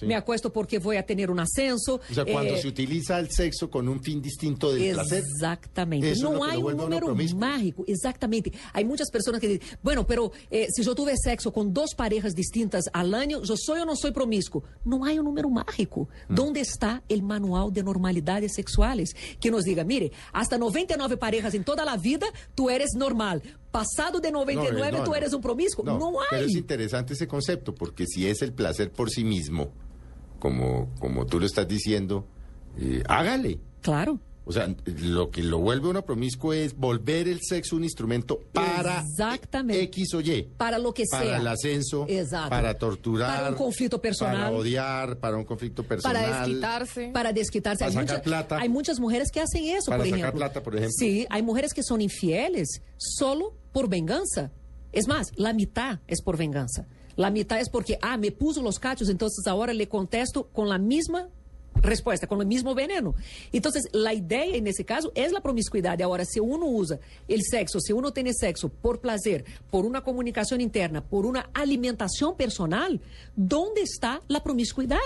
Sí. 0.00 0.06
me 0.06 0.14
acuesto 0.14 0.50
porque 0.50 0.78
vou 0.78 0.96
a 0.98 1.02
ter 1.02 1.30
um 1.30 1.38
ascenso. 1.38 2.00
o 2.10 2.14
sea, 2.14 2.24
cuando 2.24 2.54
eh, 2.54 2.62
se 2.62 2.66
utiliza 2.66 3.18
el 3.20 3.28
sexo 3.30 3.68
con 3.68 3.86
un 3.90 4.02
fin 4.02 4.22
distinto 4.22 4.72
del 4.72 4.94
placer, 4.94 5.22
um 6.56 6.62
vuelve 6.62 6.70
a 6.70 6.74
uno 6.76 6.82
número 6.84 7.06
promiscuo. 7.08 7.38
mágico. 7.40 7.84
Exatamente. 7.86 8.50
Há 8.72 8.82
muitas 8.84 9.10
pessoas 9.10 9.38
que 9.40 9.48
dizem, 9.48 9.78
bueno, 9.82 10.06
pero 10.06 10.32
eh, 10.50 10.66
se 10.70 10.82
eu 10.82 10.94
tiver 10.94 11.16
sexo 11.18 11.52
com 11.52 11.68
duas 11.68 11.94
parejas 11.94 12.34
distintas 12.34 12.84
al 12.94 13.12
año, 13.14 13.42
eu 13.46 13.56
sou 13.58 13.76
ou 13.78 13.84
não 13.84 13.94
sou 13.94 14.10
promíscuo? 14.12 14.64
Não 14.82 15.04
há 15.04 15.10
um 15.12 15.22
número 15.22 15.50
mágico. 15.50 16.08
Mm. 16.28 16.40
Onde 16.40 16.60
está 16.60 17.02
o 17.06 17.22
manual 17.22 17.70
de 17.70 17.82
normalidades 17.82 18.54
sexuales? 18.54 19.12
Que 19.38 19.50
nos 19.50 19.64
diga, 19.64 19.84
mire, 19.84 20.10
hasta 20.40 20.56
99 20.58 21.16
parejas 21.16 21.54
em 21.54 21.62
toda 21.62 21.82
a 21.90 21.96
vida, 21.96 22.26
tu 22.54 22.68
eres 22.70 22.90
normal. 22.94 23.42
Passado 23.70 24.20
de 24.20 24.30
99, 24.30 24.92
No, 24.92 24.98
no, 24.98 25.04
tu 25.04 25.10
no. 25.10 25.16
eres 25.16 25.32
um 25.32 25.40
promíscuo? 25.40 25.84
no, 25.84 25.98
Não 25.98 26.20
há. 26.20 26.26
pero 26.30 26.44
es 26.46 26.54
interesante 26.54 27.12
ese 27.14 27.26
concepto, 27.26 27.74
porque 27.74 28.06
si 28.06 28.26
es 28.26 28.42
el 28.42 28.52
placer 28.52 28.90
por 28.90 29.10
sí 29.10 29.24
mismo, 29.24 29.72
como, 30.38 30.88
como 31.00 31.26
tú 31.26 31.38
lo 31.40 31.46
estás 31.46 31.66
diciendo, 31.66 32.26
eh, 32.78 33.02
hágale. 33.08 33.58
Claro. 33.82 34.20
O 34.48 34.52
sea, 34.52 34.74
lo 35.02 35.30
que 35.30 35.42
lo 35.42 35.58
vuelve 35.58 35.88
uno 35.88 36.06
promiscuo 36.06 36.54
es 36.54 36.74
volver 36.74 37.28
el 37.28 37.40
sexo 37.42 37.76
un 37.76 37.84
instrumento 37.84 38.40
para 38.52 39.02
Exactamente. 39.02 39.82
X 39.84 40.14
o 40.14 40.20
Y. 40.22 40.42
Para 40.56 40.78
lo 40.78 40.94
que 40.94 41.04
Para 41.10 41.22
sea. 41.24 41.36
el 41.36 41.46
ascenso, 41.46 42.06
Exato. 42.08 42.48
para 42.48 42.78
torturar, 42.78 43.36
Para 43.36 43.50
un 43.50 43.56
conflicto 43.56 44.00
personal. 44.00 44.36
para 44.36 44.50
odiar, 44.56 45.18
para 45.18 45.36
un 45.36 45.44
conflicto 45.44 45.82
personal. 45.82 46.24
Para 46.24 46.38
desquitarse. 46.46 47.10
Para 47.12 47.32
desquitarse. 47.34 47.80
Para 47.84 47.88
Hay 47.90 47.94
sacar 47.94 48.16
mucha- 48.16 48.22
plata. 48.22 48.58
Hay 48.58 48.68
muchas 48.70 48.98
mujeres 49.00 49.30
que 49.30 49.40
hacen 49.40 49.64
eso, 49.64 49.90
Para 49.90 49.98
por 49.98 50.06
sacar 50.06 50.18
ejemplo. 50.20 50.38
plata, 50.38 50.62
por 50.62 50.74
ejemplo. 50.76 50.94
Sí, 50.98 51.26
hay 51.28 51.42
mujeres 51.42 51.74
que 51.74 51.82
son 51.82 52.00
infieles 52.00 52.80
solo 52.96 53.54
por 53.72 53.90
venganza. 53.90 54.50
Es 54.92 55.06
más, 55.06 55.28
la 55.36 55.52
mitad 55.52 56.00
es 56.06 56.22
por 56.22 56.38
venganza. 56.38 56.86
La 57.16 57.30
mitad 57.30 57.60
es 57.60 57.68
porque, 57.68 57.98
ah, 58.00 58.16
me 58.16 58.30
puso 58.32 58.62
los 58.62 58.78
cachos, 58.78 59.10
entonces 59.10 59.46
ahora 59.46 59.74
le 59.74 59.88
contesto 59.88 60.48
con 60.48 60.70
la 60.70 60.78
misma 60.78 61.28
respuesta, 61.82 62.26
con 62.26 62.40
el 62.40 62.46
mismo 62.46 62.74
veneno. 62.74 63.14
Entonces, 63.52 63.88
la 63.92 64.14
idea 64.14 64.56
en 64.56 64.66
ese 64.66 64.84
caso 64.84 65.12
es 65.14 65.32
la 65.32 65.40
promiscuidad. 65.40 66.00
Ahora, 66.02 66.24
si 66.24 66.40
uno 66.40 66.66
usa 66.66 66.98
el 67.26 67.42
sexo, 67.42 67.80
si 67.80 67.92
uno 67.92 68.12
tiene 68.12 68.32
sexo 68.32 68.68
por 68.68 69.00
placer, 69.00 69.44
por 69.70 69.84
una 69.84 70.02
comunicación 70.02 70.60
interna, 70.60 71.02
por 71.04 71.26
una 71.26 71.50
alimentación 71.54 72.36
personal, 72.36 73.00
¿dónde 73.36 73.82
está 73.82 74.20
la 74.28 74.42
promiscuidad? 74.42 74.98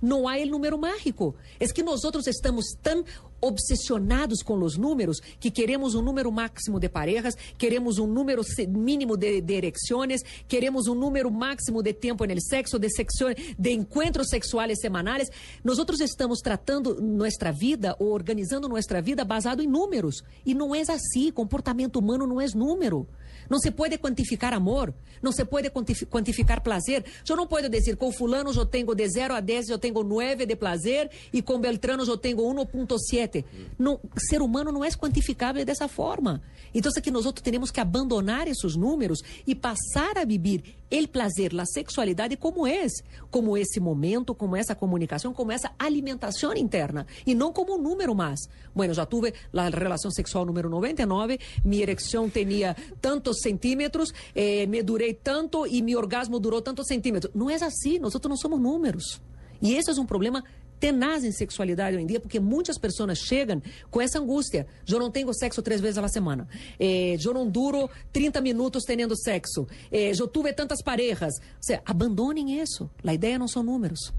No 0.00 0.28
hay 0.28 0.42
el 0.42 0.50
número 0.50 0.78
mágico. 0.78 1.34
Es 1.58 1.72
que 1.72 1.82
nosotros 1.82 2.26
estamos 2.26 2.76
tan 2.80 3.04
obsesionados 3.42 4.42
com 4.42 4.58
os 4.62 4.76
números 4.78 5.20
que 5.40 5.50
queremos 5.50 5.94
um 5.94 6.00
número 6.00 6.30
máximo 6.30 6.78
de 6.78 6.88
parejas, 6.88 7.34
queremos 7.58 7.98
um 7.98 8.06
número 8.06 8.42
mínimo 8.68 9.16
de, 9.16 9.40
de 9.40 9.54
erecciones, 9.54 10.22
queremos 10.48 10.86
um 10.86 10.94
número 10.94 11.30
máximo 11.30 11.82
de 11.82 11.92
tempo 11.92 12.24
no 12.24 12.40
sexo, 12.40 12.78
de, 12.78 12.88
sexo, 12.88 13.26
de 13.58 13.70
encontros 13.72 14.28
sexuales 14.28 14.78
semanales. 14.80 15.28
Nosotros 15.64 16.00
estamos 16.00 16.38
tratando 16.40 17.00
nossa 17.02 17.52
vida 17.52 17.96
ou 17.98 18.12
organizando 18.12 18.68
nossa 18.68 19.02
vida 19.02 19.24
basado 19.24 19.62
em 19.62 19.66
números. 19.66 20.22
E 20.46 20.54
não 20.54 20.74
é 20.74 20.82
assim. 20.82 21.30
Comportamento 21.32 21.96
humano 21.96 22.26
não 22.26 22.40
é 22.40 22.46
número. 22.54 23.06
Não 23.50 23.58
se 23.58 23.70
pode 23.70 23.98
quantificar 23.98 24.54
amor, 24.54 24.94
não 25.20 25.32
se 25.32 25.44
pode 25.44 25.68
quantifi- 25.68 26.06
quantificar 26.06 26.62
prazer. 26.62 27.04
Eu 27.28 27.36
não 27.36 27.46
posso 27.46 27.68
dizer 27.68 27.96
com 27.96 28.12
fulano 28.12 28.52
eu 28.52 28.64
tenho 28.64 28.94
de 28.94 29.08
0 29.08 29.34
a 29.34 29.40
10, 29.40 29.68
eu 29.68 29.78
tenho 29.78 30.02
9 30.02 30.46
de 30.46 30.56
prazer 30.56 31.10
e 31.32 31.42
com 31.42 31.58
Beltrano 31.58 32.04
eu 32.04 32.16
tenho 32.16 32.38
1.7. 32.38 33.31
Não, 33.78 34.00
ser 34.16 34.42
humano 34.42 34.70
não 34.70 34.84
é 34.84 34.90
quantificável 34.90 35.64
dessa 35.64 35.88
forma. 35.88 36.42
Então, 36.74 36.90
é 36.96 37.00
que 37.00 37.10
nós 37.10 37.26
outros 37.26 37.42
temos 37.42 37.70
que 37.70 37.80
abandonar 37.80 38.48
esses 38.48 38.76
números 38.76 39.20
e 39.46 39.54
passar 39.54 40.18
a 40.18 40.24
viver 40.24 40.62
o 40.90 41.08
prazer, 41.08 41.58
a 41.58 41.64
sexualidade 41.64 42.36
como 42.36 42.66
é, 42.66 42.86
como 43.30 43.56
esse 43.56 43.80
momento, 43.80 44.34
como 44.34 44.56
essa 44.56 44.74
comunicação, 44.74 45.32
como 45.32 45.50
essa 45.50 45.70
alimentação 45.78 46.54
interna 46.54 47.06
e 47.26 47.34
não 47.34 47.52
como 47.52 47.74
um 47.74 47.78
número 47.82 48.14
mais. 48.14 48.40
Bueno, 48.74 48.92
já 48.92 49.06
tive 49.06 49.32
a 49.54 49.68
relação 49.68 50.10
sexual 50.10 50.44
número 50.44 50.68
99, 50.68 51.38
minha 51.64 51.82
ereção 51.82 52.28
tinha 52.28 52.76
tantos 53.00 53.40
centímetros, 53.40 54.12
eh, 54.34 54.66
me 54.66 54.82
durei 54.82 55.14
tanto 55.14 55.66
e 55.66 55.80
meu 55.80 55.98
orgasmo 55.98 56.38
durou 56.38 56.60
tantos 56.60 56.86
centímetros. 56.86 57.32
Não 57.34 57.48
é 57.48 57.54
assim, 57.54 57.98
nós 57.98 58.14
outros 58.14 58.28
não 58.28 58.36
somos 58.36 58.60
números. 58.60 59.20
E 59.62 59.74
esse 59.74 59.90
é 59.90 59.94
um 59.94 60.06
problema 60.06 60.42
tenaz 60.82 61.22
em 61.22 61.30
sexualidade 61.30 61.94
hoje 61.94 62.02
em 62.02 62.08
dia, 62.08 62.18
porque 62.18 62.40
muitas 62.40 62.76
pessoas 62.76 63.16
chegam 63.16 63.62
com 63.88 64.00
essa 64.00 64.18
angústia. 64.18 64.66
Eu 64.88 64.98
não 64.98 65.12
tenho 65.12 65.32
sexo 65.32 65.62
três 65.62 65.80
vezes 65.80 65.96
a 65.96 66.08
semana. 66.08 66.48
Eh, 66.76 67.16
eu 67.24 67.32
não 67.32 67.48
duro 67.48 67.88
30 68.12 68.40
minutos 68.40 68.82
tendo 68.82 69.16
sexo. 69.16 69.64
Eh, 69.92 70.10
eu 70.18 70.26
tive 70.26 70.52
tantas 70.52 70.82
parejas. 70.82 71.34
Ou 71.38 71.62
seja, 71.62 71.82
abandonem 71.86 72.60
isso. 72.60 72.90
A 73.06 73.14
ideia 73.14 73.38
não 73.38 73.46
são 73.46 73.62
números. 73.62 74.12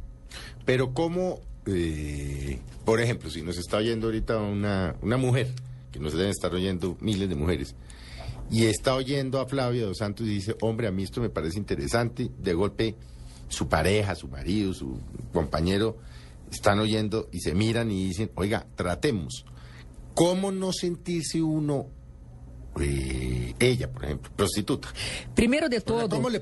Pero 0.66 0.94
cómo, 0.94 1.42
eh, 1.68 2.60
por 2.86 3.02
ejemplo, 3.02 3.30
si 3.30 3.42
nos 3.42 3.58
está 3.58 3.78
oyendo 3.78 4.08
ahorita 4.08 4.38
una, 4.38 4.96
una 5.02 5.18
mujer, 5.18 5.48
que 5.92 6.00
nos 6.00 6.14
deben 6.14 6.30
estar 6.30 6.54
oyendo 6.54 6.96
miles 7.02 7.28
de 7.28 7.36
mujeres, 7.36 7.76
y 8.50 8.68
está 8.68 8.96
oyendo 8.96 9.42
a 9.42 9.48
Flavia 9.48 9.86
Dos 9.86 9.98
Santos 9.98 10.26
y 10.28 10.30
dice, 10.30 10.56
hombre, 10.62 10.88
a 10.88 10.92
mí 10.92 11.04
esto 11.04 11.20
me 11.20 11.30
parece 11.30 11.58
interesante, 11.58 12.32
de 12.40 12.54
golpe 12.54 12.96
su 13.50 13.68
pareja, 13.68 14.16
su 14.16 14.30
marido, 14.30 14.74
su 14.74 14.98
compañero, 15.34 15.98
están 16.54 16.80
oyendo 16.80 17.28
y 17.32 17.40
se 17.42 17.54
miran 17.54 17.92
y 17.92 18.06
dicen, 18.08 18.32
oiga, 18.36 18.66
tratemos. 18.76 19.46
¿Cómo 20.14 20.52
no 20.52 20.72
sentirse 20.72 21.42
uno, 21.42 21.88
eh, 22.80 23.54
ella, 23.60 23.92
por 23.92 24.06
ejemplo, 24.06 24.32
prostituta? 24.36 24.90
Primeiro 25.36 25.70
de 25.70 25.82
todo, 25.82 26.16
le 26.30 26.40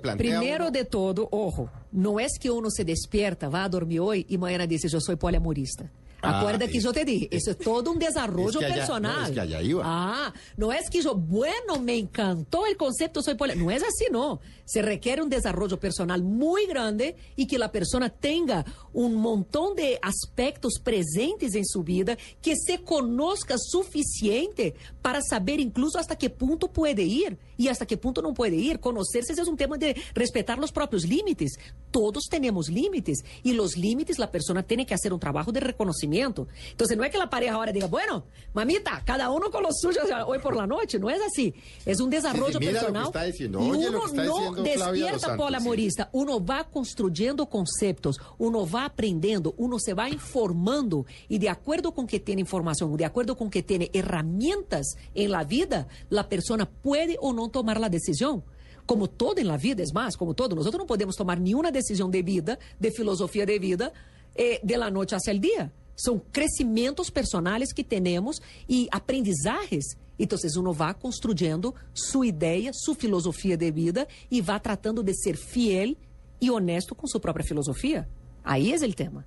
uno- 0.68 0.72
de 0.72 0.86
todo, 0.86 1.28
ojo, 1.32 1.70
não 1.91 2.20
é 2.20 2.28
que 2.39 2.49
uno 2.49 2.70
se 2.70 2.84
despierta, 2.84 3.49
vá 3.49 3.64
a 3.64 3.68
dormir 3.68 3.99
hoje 3.99 4.26
e 4.30 4.36
amanhã 4.36 4.66
diz, 4.68 4.84
eu 4.84 5.01
sou 5.01 5.16
poliamorista. 5.18 5.91
Ah, 6.22 6.40
Acuerda 6.40 6.68
que 6.68 6.78
es- 6.78 6.84
yo 6.84 6.92
te 6.94 7.04
dije, 7.06 7.28
eso 7.32 7.52
es 7.52 7.58
todo 7.58 7.92
un 7.92 8.00
desarrollo 8.00 8.50
es 8.50 8.58
que 8.58 8.66
allá- 8.66 8.76
personal. 8.76 9.16
no, 9.20 9.26
es 9.26 9.32
que 9.32 9.40
allá 9.40 9.62
iba. 9.62 9.82
Ah, 9.86 10.34
no 10.58 10.72
es 10.72 10.90
que 10.90 11.02
yo, 11.02 11.16
bueno, 11.16 11.80
me 11.82 11.98
encantó 11.98 12.66
el 12.66 12.78
concepto, 12.78 13.22
soy 13.22 13.36
poli- 13.36 13.56
No 13.56 13.72
es 13.72 13.82
así, 13.84 14.06
no. 14.12 14.40
Se 14.66 14.82
requiere 14.82 15.22
un 15.22 15.30
desarrollo 15.30 15.80
personal 15.80 16.22
muy 16.24 16.66
grande 16.66 17.16
y 17.36 17.46
que 17.48 17.58
la 17.58 17.72
persona 17.72 18.10
tenga 18.10 18.64
un 18.94 19.16
montón 19.16 19.76
de 19.76 20.00
aspectos 20.02 20.74
presentes 20.82 21.56
en 21.56 21.66
su 21.66 21.84
vida, 21.84 22.18
que 22.42 22.56
se 22.56 22.80
conozca 22.82 23.56
suficiente 23.58 24.76
para 25.02 25.22
saber 25.22 25.60
incluso 25.60 25.98
hasta 26.00 26.18
qué 26.18 26.30
punto 26.30 26.68
puede 26.72 27.04
ir 27.04 27.38
y 27.58 27.68
hasta 27.68 27.86
qué 27.86 27.98
punto 27.98 28.22
no 28.22 28.34
puede 28.34 28.56
ir. 28.56 28.80
Conocerse 28.80 29.34
es 29.34 29.48
un 29.48 29.58
tema 29.58 29.78
de 29.78 29.96
respetar 30.14 30.58
los 30.58 30.72
propios 30.72 31.04
límites. 31.06 31.60
Todos 31.92 32.26
tenemos 32.30 32.70
límites 32.70 33.24
y 33.44 33.54
los 33.54 33.76
límites 33.78 34.20
la 34.20 34.32
persona 34.32 34.64
tiene 34.64 34.86
que 34.86 34.94
hacer 34.94 35.12
un 35.14 35.20
trabajo 35.20 35.52
de 35.52 35.60
reconocimiento. 35.60 36.11
Entonces 36.12 36.97
no 36.97 37.03
es 37.03 37.12
que 37.12 37.18
la 37.18 37.30
pareja 37.30 37.53
ahora 37.55 37.72
diga, 37.72 37.88
bueno, 37.88 38.26
mamita, 38.53 39.01
cada 39.05 39.30
uno 39.30 39.49
con 39.49 39.64
los 39.64 39.80
suyos 39.80 40.03
hoy 40.28 40.39
por 40.39 40.55
la 40.55 40.68
noche. 40.68 40.99
No 40.99 41.09
es 41.09 41.20
así. 41.22 41.53
Es 41.86 41.99
un 41.99 42.09
desarrollo 42.09 42.59
Sí, 42.59 42.66
sí, 42.66 42.72
personal. 42.72 43.05
está 43.05 43.24
diciendo. 43.24 43.59
y 43.62 43.70
uno 43.70 44.05
está 44.05 44.24
no 44.24 44.51
despierta 44.53 45.38
polamorista. 45.38 46.09
Uno 46.12 46.43
va 46.45 46.66
construyendo 46.66 47.47
conceptos, 47.47 48.20
uno 48.38 48.70
va 48.70 48.86
aprendiendo, 48.86 49.53
uno 49.57 49.80
se 49.80 49.93
va 49.93 50.09
informando 50.09 51.05
y 51.30 51.38
de 51.39 51.49
acuerdo 51.49 51.93
con 51.93 52.07
que 52.07 52.20
tiene 52.20 52.41
información, 52.41 52.95
de 52.97 53.05
acuerdo 53.05 53.38
con 53.38 53.49
que 53.49 53.64
tiene 53.64 53.89
herramientas 53.93 54.95
en 55.16 55.32
la 55.32 55.43
vida, 55.43 55.88
la 56.09 56.28
persona 56.30 56.70
puede 56.70 57.18
o 57.22 57.34
no 57.34 57.49
tomar 57.49 57.80
la 57.80 57.89
decisión. 57.89 58.43
Como 58.86 59.07
todo 59.09 59.38
en 59.38 59.47
la 59.47 59.57
vida, 59.57 59.84
es 59.84 59.93
más, 59.93 60.18
como 60.18 60.34
todo, 60.34 60.55
nosotros 60.55 60.80
no 60.80 60.88
podemos 60.88 61.16
tomar 61.16 61.39
ni 61.39 61.53
una 61.53 61.72
decisión 61.72 62.12
de 62.12 62.24
vida, 62.24 62.59
de 62.80 62.91
filosofía 62.91 63.45
de 63.45 63.59
vida, 63.59 63.93
eh, 64.36 64.59
de 64.64 64.78
la 64.78 64.89
noche 64.89 65.16
hacia 65.16 65.32
el 65.32 65.39
día. 65.39 65.72
Son 66.02 66.20
crecimientos 66.32 67.12
personales 67.12 67.74
que 67.74 67.84
tenemos 67.84 68.41
y 68.68 68.88
aprendizajes. 68.91 69.97
Entonces 70.18 70.56
uno 70.56 70.74
va 70.74 70.93
construyendo 70.95 71.76
su 71.93 72.24
idea, 72.24 72.72
su 72.74 72.95
filosofía 72.95 73.56
de 73.58 73.72
vida 73.72 74.08
y 74.30 74.41
va 74.41 74.60
tratando 74.60 75.04
de 75.04 75.14
ser 75.14 75.38
fiel 75.38 75.97
y 76.39 76.49
honesto 76.49 76.95
con 76.95 77.08
su 77.08 77.22
propia 77.22 77.43
filosofía. 77.43 78.08
Ahí 78.43 78.72
es 78.72 78.82
el 78.82 78.95
tema. 78.95 79.26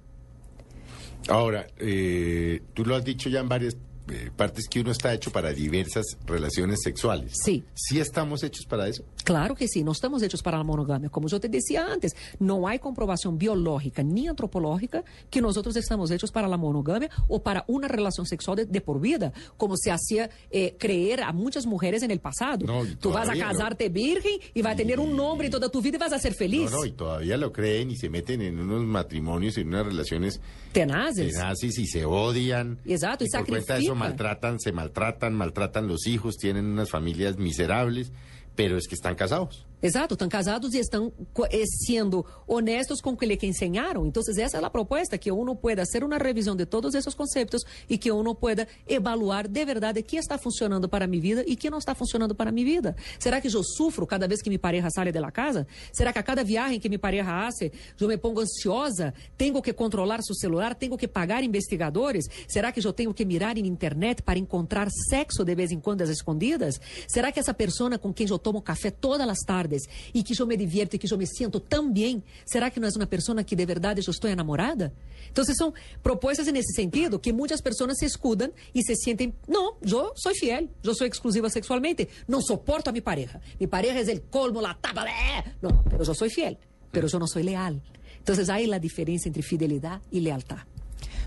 Ahora, 1.28 1.66
eh, 1.78 2.60
tú 2.74 2.84
lo 2.84 2.96
has 2.96 3.04
dicho 3.04 3.28
ya 3.28 3.40
en 3.40 3.48
varias 3.48 3.76
eh, 4.10 4.30
partes 4.36 4.68
que 4.68 4.80
uno 4.80 4.90
está 4.90 5.12
hecho 5.14 5.30
para 5.30 5.52
diversas 5.52 6.04
relaciones 6.26 6.80
sexuales. 6.82 7.32
Sí. 7.42 7.64
¿Sí 7.74 7.98
estamos 8.00 8.42
hechos 8.42 8.66
para 8.66 8.86
eso? 8.88 9.04
Claro 9.24 9.54
que 9.54 9.66
sí, 9.68 9.82
no 9.82 9.92
estamos 9.92 10.22
hechos 10.22 10.42
para 10.42 10.58
la 10.58 10.64
monogamia. 10.64 11.08
Como 11.08 11.28
yo 11.28 11.40
te 11.40 11.48
decía 11.48 11.86
antes, 11.90 12.12
no 12.38 12.68
hay 12.68 12.78
comprobación 12.78 13.38
biológica 13.38 14.02
ni 14.02 14.28
antropológica 14.28 15.04
que 15.30 15.40
nosotros 15.40 15.76
estamos 15.76 16.10
hechos 16.10 16.30
para 16.32 16.48
la 16.48 16.56
monogamia 16.56 17.10
o 17.28 17.42
para 17.42 17.64
una 17.68 17.88
relación 17.88 18.26
sexual 18.26 18.56
de, 18.56 18.66
de 18.66 18.80
por 18.80 19.00
vida, 19.00 19.32
como 19.56 19.76
se 19.76 19.90
hacía 19.90 20.28
eh, 20.50 20.76
creer 20.78 21.22
a 21.22 21.32
muchas 21.32 21.64
mujeres 21.66 22.02
en 22.02 22.10
el 22.10 22.20
pasado. 22.20 22.66
No, 22.66 22.84
y 22.84 22.96
Tú 22.96 23.10
vas 23.10 23.22
a 23.28 23.32
todavía 23.32 23.46
no. 23.46 23.52
casarte 23.52 23.88
virgen 23.88 24.32
y 24.52 24.62
vas 24.62 24.74
a 24.74 24.76
tener 24.76 25.00
un 25.00 25.16
nombre 25.16 25.48
toda 25.50 25.68
tu 25.70 25.80
vida 25.80 25.96
y 25.96 26.00
vas 26.00 26.12
a 26.12 26.18
ser 26.18 26.34
feliz. 26.34 26.70
No, 26.70 26.78
no, 26.78 26.84
y 26.84 26.92
todavía 26.92 27.36
lo 27.36 27.52
creen 27.52 27.90
y 27.90 27.96
se 27.96 28.08
meten 28.10 28.42
en 28.42 28.58
unos 28.60 28.82
matrimonios 28.84 29.56
y 29.56 29.62
en 29.62 29.68
unas 29.68 29.86
relaciones 29.86 30.40
Tenaces. 30.72 31.32
tenaces 31.32 31.78
y 31.78 31.86
se 31.86 32.04
odian. 32.04 32.78
Exacto, 32.84 33.24
y 33.24 33.28
cuenta 33.44 33.78
de 33.78 33.93
eso 33.94 34.04
maltratan, 34.04 34.60
se 34.60 34.72
maltratan, 34.72 35.34
maltratan 35.34 35.88
los 35.88 36.06
hijos, 36.06 36.36
tienen 36.36 36.66
unas 36.66 36.90
familias 36.90 37.36
miserables, 37.36 38.12
pero 38.54 38.76
es 38.76 38.88
que 38.88 38.94
están 38.94 39.14
casados. 39.14 39.66
Exato, 39.84 40.14
estão 40.14 40.30
casados 40.30 40.72
e 40.72 40.78
estão 40.78 41.12
eh, 41.50 41.64
sendo 41.66 42.24
honestos 42.46 43.02
com 43.02 43.10
o 43.10 43.16
que 43.18 43.26
lhe 43.26 43.38
ensinaram. 43.42 44.06
Então, 44.06 44.22
essa 44.26 44.56
é 44.56 44.64
a 44.64 44.70
proposta, 44.70 45.18
que 45.18 45.30
uno 45.30 45.54
pueda 45.54 45.82
hacer 45.82 46.02
uma 46.02 46.16
revisão 46.16 46.56
de 46.56 46.64
todos 46.64 46.94
esses 46.94 47.12
conceitos 47.12 47.62
e 47.86 47.98
que 47.98 48.10
uno 48.10 48.34
pueda 48.34 48.66
evaluar 48.88 49.46
de 49.46 49.62
verdade 49.62 50.00
o 50.00 50.02
que 50.02 50.16
está 50.16 50.38
funcionando 50.38 50.88
para 50.88 51.06
minha 51.06 51.20
vida 51.20 51.44
e 51.46 51.52
o 51.52 51.56
que 51.58 51.68
não 51.68 51.76
está 51.76 51.94
funcionando 51.94 52.34
para 52.34 52.50
minha 52.50 52.64
vida. 52.64 52.96
Será 53.18 53.42
que 53.42 53.54
eu 53.54 53.62
sufro 53.62 54.06
cada 54.06 54.26
vez 54.26 54.40
que 54.40 54.48
minha 54.48 54.58
pareja 54.58 54.88
sai 54.88 55.12
da 55.12 55.30
casa? 55.30 55.66
Será 55.92 56.14
que 56.14 56.18
a 56.18 56.22
cada 56.22 56.42
viagem 56.42 56.80
que 56.80 56.88
minha 56.88 56.98
pareja 56.98 57.46
hace, 57.46 57.70
eu 58.00 58.08
me 58.08 58.16
pongo 58.16 58.40
ansiosa? 58.40 59.12
Tenho 59.36 59.60
que 59.60 59.74
controlar 59.74 60.22
seu 60.22 60.34
celular? 60.34 60.74
Tenho 60.74 60.96
que 60.96 61.06
pagar 61.06 61.44
investigadores? 61.44 62.24
Será 62.48 62.72
que 62.72 62.80
eu 62.80 62.92
tenho 62.94 63.12
que 63.12 63.26
mirar 63.26 63.58
em 63.58 63.66
internet 63.66 64.22
para 64.22 64.38
encontrar 64.38 64.88
sexo 65.10 65.44
de 65.44 65.54
vez 65.54 65.70
em 65.70 65.78
quando 65.78 66.00
às 66.00 66.08
escondidas? 66.08 66.80
Será 67.06 67.30
que 67.30 67.38
essa 67.38 67.52
pessoa 67.52 67.98
com 67.98 68.14
quem 68.14 68.26
eu 68.30 68.38
tomo 68.38 68.62
café 68.62 68.90
todas 68.90 69.28
as 69.28 69.40
tardes 69.40 69.73
e 70.12 70.22
que 70.22 70.40
eu 70.40 70.46
me 70.46 70.56
divierto 70.56 70.96
e 70.96 70.98
que 70.98 71.12
eu 71.12 71.18
me 71.18 71.26
sinto 71.26 71.60
tão 71.60 71.92
bem, 71.92 72.22
será 72.44 72.70
que 72.70 72.80
não 72.80 72.88
é 72.88 72.90
uma 72.96 73.06
pessoa 73.06 73.42
que 73.42 73.56
de 73.56 73.66
verdade 73.66 74.00
eu 74.06 74.10
estou 74.10 74.30
enamorada? 74.30 74.92
Então, 75.30 75.44
são 75.44 75.72
propostas 76.02 76.46
nesse 76.46 76.74
sentido 76.74 77.18
que 77.18 77.32
muitas 77.32 77.60
pessoas 77.60 77.98
se 77.98 78.04
escudam 78.04 78.52
e 78.74 78.82
se 78.82 78.94
sentem, 78.96 79.34
não, 79.48 79.76
eu 79.82 80.12
sou 80.16 80.34
fiel, 80.34 80.68
eu 80.82 80.94
sou 80.94 81.06
exclusiva 81.06 81.48
sexualmente, 81.48 82.08
não 82.28 82.40
suporto 82.40 82.88
a 82.88 82.92
minha 82.92 83.02
pareja. 83.02 83.40
Minha 83.58 83.68
pareja 83.68 84.12
é 84.12 84.14
o 84.14 84.20
colmo, 84.22 84.60
la 84.60 84.74
tapa, 84.74 85.08
eh. 85.08 85.44
não, 85.60 85.82
mas 85.98 86.08
eu 86.08 86.14
sou 86.14 86.28
fiel, 86.30 86.56
mas 86.92 87.12
eu 87.12 87.18
não 87.18 87.26
sou 87.26 87.42
leal. 87.42 87.74
Então, 88.22 88.34
aí 88.54 88.72
a 88.72 88.78
diferença 88.78 89.28
entre 89.28 89.42
fidelidade 89.42 90.02
e 90.10 90.20
lealtad. 90.20 90.73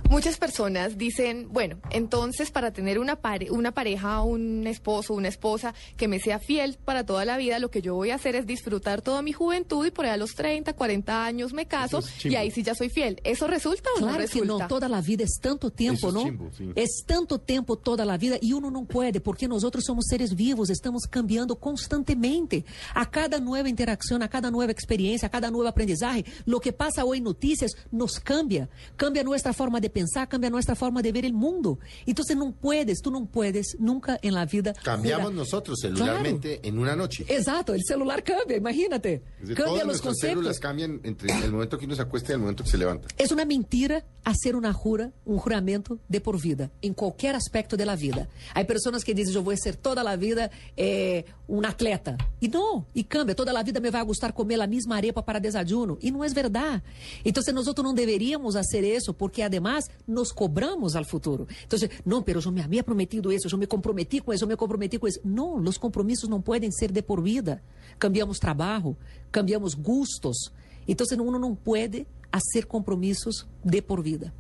Muchas 0.09 0.37
personas 0.37 0.97
dicen, 0.97 1.49
bueno, 1.51 1.79
entonces 1.91 2.49
para 2.49 2.71
tener 2.71 2.97
una, 2.97 3.17
pare- 3.17 3.51
una 3.51 3.73
pareja, 3.73 4.21
un 4.21 4.65
esposo, 4.65 5.13
una 5.13 5.27
esposa 5.27 5.73
que 5.97 6.07
me 6.07 6.19
sea 6.19 6.39
fiel 6.39 6.77
para 6.83 7.05
toda 7.05 7.25
la 7.25 7.35
vida, 7.37 7.59
lo 7.59 7.69
que 7.69 7.81
yo 7.81 7.93
voy 7.93 8.11
a 8.11 8.15
hacer 8.15 8.35
es 8.35 8.45
disfrutar 8.47 9.01
toda 9.01 9.21
mi 9.21 9.33
juventud 9.33 9.85
y 9.85 9.91
por 9.91 10.05
ahí 10.05 10.11
a 10.11 10.17
los 10.17 10.33
30, 10.33 10.73
40 10.73 11.25
años 11.25 11.51
me 11.51 11.65
caso 11.67 11.99
es 11.99 12.25
y 12.25 12.35
ahí 12.37 12.51
sí 12.51 12.63
ya 12.63 12.73
soy 12.73 12.89
fiel. 12.89 13.19
¿Eso 13.25 13.47
resulta 13.47 13.89
o 13.97 13.99
no 13.99 14.07
Claro 14.07 14.17
que 14.19 14.23
resulta? 14.27 14.63
não, 14.63 14.67
toda 14.69 14.87
a 14.87 15.01
vida 15.01 15.23
é 15.23 15.27
tanto 15.41 15.69
chimbo, 15.69 16.49
sim. 16.55 16.71
É 16.75 16.85
tanto 17.05 17.37
tempo 17.37 17.75
toda 17.75 18.03
a 18.11 18.17
vida 18.17 18.39
e 18.41 18.53
uno 18.53 18.71
não 18.71 18.85
pode, 18.85 19.19
porque 19.19 19.45
nós 19.47 19.63
outros 19.65 19.83
somos 19.83 20.05
seres 20.07 20.31
vivos, 20.33 20.69
estamos 20.69 21.03
cambiando 21.05 21.53
constantemente. 21.55 22.63
A 22.95 23.05
cada 23.05 23.39
nova 23.39 23.67
interação, 23.69 24.17
a 24.21 24.27
cada 24.27 24.49
nova 24.49 24.71
experiência, 24.71 25.25
a 25.25 25.29
cada 25.29 25.51
novo 25.51 25.67
aprendizagem, 25.67 26.23
lo 26.45 26.59
que 26.61 26.71
passa 26.71 27.03
hoje 27.03 27.19
em 27.19 27.23
notícias 27.23 27.71
nos 27.91 28.17
cambia. 28.17 28.69
Cambia 28.95 29.23
nossa 29.23 29.51
forma 29.51 29.81
de 29.81 29.89
pensar, 29.97 30.27
cambia 30.27 30.49
nossa 30.49 30.75
forma 30.75 31.01
de 31.01 31.11
ver 31.11 31.25
o 31.25 31.33
mundo. 31.33 31.79
Então, 32.05 32.23
você 32.23 32.35
não 32.35 32.51
puedes, 32.51 32.99
tu 33.01 33.09
não 33.11 33.25
puedes 33.25 33.75
nunca 33.79 34.19
em 34.21 34.31
la 34.31 34.45
vida. 34.45 34.73
Cambiamos 34.83 35.27
jurar- 35.31 35.35
nosotros 35.37 35.79
celularmente 35.81 36.59
en 36.63 36.77
una 36.77 36.95
noche. 36.95 37.25
Exato, 37.27 37.73
o 37.73 37.79
celular 37.81 38.21
cambia, 38.23 38.57
imagínate. 38.57 39.21
Es 39.41 39.49
decir, 39.49 39.55
Cambia 39.55 39.65
todas 39.65 39.81
os 39.81 39.87
nuestras 39.87 40.13
conceitos. 40.13 40.37
células 40.39 40.59
cambian 40.59 40.99
entre 41.03 41.31
el 41.45 41.51
momento 41.51 41.77
que 41.77 41.85
uno 41.85 41.95
se 41.95 42.01
acuesta 42.01 42.31
y 42.31 42.35
el 42.35 42.39
momento 42.39 42.63
que 42.63 42.69
se 42.69 42.77
levanta. 42.77 43.07
Es 43.17 43.31
una 43.31 43.45
mentira 43.45 44.05
hacer 44.23 44.55
una 44.55 44.73
jura, 44.73 45.11
un 45.25 45.37
juramento 45.37 45.99
de 46.07 46.19
por 46.21 46.39
vida, 46.41 46.69
en 46.81 46.93
cualquier 46.93 47.35
aspecto 47.35 47.75
de 47.77 47.85
la 47.85 47.95
vida. 47.95 48.27
Hay 48.53 48.65
personas 48.65 49.03
que 49.03 49.13
dicen, 49.13 49.33
yo 49.33 49.41
voy 49.43 49.55
a 49.55 49.57
ser 49.57 49.75
toda 49.77 50.03
la 50.03 50.15
vida 50.15 50.51
eh, 50.75 51.25
un 51.47 51.65
atleta. 51.65 52.17
Y 52.39 52.49
no, 52.49 52.85
y 52.93 53.03
cambia, 53.05 53.35
toda 53.35 53.53
la 53.53 53.63
vida 53.63 53.79
me 53.79 53.89
va 53.89 53.99
a 53.99 54.03
gustar 54.03 54.33
comer 54.33 54.57
la 54.57 54.67
misma 54.67 54.97
arepa 54.97 55.23
para 55.23 55.39
desayuno. 55.39 55.97
Y 56.01 56.11
no 56.11 56.23
es 56.23 56.33
verdad. 56.33 56.83
Entonces 57.23 57.53
nosotros 57.53 57.83
no 57.85 57.93
deberíamos 57.93 58.55
hacer 58.55 58.83
eso 58.83 59.13
porque 59.13 59.43
además 59.43 59.85
nos 60.05 60.33
cobramos 60.33 60.95
al 60.95 61.05
futuro. 61.05 61.47
Entonces, 61.63 61.89
no, 62.05 62.23
pero 62.23 62.39
yo 62.39 62.51
me 62.51 62.61
había 62.61 62.83
prometido 62.83 63.31
eso, 63.31 63.49
yo 63.49 63.57
me 63.57 63.67
comprometí 63.67 64.19
con 64.19 64.33
eso, 64.33 64.47
me 64.47 64.57
comprometí 64.57 64.97
con 64.97 65.09
eso. 65.09 65.21
No, 65.23 65.59
los 65.59 65.79
compromisos 65.79 66.29
no 66.29 66.41
pueden 66.41 66.71
ser 66.71 66.91
de 66.91 67.03
por 67.03 67.21
vida. 67.21 67.61
Cambiamos 67.97 68.39
trabajo, 68.39 68.95
cambiamos 69.31 69.75
gustos. 69.75 70.53
Entonces 70.88 71.17
uno 71.19 71.38
no 71.39 71.55
puede 71.55 72.07
hacer 72.31 72.67
compromisos 72.67 73.47
de 73.63 73.81
por 73.81 74.03
vida. 74.03 74.33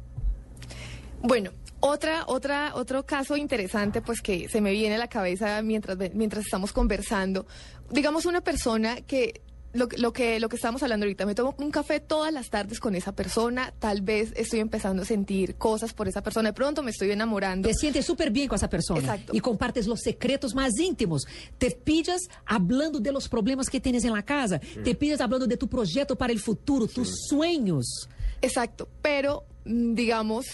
Bueno, 1.21 1.51
otra, 1.79 2.23
otra, 2.27 2.73
otro 2.75 3.05
caso 3.05 3.37
interesante, 3.37 4.01
pues 4.01 4.21
que 4.21 4.49
se 4.49 4.61
me 4.61 4.71
viene 4.71 4.95
a 4.95 4.97
la 4.97 5.07
cabeza 5.07 5.61
mientras, 5.61 5.97
mientras 6.13 6.45
estamos 6.45 6.73
conversando. 6.73 7.45
Digamos 7.91 8.25
una 8.25 8.41
persona 8.41 9.01
que 9.01 9.41
lo, 9.77 9.87
que- 9.87 9.97
lo 9.97 10.11
que 10.13 10.39
lo 10.39 10.49
que 10.49 10.55
estamos 10.57 10.83
hablando 10.83 11.05
ahorita, 11.05 11.25
me 11.25 11.35
tomo 11.35 11.55
un 11.57 11.71
café 11.71 11.99
todas 11.99 12.33
las 12.33 12.49
tardes 12.49 12.79
con 12.79 12.95
esa 12.95 13.13
persona, 13.13 13.73
tal 13.79 14.01
vez 14.01 14.33
estoy 14.35 14.59
empezando 14.59 15.03
a 15.03 15.05
sentir 15.05 15.55
cosas 15.55 15.93
por 15.93 16.07
esa 16.07 16.21
persona, 16.23 16.49
de 16.49 16.53
pronto 16.53 16.83
me 16.83 16.91
estoy 16.91 17.11
enamorando. 17.11 17.67
Te 17.69 17.73
sientes 17.75 18.05
súper 18.05 18.31
bien 18.31 18.47
con 18.47 18.55
esa 18.57 18.69
persona 18.69 18.99
Exacto. 18.99 19.31
y 19.35 19.39
compartes 19.39 19.87
los 19.87 20.01
secretos 20.01 20.53
más 20.55 20.77
íntimos. 20.79 21.25
Te 21.57 21.71
pillas 21.71 22.21
hablando 22.45 22.99
de 22.99 23.11
los 23.11 23.29
problemas 23.29 23.69
que 23.69 23.79
tienes 23.79 24.03
en 24.03 24.13
la 24.13 24.23
casa. 24.23 24.59
Te 24.83 24.95
pillas 24.95 25.21
hablando 25.21 25.47
de 25.47 25.57
tu 25.57 25.67
proyecto 25.67 26.15
para 26.17 26.33
el 26.33 26.39
futuro, 26.39 26.87
tus 26.87 27.09
sueños. 27.29 28.09
Exacto, 28.41 28.87
pero 29.01 29.43
mm, 29.65 29.93
digamos, 29.95 30.45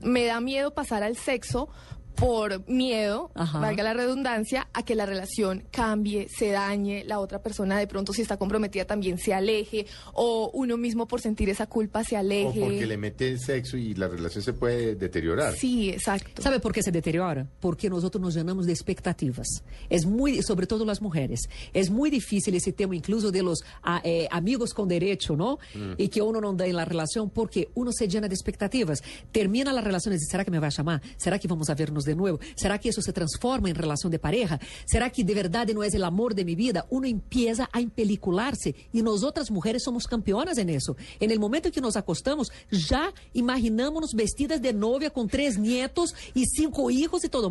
me 0.00 0.24
da 0.24 0.40
miedo 0.40 0.72
pasar 0.72 1.02
al 1.02 1.16
sexo 1.16 1.68
por 2.14 2.68
miedo, 2.68 3.30
Ajá. 3.34 3.60
valga 3.60 3.82
la 3.82 3.94
redundancia, 3.94 4.68
a 4.72 4.84
que 4.84 4.94
la 4.94 5.06
relación 5.06 5.64
cambie, 5.70 6.28
se 6.28 6.50
dañe, 6.50 7.04
la 7.04 7.18
otra 7.18 7.42
persona 7.42 7.78
de 7.78 7.86
pronto 7.86 8.12
si 8.12 8.22
está 8.22 8.36
comprometida 8.36 8.84
también 8.84 9.18
se 9.18 9.32
aleje, 9.32 9.86
o 10.12 10.50
uno 10.52 10.76
mismo 10.76 11.06
por 11.06 11.20
sentir 11.20 11.48
esa 11.48 11.66
culpa 11.66 12.04
se 12.04 12.16
O 12.16 12.18
aleje. 12.18 12.60
porque 12.60 12.86
le 12.86 12.96
mete 12.96 13.28
el 13.28 13.40
sexo 13.40 13.76
y 13.76 13.94
la 13.94 14.08
relación 14.08 14.42
se 14.44 14.52
puede 14.52 14.94
deteriorar. 14.94 15.54
Sí, 15.54 15.90
exacto. 15.90 16.42
¿Sabe 16.42 16.60
por 16.60 16.72
qué 16.72 16.82
se 16.82 16.90
deteriora? 16.90 17.46
Porque 17.60 17.88
nosotros 17.88 18.20
nos 18.20 18.34
llenamos 18.34 18.66
de 18.66 18.72
expectativas. 18.72 19.46
Es 19.88 20.04
muy, 20.06 20.42
sobre 20.42 20.66
todo 20.66 20.84
las 20.84 21.00
mujeres, 21.00 21.48
es 21.72 21.90
muy 21.90 22.10
difícil 22.10 22.54
ese 22.54 22.72
tema 22.72 22.94
incluso 22.96 23.30
de 23.30 23.42
los 23.42 23.60
ah, 23.82 24.00
eh, 24.04 24.28
amigos 24.30 24.74
con 24.74 24.88
derecho, 24.88 25.36
¿no? 25.36 25.58
Mm. 25.74 25.92
Y 25.96 26.08
que 26.08 26.20
uno 26.22 26.40
no 26.40 26.52
da 26.52 26.66
en 26.66 26.76
la 26.76 26.84
relación 26.84 27.30
porque 27.30 27.70
uno 27.74 27.92
se 27.92 28.08
llena 28.08 28.28
de 28.28 28.34
expectativas. 28.34 29.02
Termina 29.32 29.72
la 29.72 29.80
relación 29.80 30.12
y 30.14 30.16
dice, 30.16 30.30
¿será 30.30 30.44
que 30.44 30.50
me 30.50 30.58
va 30.58 30.66
a 30.66 30.70
llamar? 30.70 31.00
¿Será 31.16 31.38
que 31.38 31.48
vamos 31.48 31.70
a 31.70 31.74
vernos 31.74 31.99
de 32.04 32.14
nuevo? 32.14 32.40
¿Será 32.54 32.78
que 32.78 32.88
eso 32.88 33.02
se 33.02 33.12
transforma 33.12 33.68
en 33.68 33.74
relación 33.74 34.10
de 34.10 34.18
pareja? 34.18 34.58
¿Será 34.86 35.10
que 35.10 35.24
de 35.24 35.34
verdad 35.34 35.68
no 35.68 35.82
es 35.82 35.94
el 35.94 36.04
amor 36.04 36.34
de 36.34 36.44
mi 36.44 36.54
vida? 36.54 36.86
Uno 36.90 37.06
empieza 37.06 37.68
a 37.72 37.80
empelicularse 37.80 38.74
y 38.92 39.02
nosotras 39.02 39.50
mujeres 39.50 39.82
somos 39.84 40.06
campeonas 40.06 40.58
en 40.58 40.70
eso. 40.70 40.96
En 41.18 41.30
el 41.30 41.38
momento 41.38 41.68
en 41.68 41.74
que 41.74 41.80
nos 41.80 41.96
acostamos, 41.96 42.50
ya 42.70 43.12
imaginamos 43.32 44.12
vestidas 44.14 44.62
de 44.62 44.72
novia 44.72 45.10
con 45.10 45.28
tres 45.28 45.58
nietos 45.58 46.14
y 46.34 46.46
cinco 46.46 46.90
hijos 46.90 47.24
y 47.24 47.28
todo. 47.28 47.50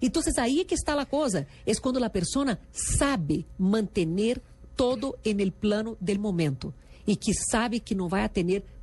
Entonces 0.00 0.38
ahí 0.38 0.60
es 0.60 0.66
que 0.66 0.74
está 0.74 0.94
la 0.94 1.06
cosa. 1.06 1.46
Es 1.64 1.80
cuando 1.80 2.00
la 2.00 2.10
persona 2.10 2.58
sabe 2.72 3.44
mantener 3.58 4.42
todo 4.74 5.16
en 5.24 5.40
el 5.40 5.52
plano 5.52 5.96
del 6.00 6.18
momento 6.18 6.72
y 7.06 7.16
que 7.16 7.32
sabe 7.34 7.80
que 7.80 7.94
no 7.94 8.08
va 8.08 8.24
a 8.24 8.28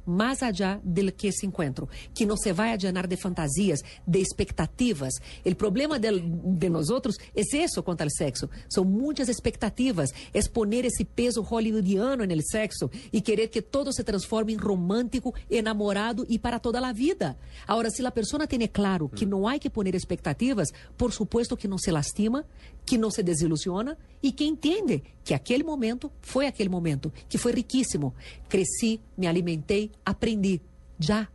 más 0.05 0.43
allá 0.43 0.79
del 0.83 1.13
que 1.13 1.29
ese 1.29 1.45
encuentro, 1.45 1.87
que 2.15 2.25
no 2.25 2.37
se 2.37 2.53
va 2.53 2.71
a 2.71 2.75
llenar 2.75 3.07
de 3.07 3.17
fantasías, 3.17 3.83
de 4.05 4.19
expectativas. 4.19 5.13
El 5.43 5.55
problema 5.55 5.99
del- 5.99 6.23
de 6.59 6.69
nosotros 6.69 7.17
es 7.33 7.53
eso 7.53 7.83
contra 7.83 8.03
el 8.05 8.11
sexo. 8.11 8.49
Son 8.67 8.91
muchas 8.91 9.29
expectativas, 9.29 10.13
es 10.33 10.49
poner 10.49 10.85
ese 10.85 11.05
peso 11.05 11.43
hollywoodiano 11.43 12.23
en 12.23 12.31
el 12.31 12.43
sexo 12.43 12.89
y 13.11 13.21
querer 13.21 13.49
que 13.49 13.61
todo 13.61 13.91
se 13.91 14.03
transforme 14.03 14.53
en 14.53 14.59
romántico, 14.59 15.33
enamorado 15.49 16.25
y 16.27 16.39
para 16.39 16.59
toda 16.59 16.81
la 16.81 16.93
vida. 16.93 17.37
Ahora, 17.67 17.89
si 17.89 18.01
la 18.01 18.11
persona 18.11 18.47
tiene 18.47 18.69
claro 18.69 19.09
que 19.09 19.25
no 19.25 19.47
hay 19.47 19.59
que 19.59 19.69
poner 19.69 19.95
expectativas, 19.95 20.73
por 20.97 21.11
supuesto 21.11 21.57
que 21.57 21.67
no 21.67 21.77
se 21.77 21.91
lastima, 21.91 22.45
que 22.85 22.97
no 22.97 23.11
se 23.11 23.23
desilusiona 23.23 23.97
y 24.21 24.33
que 24.33 24.47
entiende 24.47 25.03
que 25.23 25.35
aquel 25.35 25.63
momento 25.63 26.11
fue 26.21 26.47
aquel 26.47 26.69
momento, 26.69 27.11
que 27.29 27.37
fue 27.37 27.51
riquísimo. 27.51 28.13
Crecí, 28.47 29.01
me 29.17 29.27
alimentei, 29.27 29.91
aprendí. 30.05 30.61
Ya, 30.99 31.31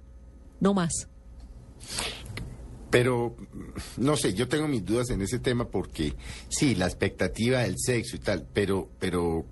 no 0.60 0.74
más. 0.74 1.08
Pero, 2.90 3.36
no 3.98 4.16
sé, 4.16 4.32
yo 4.32 4.48
tengo 4.48 4.66
mis 4.66 4.84
dudas 4.84 5.10
en 5.10 5.20
ese 5.20 5.38
tema 5.38 5.68
porque, 5.68 6.14
sí, 6.48 6.74
la 6.74 6.86
expectativa 6.86 7.60
del 7.60 7.74
sexo 7.76 8.16
y 8.16 8.20
tal, 8.20 8.46
pero, 8.52 8.88
pero, 8.98 9.44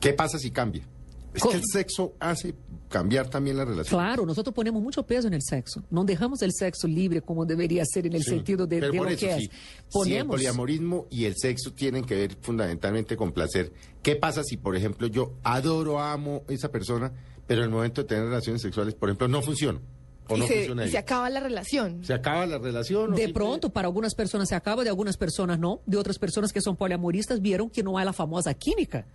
¿qué 0.00 0.12
pasa 0.12 0.38
si 0.38 0.52
cambia? 0.52 0.86
Es 1.34 1.42
que 1.42 1.56
el 1.56 1.62
sexo 1.70 2.14
hace 2.18 2.54
cambiar 2.88 3.28
también 3.28 3.56
la 3.56 3.64
relación. 3.64 4.00
Claro, 4.00 4.24
nosotros 4.24 4.54
ponemos 4.54 4.82
mucho 4.82 5.04
peso 5.04 5.28
en 5.28 5.34
el 5.34 5.42
sexo. 5.42 5.82
No 5.90 6.04
dejamos 6.04 6.40
el 6.42 6.52
sexo 6.52 6.88
libre 6.88 7.20
como 7.20 7.44
debería 7.44 7.84
ser 7.84 8.06
en 8.06 8.14
el 8.14 8.22
Sí, 8.24 8.30
sentido 8.30 8.66
de, 8.66 8.80
pero 8.80 8.92
de 8.92 8.98
por 8.98 9.06
lo 9.08 9.12
eso, 9.12 9.26
que 9.26 9.34
sí, 9.34 9.44
es. 9.44 9.50
Si 9.50 9.54
el 9.74 9.80
Ponemos. 9.92 10.36
poliamorismo 10.36 11.06
y 11.10 11.26
el 11.26 11.34
sexo 11.36 11.72
tienen 11.74 12.04
que 12.04 12.14
ver 12.14 12.36
fundamentalmente 12.40 13.16
con 13.16 13.32
placer. 13.32 13.72
¿Qué 14.02 14.16
pasa 14.16 14.42
si, 14.42 14.56
por 14.56 14.74
ejemplo, 14.74 15.06
yo 15.06 15.34
adoro, 15.44 16.00
amo 16.00 16.44
a 16.48 16.52
esa 16.52 16.70
persona, 16.70 17.12
pero 17.46 17.60
en 17.60 17.66
el 17.66 17.70
momento 17.74 18.02
de 18.02 18.08
tener 18.08 18.24
relaciones 18.24 18.62
sexuales, 18.62 18.94
por 18.94 19.10
ejemplo, 19.10 19.28
no 19.28 19.42
funciona? 19.42 19.80
¿O 20.28 20.36
y 20.36 20.40
no 20.40 20.46
se, 20.46 20.54
funciona 20.54 20.86
y 20.86 20.90
se 20.90 20.98
acaba 20.98 21.30
la 21.30 21.40
relación. 21.40 22.04
¿Se 22.04 22.12
acaba 22.12 22.46
la 22.46 22.58
relación? 22.58 23.14
De 23.14 23.28
pronto, 23.30 23.70
para 23.70 23.88
algunas 23.88 24.14
personas 24.14 24.48
se 24.48 24.54
acaba, 24.54 24.84
de 24.84 24.90
algunas 24.90 25.16
personas 25.16 25.58
no. 25.58 25.80
De 25.86 25.96
otras 25.96 26.18
personas 26.18 26.52
que 26.52 26.60
son 26.60 26.76
poliamoristas 26.76 27.40
vieron 27.40 27.70
que 27.70 27.82
no 27.82 27.98
hay 27.98 28.04
la 28.04 28.12
famosa 28.12 28.54
química. 28.54 29.06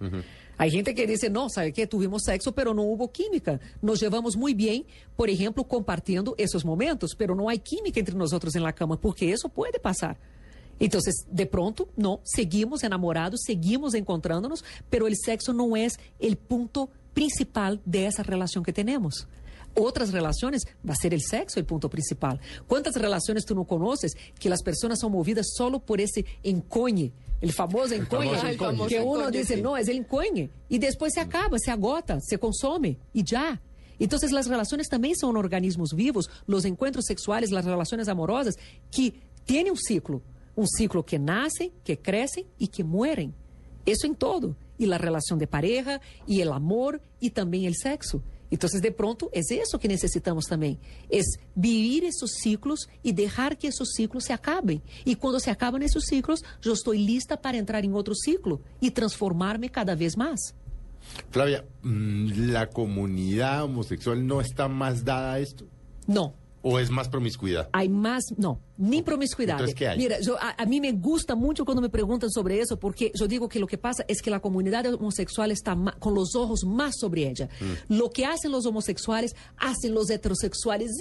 Hay 0.58 0.72
gente 0.72 0.94
que 0.94 1.08
dice, 1.08 1.30
no, 1.30 1.50
¿sabe 1.50 1.74
qué? 1.74 1.88
Tuvimos 1.88 2.24
sexo, 2.24 2.54
pero 2.54 2.74
no 2.74 2.84
hubo 2.84 3.12
química. 3.12 3.60
Nos 3.82 4.00
llevamos 4.00 4.36
muy 4.36 4.54
bien, 4.54 4.86
por 5.16 5.30
ejemplo, 5.30 5.64
compartiendo 5.64 6.36
esos 6.38 6.66
momentos, 6.66 7.16
pero 7.18 7.36
no 7.36 7.50
hay 7.50 7.60
química 7.60 8.00
entre 8.00 8.16
nosotros 8.16 8.56
en 8.56 8.64
la 8.64 8.74
cama, 8.74 9.00
porque 9.00 9.32
eso 9.32 9.50
puede 9.50 9.80
pasar. 9.80 10.18
Entonces, 10.80 11.26
de 11.30 11.46
pronto, 11.46 11.90
no, 11.96 12.20
seguimos 12.24 12.84
enamorados, 12.84 13.42
seguimos 13.46 13.94
encontrándonos, 13.94 14.64
pero 14.90 15.08
el 15.08 15.16
sexo 15.16 15.54
no 15.54 15.76
es 15.76 16.00
el 16.20 16.36
punto 16.36 16.90
principal 17.14 17.82
de 17.86 18.08
esa 18.08 18.24
relación 18.24 18.64
que 18.64 18.74
tenemos. 18.74 19.28
Otras 19.76 20.12
relaciones 20.12 20.64
va 20.88 20.94
a 20.94 20.96
ser 20.96 21.14
el 21.14 21.22
sexo 21.22 21.60
el 21.60 21.66
punto 21.66 21.90
principal. 21.90 22.40
¿Cuántas 22.68 22.96
relaciones 22.96 23.46
tú 23.46 23.56
no 23.56 23.66
conoces 23.66 24.14
que 24.40 24.50
las 24.50 24.62
personas 24.62 25.00
son 25.00 25.12
movidas 25.12 25.48
solo 25.56 25.80
por 25.80 26.00
ese 26.00 26.26
encoñe? 26.44 27.12
El 27.42 27.52
famoso 27.52 27.94
encoñe, 27.94 28.30
famoso 28.30 28.48
El 28.48 28.54
encoñe. 28.54 28.88
que 28.88 28.96
famoso 28.98 29.06
uno 29.06 29.20
encoñe, 29.22 29.38
dice, 29.40 29.56
sí. 29.56 29.62
no, 29.62 29.76
es 29.76 29.88
el 29.88 29.98
encoñe. 29.98 30.50
Y 30.70 30.78
después 30.78 31.14
se 31.14 31.22
acaba, 31.22 31.58
se 31.58 31.72
agota, 31.72 32.20
se 32.22 32.38
consome 32.38 32.98
y 33.14 33.24
ya. 33.24 33.62
Entonces 34.00 34.32
las 34.32 34.48
relaciones 34.48 34.90
también 34.90 35.16
son 35.16 35.38
organismos 35.38 35.94
vivos, 35.94 36.30
los 36.46 36.66
encuentros 36.66 37.06
sexuales, 37.06 37.52
las 37.52 37.66
relaciones 37.66 38.08
amorosas, 38.08 38.56
que 38.92 39.14
tienen 39.46 39.72
un 39.72 39.78
ciclo, 39.78 40.22
un 40.56 40.68
ciclo 40.68 41.06
que 41.06 41.20
nace, 41.20 41.72
que 41.84 42.00
crece 42.00 42.46
y 42.58 42.68
que 42.68 42.84
mueren. 42.84 43.34
Eso 43.86 44.08
en 44.08 44.16
todo. 44.16 44.56
Y 44.78 44.86
la 44.86 44.98
relación 44.98 45.40
de 45.40 45.48
pareja, 45.48 46.02
y 46.26 46.42
el 46.42 46.52
amor, 46.52 47.02
y 47.20 47.30
también 47.30 47.66
el 47.66 47.76
sexo. 47.76 48.22
Entonces, 48.54 48.84
de 48.84 48.92
pronto, 48.92 49.32
es 49.34 49.50
eso 49.50 49.80
que 49.80 49.88
necesitamos 49.88 50.46
también. 50.46 50.78
Es 51.10 51.40
vivir 51.56 52.06
esos 52.06 52.34
ciclos 52.34 52.88
y 53.02 53.12
dejar 53.12 53.58
que 53.58 53.70
esos 53.70 53.94
ciclos 53.94 54.26
se 54.26 54.34
acaben. 54.34 54.84
Y 55.06 55.16
cuando 55.16 55.40
se 55.40 55.50
acaban 55.50 55.82
esos 55.82 56.04
ciclos, 56.04 56.44
yo 56.62 56.74
estoy 56.74 57.00
lista 57.00 57.42
para 57.42 57.58
entrar 57.58 57.84
en 57.84 57.96
otro 57.96 58.14
ciclo 58.14 58.62
y 58.80 58.92
transformarme 58.92 59.70
cada 59.70 59.96
vez 59.96 60.16
más. 60.16 60.54
Flavia, 61.32 61.66
mm, 61.82 62.52
¿la 62.52 62.70
comunidad 62.70 63.64
homosexual 63.64 64.26
no 64.28 64.40
está 64.40 64.68
más 64.68 65.04
dada 65.04 65.34
a 65.34 65.40
esto? 65.40 65.66
No. 66.06 66.36
¿O 66.62 66.78
es 66.78 66.92
más 66.92 67.10
promiscuidad? 67.10 67.70
Hay 67.74 67.90
más, 67.90 68.24
no, 68.38 68.60
ni 68.78 69.02
promiscuidad. 69.04 69.54
Entonces, 69.56 69.76
¿qué 69.76 69.88
hay? 69.88 69.98
Mira, 69.98 70.20
yo, 70.20 70.36
a, 70.40 70.56
a 70.58 70.66
mí 70.66 70.82
me 70.82 70.92
gusta 70.94 71.36
mucho 71.36 71.64
cuando 71.64 71.82
me 71.82 71.90
preguntan 71.90 72.32
sobre 72.32 72.60
eso, 72.60 72.78
porque 72.80 73.12
yo 73.14 73.28
digo 73.28 73.48
que 73.48 73.60
lo 73.60 73.68
que 73.68 73.78
pasa 73.78 74.04
es 74.08 74.22
que 74.22 74.30
la 74.32 74.40
comunidad 74.40 74.86
homosexual 74.94 75.52
está 75.52 75.76
ma- 75.76 75.96
con 76.00 76.14
los 76.16 76.36
ojos 76.36 76.64
más 76.66 76.96
sobre 77.00 77.30
ella. 77.30 77.50
Lo 77.88 78.10
que 78.10 78.26
hacen 78.26 78.52
los 78.52 78.66
homosexuales, 78.66 79.36
hacen 79.58 79.94
los 79.94 80.10
heterosexuales 80.10 80.92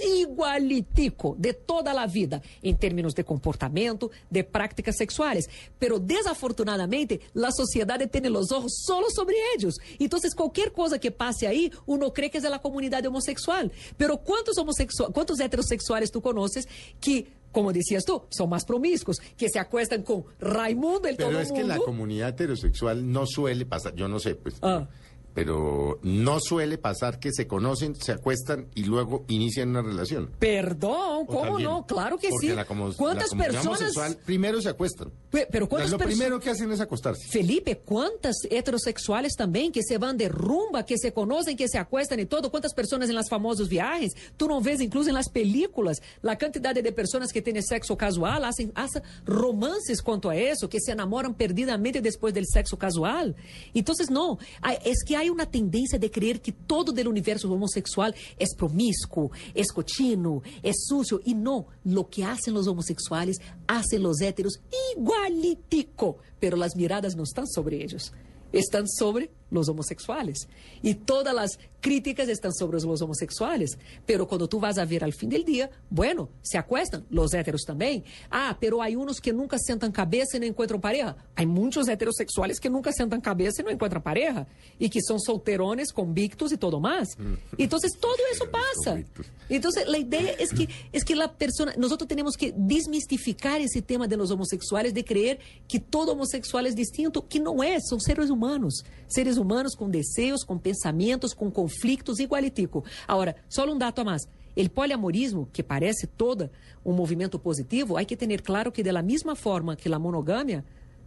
igualitico, 0.47 1.35
de 1.39 1.55
toda 1.55 1.95
la 1.95 2.07
vida, 2.07 2.43
en 2.62 2.77
términos 2.77 3.14
de 3.14 3.25
comportamiento, 3.25 4.11
de 4.31 4.45
prácticas 4.45 4.97
sexuales. 4.97 5.49
Pero 5.79 5.99
desafortunadamente, 5.99 7.20
la 7.35 7.51
sociedad 7.53 7.99
tiene 8.11 8.31
los 8.31 8.53
ojos 8.53 8.73
solo 8.85 9.07
sobre 9.11 9.37
ellos. 9.57 9.77
Entonces, 9.99 10.35
cualquier 10.35 10.73
cosa 10.73 10.99
que 10.99 11.11
pase 11.11 11.47
ahí, 11.47 11.70
uno 11.87 12.12
cree 12.12 12.31
que 12.31 12.39
es 12.39 12.43
de 12.43 12.51
la 12.51 12.61
comunidad 12.61 13.05
homosexual. 13.07 13.70
Pero 13.97 14.18
¿cuántos, 14.18 14.59
homosexuales, 14.59 15.14
cuántos 15.14 15.41
heterosexuales 15.41 16.11
tú 16.11 16.20
conoces 16.20 16.68
que, 17.01 17.33
como 17.53 17.72
decías 17.72 18.05
tú, 18.05 18.22
son 18.30 18.48
más 18.50 18.64
promiscuos, 18.64 19.18
que 19.36 19.48
se 19.48 19.59
acuestan 19.59 20.03
con 20.03 20.24
Raimundo, 20.40 21.07
el 21.09 21.16
Pero 21.16 21.30
todo 21.30 21.40
es 21.40 21.53
que 21.53 21.62
la 21.62 21.76
comunidad 21.76 22.30
heterosexual 22.30 23.11
no 23.11 23.26
suele 23.26 23.66
pasar, 23.66 23.94
yo 23.94 24.09
no 24.09 24.18
sé, 24.18 24.34
pues, 24.34 24.57
Ah. 24.62 24.88
Pero 25.35 25.99
no 26.03 26.39
suele 26.41 26.78
pasar 26.78 27.18
que 27.18 27.33
se 27.33 27.47
conocen, 27.47 27.95
se 27.97 28.12
acuestan 28.12 28.66
y 28.74 28.85
luego 28.85 29.24
inician 29.28 29.70
una 29.70 29.83
relación. 29.83 30.30
Perdón, 30.39 31.22
O 31.22 31.26
¿cómo 31.26 31.43
también, 31.43 31.68
no? 31.70 31.87
Claro 31.87 32.18
que 32.18 32.28
sí. 32.41 32.49
la 32.49 32.64
como- 32.64 32.93
¿Cuántas 32.95 33.33
la 33.33 33.39
personas? 33.39 33.66
homosexual 33.66 34.16
primero 34.24 34.61
se 34.61 34.68
acuestan. 34.68 35.11
Pe- 35.30 35.49
Pero 35.51 35.68
¿cuántas 35.68 35.91
lo 35.91 35.99
perso- 35.99 36.07
primero 36.09 36.41
que 36.41 36.51
hacen 36.51 36.70
es 36.72 36.80
acostarse. 36.80 37.26
Felipe, 37.28 37.78
¿cuántas 37.78 38.37
heterosexuales 38.51 39.35
también 39.37 39.72
que 39.72 39.83
se 39.83 39.99
van 39.99 40.16
de 40.16 40.28
rumba, 40.28 40.85
que 40.85 40.99
se 40.99 41.12
conocen, 41.12 41.57
que 41.57 41.68
se 41.68 41.78
acuestan 41.78 42.20
y 42.20 42.26
todo? 42.26 42.51
¿Cuántas 42.51 42.74
personas 42.74 43.09
en 43.09 43.14
los 43.14 43.28
famosos 43.28 43.68
viajes? 43.68 44.12
Tú 44.37 44.49
no 44.49 44.61
ves 44.61 44.80
incluso 44.80 45.09
en 45.09 45.14
las 45.14 45.28
películas 45.28 46.01
la 46.20 46.37
cantidad 46.37 46.74
de 46.74 46.93
personas 46.93 47.33
que 47.33 47.41
tienen 47.43 47.62
sexo 47.62 47.97
casual, 47.97 48.45
hacen, 48.45 48.72
hacen 48.74 49.03
romances 49.24 50.03
cuanto 50.03 50.28
a 50.30 50.37
eso, 50.37 50.68
que 50.68 50.80
se 50.80 50.93
enamoran 50.93 51.35
perdidamente 51.35 52.01
después 52.01 52.35
del 52.35 52.47
sexo 52.47 52.76
casual. 52.78 53.35
Entonces, 53.74 54.11
no, 54.11 54.39
es 54.85 55.05
que 55.05 55.16
hay 55.16 55.22
una 55.31 55.47
tendencia 55.47 55.99
de 55.99 56.11
creer 56.11 56.41
que 56.41 56.53
todo 56.53 56.93
del 56.93 57.09
universo 57.09 57.51
homosexual 57.51 58.14
es 58.39 58.55
promiscuo, 58.55 59.31
es 59.55 59.73
cochino, 59.73 60.43
es 60.62 60.85
sucio. 60.87 61.20
Y 61.25 61.35
no, 61.35 61.66
lo 61.85 62.09
que 62.09 62.25
hacen 62.25 62.55
los 62.55 62.66
homosexuales, 62.66 63.41
hacen 63.66 64.03
los 64.03 64.20
héteros 64.20 64.61
igualitico, 64.97 66.18
pero 66.39 66.57
las 66.57 66.77
miradas 66.77 67.16
no 67.16 67.23
están 67.23 67.47
sobre 67.47 67.83
ellos, 67.83 68.12
están 68.53 68.89
sobre 68.89 69.31
los 69.53 69.68
homosexuales. 69.68 70.48
Y 70.82 70.94
todas 70.94 71.34
las 71.34 71.59
críticas 71.80 72.28
están 72.28 72.53
sobre 72.55 72.80
los 72.80 73.03
homosexuales. 73.03 73.76
Pero 74.07 74.26
cuando 74.26 74.48
tú 74.48 74.59
vas 74.59 74.78
a 74.78 74.84
ver 74.84 75.05
al 75.05 75.12
fin 75.12 75.28
del 75.28 75.44
día, 75.44 75.70
bueno, 75.90 76.30
se 76.40 76.57
acuestan, 76.57 77.05
los 77.11 77.34
héteros 77.34 77.62
también. 77.62 78.03
Ah, 78.30 78.57
pero 78.59 78.80
hay 78.80 78.96
unos 78.96 79.20
que 79.20 79.32
nunca 79.32 79.59
sentan 79.59 79.92
cabeza 79.92 80.36
y 80.36 80.40
no 80.40 80.46
encuentran 80.46 80.80
pareja. 80.80 81.16
Hay 81.36 81.46
muchos 81.46 81.88
heterosexuales 81.88 82.59
que 82.59 82.70
nunca 82.70 82.92
sentan 82.92 83.20
cabeza 83.20 83.61
y 83.61 83.64
no 83.64 83.70
encuentran 83.70 84.03
pareja. 84.03 84.46
Y 84.78 84.88
que 84.88 85.00
son 85.03 85.20
solterones, 85.20 85.92
convictos 85.92 86.53
y 86.53 86.57
todo 86.57 86.80
más. 86.80 87.11
Entonces, 87.59 87.92
todo 88.00 88.14
eso 88.32 88.46
pasa. 88.50 89.03
Entonces, 89.48 89.86
la 89.86 89.98
idea 89.98 90.32
es 90.38 90.53
que, 90.53 90.68
es 90.92 91.05
que 91.05 91.14
la 91.14 91.32
persona, 91.32 91.74
nosotros 91.76 92.09
tenemos 92.09 92.36
que 92.36 92.55
desmistificar 92.57 93.61
ese 93.61 93.82
tema 93.82 94.09
de 94.09 94.16
los 94.16 94.30
homosexuales, 94.30 94.94
de 94.94 95.05
creer 95.05 95.40
que 95.68 95.78
todo 95.78 96.12
homosexual 96.12 96.66
es 96.66 96.74
distinto, 96.74 97.28
que 97.28 97.40
no 97.40 97.62
es, 97.62 97.82
son 97.88 98.00
seres 98.00 98.30
humanos. 98.30 98.84
Seres 99.09 99.36
humanos 99.36 99.41
con 99.76 99.90
deseos, 99.90 100.45
con 100.45 100.59
pensamientos, 100.61 101.34
con 101.34 101.51
conflictos, 101.51 102.20
igualitico. 102.20 102.84
Ahora, 103.07 103.34
solo 103.49 103.72
un 103.72 103.78
dato 103.78 104.03
a 104.03 104.05
más. 104.05 104.28
El 104.55 104.70
poliamorismo, 104.70 105.49
que 105.53 105.64
parece 105.64 106.07
todo 106.07 106.51
un 106.84 106.97
movimiento 106.97 107.40
positivo, 107.40 107.97
hay 107.97 108.05
que 108.07 108.16
tener 108.16 108.43
claro 108.43 108.72
que 108.72 108.82
de 108.82 108.93
la 108.93 109.03
misma 109.03 109.34
forma 109.34 109.76
que 109.76 109.88
la 109.88 109.99
monogamia, 109.99 110.64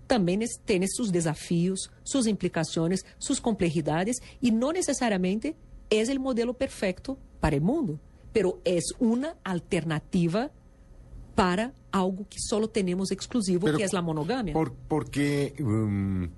también 0.08 0.42
es- 0.42 0.60
tiene 0.66 0.88
sus 0.88 1.12
desafíos, 1.12 1.92
sus 2.04 2.28
implicaciones, 2.28 3.06
sus 3.18 3.42
complejidades 3.42 4.18
y 4.42 4.52
no 4.52 4.72
necesariamente 4.72 5.56
es 5.90 6.10
el 6.10 6.20
modelo 6.20 6.54
perfecto 6.54 7.18
para 7.40 7.56
el 7.56 7.62
mundo, 7.62 8.00
pero 8.34 8.60
es 8.66 8.84
una 9.00 9.36
alternativa 9.44 10.52
para 11.36 11.74
algo 11.92 12.26
que 12.30 12.38
solo 12.40 12.70
tenemos 12.70 13.12
exclusivo, 13.12 13.66
Pero 13.66 13.78
que 13.78 13.84
es 13.84 13.94
la 13.94 14.02
monogamia. 14.02 14.54
Por- 14.54 14.74
porque 14.74 15.54
um, 15.60 16.30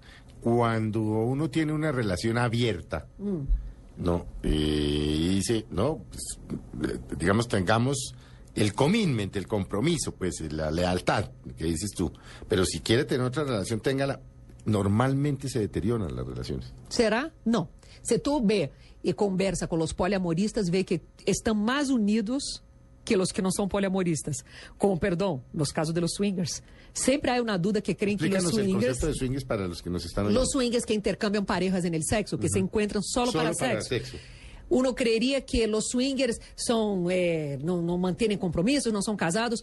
cuando 0.41 1.01
uno 1.01 1.49
tiene 1.49 1.73
una 1.73 1.91
relación 1.91 2.37
abierta, 2.37 3.07
Mm. 3.17 4.03
no, 4.03 4.25
y 4.43 5.27
dice, 5.35 5.65
no, 5.71 6.01
pues, 6.09 6.39
eh, 6.91 6.99
digamos, 7.17 7.47
tengamos 7.47 8.13
el 8.55 8.73
commitment, 8.73 9.35
el 9.35 9.47
compromiso, 9.47 10.11
pues 10.13 10.41
la 10.51 10.71
lealtad, 10.71 11.29
que 11.57 11.65
dices 11.65 11.91
tú. 11.95 12.11
Pero 12.47 12.65
si 12.65 12.79
quiere 12.79 13.05
tener 13.05 13.25
otra 13.25 13.43
relación, 13.43 13.79
téngala. 13.79 14.19
Normalmente 14.65 15.47
se 15.47 15.59
deterioran 15.59 16.13
las 16.15 16.25
relaciones. 16.27 16.73
Será? 16.89 17.31
Não. 17.45 17.69
Se 18.03 18.19
tu 18.19 18.41
vê 18.45 18.71
e 19.03 19.13
conversa 19.13 19.65
com 19.67 19.77
os 19.81 19.93
poliamoristas, 19.93 20.69
vê 20.69 20.83
que 20.83 21.01
estão 21.25 21.55
mais 21.55 21.89
unidos 21.89 22.61
que 23.05 23.15
os 23.15 23.31
que 23.31 23.41
não 23.41 23.51
são 23.51 23.67
poliamoristas. 23.67 24.43
Com 24.77 24.97
perdão, 24.97 25.41
nos 25.53 25.71
casos 25.71 25.93
de 25.93 26.01
los 26.01 26.11
swingers. 26.15 26.61
Sempre 26.97 27.31
há 27.31 27.41
uma 27.41 27.57
dúvida 27.57 27.81
que 27.81 27.93
creem 27.93 28.17
que 28.17 28.25
os 28.27 28.33
el 28.33 28.41
swingers, 28.41 28.73
concepto 28.73 29.07
de 29.07 29.13
swingers 29.13 29.43
para 29.45 29.67
los 29.67 29.81
que 29.81 29.89
nos 29.89 30.03
están 30.05 30.25
oyendo. 30.25 30.39
los 30.39 30.49
swingers 30.51 30.83
que 30.85 30.93
intercambiam 30.93 31.45
parejas 31.45 31.85
en 31.85 31.93
el 31.93 32.03
sexo, 32.03 32.37
que 32.37 32.49
se 32.49 32.59
encontram 32.59 33.01
solo, 33.03 33.31
Solo 33.31 33.43
para, 33.43 33.55
para 33.55 33.81
sexo. 33.81 33.89
sexo. 33.89 34.17
Uno 34.69 34.93
creeria 34.93 35.39
que 35.41 35.65
os 35.67 35.89
swingers 35.89 36.39
são, 36.55 37.09
eh, 37.09 37.57
não, 37.63 37.81
não 37.81 37.97
mantêm 37.97 38.35
compromissos, 38.37 38.91
não 38.91 39.01
são 39.01 39.15
casados. 39.15 39.61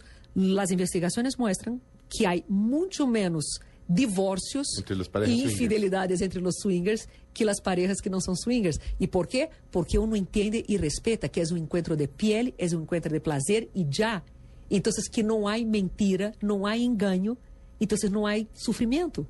As 0.59 0.71
investigações 0.71 1.35
mostram 1.37 1.79
que 2.09 2.25
há 2.25 2.41
muito 2.49 3.05
menos 3.05 3.45
divórcios 3.87 4.67
e 4.79 4.83
swingers. 4.83 5.29
infidelidades 5.53 6.21
entre 6.21 6.39
os 6.39 6.55
swingers 6.59 7.07
que 7.33 7.47
as 7.47 7.59
parejas 7.59 8.01
que 8.01 8.09
não 8.09 8.19
são 8.19 8.35
swingers. 8.35 8.79
E 8.99 9.05
por 9.07 9.27
quê? 9.27 9.49
Porque 9.71 9.99
uno 9.99 10.15
entende 10.15 10.63
e 10.67 10.75
respeita 10.77 11.29
que 11.29 11.39
é 11.39 11.43
um 11.51 11.57
encontro 11.57 11.95
de 11.95 12.07
piel, 12.07 12.51
é 12.57 12.65
um 12.75 12.81
encontro 12.81 13.11
de 13.13 13.19
prazer 13.19 13.69
e 13.75 13.85
já. 13.89 14.23
Então, 14.69 14.91
que 15.11 15.23
não 15.23 15.47
há 15.47 15.57
mentira, 15.59 16.33
não 16.41 16.65
há 16.65 16.77
engano, 16.77 17.37
então 17.79 17.97
não 18.09 18.25
há 18.25 18.33
sofrimento. 18.53 19.27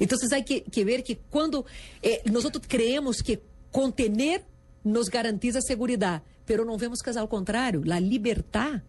Então, 0.00 0.18
há 0.32 0.42
que, 0.42 0.60
que 0.60 0.84
ver 0.84 1.02
que 1.02 1.16
quando 1.30 1.64
eh, 2.02 2.22
nós 2.30 2.44
creemos 2.66 3.20
que 3.20 3.40
contener 3.70 4.44
nos 4.84 5.08
garantiza 5.08 5.60
segurança, 5.60 6.22
pero 6.46 6.64
não 6.64 6.78
vemos 6.78 7.00
que 7.00 7.10
ao 7.10 7.28
contrário. 7.28 7.82
A 7.92 8.00
libertad 8.00 8.80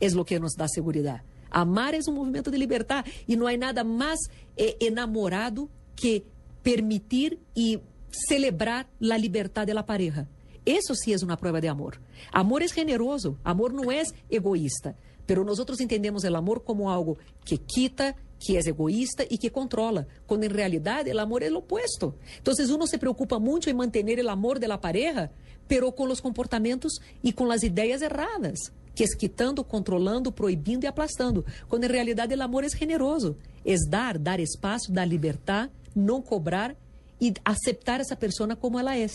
é 0.00 0.06
o 0.08 0.24
que 0.24 0.38
nos 0.38 0.54
dá 0.54 0.68
segurança. 0.68 1.22
Amar 1.50 1.94
é 1.94 2.00
um 2.08 2.12
movimento 2.12 2.50
de 2.50 2.58
libertad 2.58 3.06
e 3.26 3.36
não 3.36 3.46
há 3.46 3.56
nada 3.56 3.82
mais 3.82 4.20
eh, 4.56 4.76
enamorado 4.80 5.70
que 5.94 6.24
permitir 6.62 7.38
e 7.56 7.80
celebrar 8.10 8.86
a 9.00 9.16
liberdade 9.16 9.72
da 9.72 9.82
pareja. 9.82 10.28
Isso 10.64 10.94
sí 10.96 11.12
é 11.14 11.16
uma 11.22 11.36
prova 11.36 11.60
de 11.60 11.68
amor. 11.68 12.00
Amor 12.32 12.60
é 12.60 12.68
generoso, 12.68 13.38
amor 13.44 13.72
não 13.72 13.90
é 13.90 14.02
egoísta, 14.28 14.96
pero 15.26 15.44
nós 15.44 15.58
entendemos 15.80 16.24
o 16.24 16.36
amor 16.36 16.60
como 16.60 16.88
algo 16.88 17.18
que 17.44 17.58
quita, 17.58 18.14
que 18.38 18.56
é 18.56 18.60
egoísta 18.60 19.26
e 19.30 19.38
que 19.38 19.50
controla, 19.50 20.06
quando 20.26 20.44
em 20.44 20.48
realidade 20.48 21.10
o 21.10 21.20
amor 21.20 21.42
é 21.42 21.50
o 21.50 21.56
opuesto. 21.56 22.14
Então, 22.40 22.54
uno 22.74 22.86
se 22.86 22.98
preocupa 22.98 23.38
muito 23.38 23.68
em 23.68 23.74
manter 23.74 24.04
o 24.04 24.30
amor 24.30 24.58
de 24.58 24.66
la 24.66 24.78
pareja, 24.78 25.30
pero 25.66 25.90
com 25.90 26.04
os 26.04 26.20
comportamentos 26.20 26.98
e 27.22 27.32
com 27.32 27.50
as 27.50 27.62
ideias 27.62 28.02
erradas, 28.02 28.58
que 28.94 29.04
é 29.04 29.06
quitando, 29.18 29.64
controlando, 29.64 30.30
proibindo 30.30 30.84
e 30.84 30.86
aplastando, 30.86 31.44
quando 31.68 31.84
em 31.84 31.90
realidade 31.90 32.34
o 32.34 32.42
amor 32.42 32.64
é 32.64 32.68
generoso, 32.68 33.36
é 33.64 33.74
dar, 33.88 34.18
dar 34.18 34.38
espaço, 34.40 34.92
dar 34.92 35.04
liberdade, 35.04 35.72
não 35.94 36.22
cobrar 36.22 36.76
e 37.20 37.32
aceitar 37.44 38.00
essa 38.00 38.14
pessoa 38.14 38.54
como 38.54 38.78
ela 38.78 38.96
é. 38.96 39.06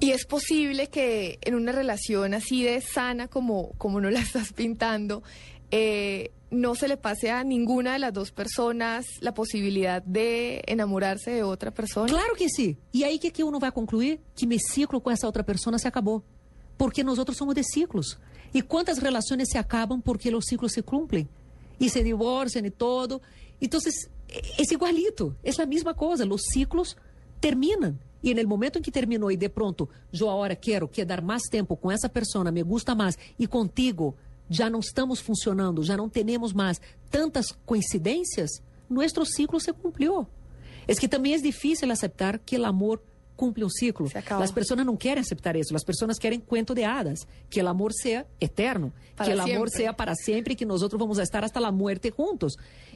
Y 0.00 0.12
es 0.12 0.24
posible 0.24 0.88
que 0.88 1.38
en 1.42 1.54
una 1.54 1.72
relación 1.72 2.32
así 2.32 2.62
de 2.62 2.80
sana 2.80 3.28
como, 3.28 3.72
como 3.76 4.00
no 4.00 4.10
la 4.10 4.20
estás 4.20 4.52
pintando, 4.54 5.22
eh, 5.70 6.30
no 6.50 6.74
se 6.74 6.88
le 6.88 6.96
pase 6.96 7.30
a 7.30 7.44
ninguna 7.44 7.92
de 7.92 7.98
las 8.00 8.12
dos 8.12 8.32
personas 8.32 9.06
la 9.20 9.34
posibilidad 9.34 10.02
de 10.02 10.62
enamorarse 10.66 11.30
de 11.30 11.42
otra 11.42 11.70
persona. 11.70 12.08
Claro 12.08 12.34
que. 12.34 12.46
E 12.92 13.04
aí, 13.04 13.16
o 13.16 13.20
que, 13.20 13.30
que 13.30 13.44
uno 13.44 13.60
vai 13.60 13.70
concluir? 13.70 14.20
Que 14.34 14.46
meu 14.46 14.58
ciclo 14.58 15.00
com 15.00 15.10
essa 15.10 15.26
outra 15.26 15.44
pessoa 15.44 15.78
se 15.78 15.86
acabou. 15.86 16.24
Porque 16.76 17.04
nós 17.04 17.18
outros 17.18 17.36
somos 17.36 17.54
de 17.54 17.62
ciclos. 17.62 18.18
E 18.52 18.62
quantas 18.62 18.98
relações 18.98 19.48
se 19.48 19.58
acabam 19.58 20.00
porque 20.00 20.34
os 20.34 20.46
ciclos 20.46 20.72
se 20.72 20.82
cumprem? 20.82 21.28
E 21.78 21.88
se 21.88 22.02
divorciam 22.02 22.64
e 22.64 22.70
todo. 22.70 23.20
Então, 23.60 23.78
é 24.28 24.62
igualito. 24.72 25.36
É 25.44 25.50
a 25.62 25.66
mesma 25.66 25.94
coisa. 25.94 26.26
Os 26.26 26.42
ciclos 26.52 26.96
E 28.22 28.34
no 28.34 28.48
momento 28.48 28.78
em 28.78 28.82
que 28.82 28.90
terminou 28.90 29.30
e 29.30 29.36
de 29.36 29.48
pronto, 29.48 29.88
agora 30.12 30.54
quero 30.54 30.86
quedar 30.86 31.22
mais 31.22 31.42
tempo 31.50 31.76
com 31.76 31.90
essa 31.90 32.08
pessoa, 32.08 32.50
me 32.50 32.62
gusta 32.62 32.94
mais, 32.94 33.16
e 33.38 33.46
contigo 33.46 34.14
já 34.48 34.68
não 34.68 34.80
estamos 34.80 35.20
funcionando, 35.20 35.82
já 35.82 35.96
não 35.96 36.08
temos 36.08 36.52
mais 36.52 36.80
tantas 37.08 37.52
coincidências, 37.64 38.50
nosso 38.88 39.24
ciclo 39.24 39.60
se 39.60 39.72
cumpriu. 39.72 40.26
É 40.88 40.94
que 40.94 41.06
também 41.06 41.34
é 41.34 41.38
difícil 41.38 41.90
aceitar 41.90 42.38
que 42.38 42.58
o 42.58 42.66
amor 42.66 43.00
cumpre 43.40 43.64
um 43.64 43.70
ciclo. 43.70 44.06
As 44.42 44.52
pessoas 44.52 44.84
não 44.84 44.94
querem 44.98 45.22
aceitar 45.22 45.56
isso. 45.56 45.74
As 45.74 45.82
pessoas 45.82 46.18
querem 46.18 46.38
cuento 46.38 46.74
de 46.74 46.84
hadas, 46.84 47.26
que 47.48 47.62
o 47.62 47.66
amor 47.66 47.90
seja 47.94 48.26
eterno, 48.38 48.92
Para 49.16 49.24
que 49.24 49.30
o 49.32 49.34
amor 49.40 49.48
siempre. 49.48 49.70
seja 49.70 49.92
para 49.94 50.14
sempre, 50.14 50.54
que 50.54 50.66
nós 50.66 50.82
vamos 50.82 51.18
a 51.18 51.22
estar 51.22 51.42
hasta 51.42 51.58
a 51.58 51.72
muerte 51.72 52.12
juntos. 52.14 52.52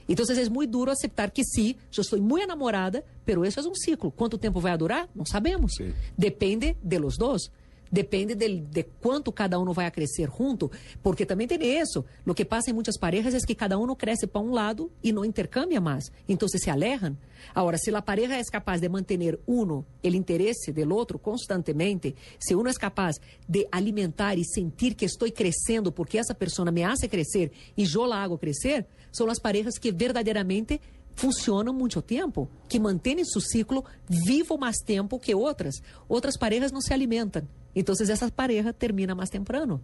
Então 0.06 0.26
é 0.28 0.48
muito 0.50 0.70
duro 0.70 0.90
aceitar 0.90 1.30
que 1.30 1.42
sim, 1.42 1.74
eu 1.96 2.02
estou 2.02 2.20
muito 2.20 2.44
enamorada, 2.44 3.02
pero 3.24 3.42
isso 3.46 3.58
é 3.58 3.62
um 3.62 3.74
ciclo. 3.74 4.10
Quanto 4.10 4.36
tempo 4.36 4.60
vai 4.60 4.76
durar? 4.76 5.08
Não 5.14 5.24
sabemos. 5.24 5.72
Depende 6.18 6.76
de 6.82 6.98
los 6.98 7.16
dois. 7.16 7.50
Depende 7.94 8.34
del- 8.34 8.58
de, 8.58 8.82
quanto 9.00 9.30
cada 9.30 9.56
um 9.60 9.72
vai 9.72 9.88
crescer 9.88 10.28
junto, 10.36 10.68
porque 11.00 11.24
também 11.24 11.46
tem 11.46 11.80
isso. 11.80 12.04
O 12.26 12.34
que 12.34 12.44
passa 12.44 12.70
em 12.70 12.72
muitas 12.72 12.98
parejas 12.98 13.34
é 13.34 13.38
que 13.46 13.54
cada 13.54 13.78
um 13.78 13.94
cresce 13.94 14.26
para 14.26 14.40
um 14.40 14.50
lado 14.50 14.90
e 15.00 15.12
não 15.12 15.24
intercambia 15.24 15.80
mais. 15.80 16.10
Então 16.28 16.48
se 16.48 16.68
alejan. 16.68 17.16
Agora, 17.54 17.78
se 17.78 17.94
a 17.94 18.02
pareja 18.02 18.34
é 18.34 18.42
capaz 18.50 18.80
de 18.80 18.88
manter 18.88 19.38
uno 19.46 19.86
o 20.02 20.08
interesse 20.08 20.72
do 20.72 20.92
outro 20.92 21.20
constantemente, 21.20 22.16
se 22.40 22.52
uno 22.56 22.68
é 22.68 22.74
capaz 22.74 23.20
de 23.48 23.64
alimentar 23.70 24.36
e 24.36 24.44
sentir 24.44 24.94
que 24.94 25.04
estou 25.04 25.30
crescendo 25.30 25.92
porque 25.92 26.18
essa 26.18 26.34
pessoa 26.34 26.72
me 26.72 26.82
hace 26.82 27.06
crescer 27.06 27.52
e 27.76 27.84
eu 27.84 28.04
la 28.06 28.24
hago 28.24 28.36
crescer, 28.36 28.86
são 29.12 29.30
as 29.30 29.38
parejas 29.38 29.78
que 29.78 29.92
verdadeiramente 29.92 30.80
funcionam 31.14 31.72
muito 31.72 32.02
tempo, 32.02 32.48
que 32.68 32.78
mantêm 32.78 33.24
seu 33.24 33.40
ciclo 33.40 33.84
vivo 34.08 34.58
mais 34.58 34.76
tempo 34.78 35.18
que 35.18 35.34
outras. 35.34 35.76
Outras 36.08 36.36
parejas 36.36 36.72
não 36.72 36.80
se 36.80 36.92
alimentam. 36.92 37.46
Então, 37.74 37.94
essa 37.98 38.30
pareja 38.30 38.72
termina 38.72 39.14
mais 39.14 39.30
temprano. 39.30 39.80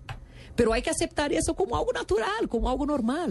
Pero 0.55 0.73
hay 0.73 0.83
que 0.83 0.91
aceitar 0.91 1.33
isso 1.33 1.55
como 1.55 1.75
algo 1.75 1.93
natural, 1.93 2.47
como 2.49 2.69
algo 2.69 2.87
normal. 2.87 3.31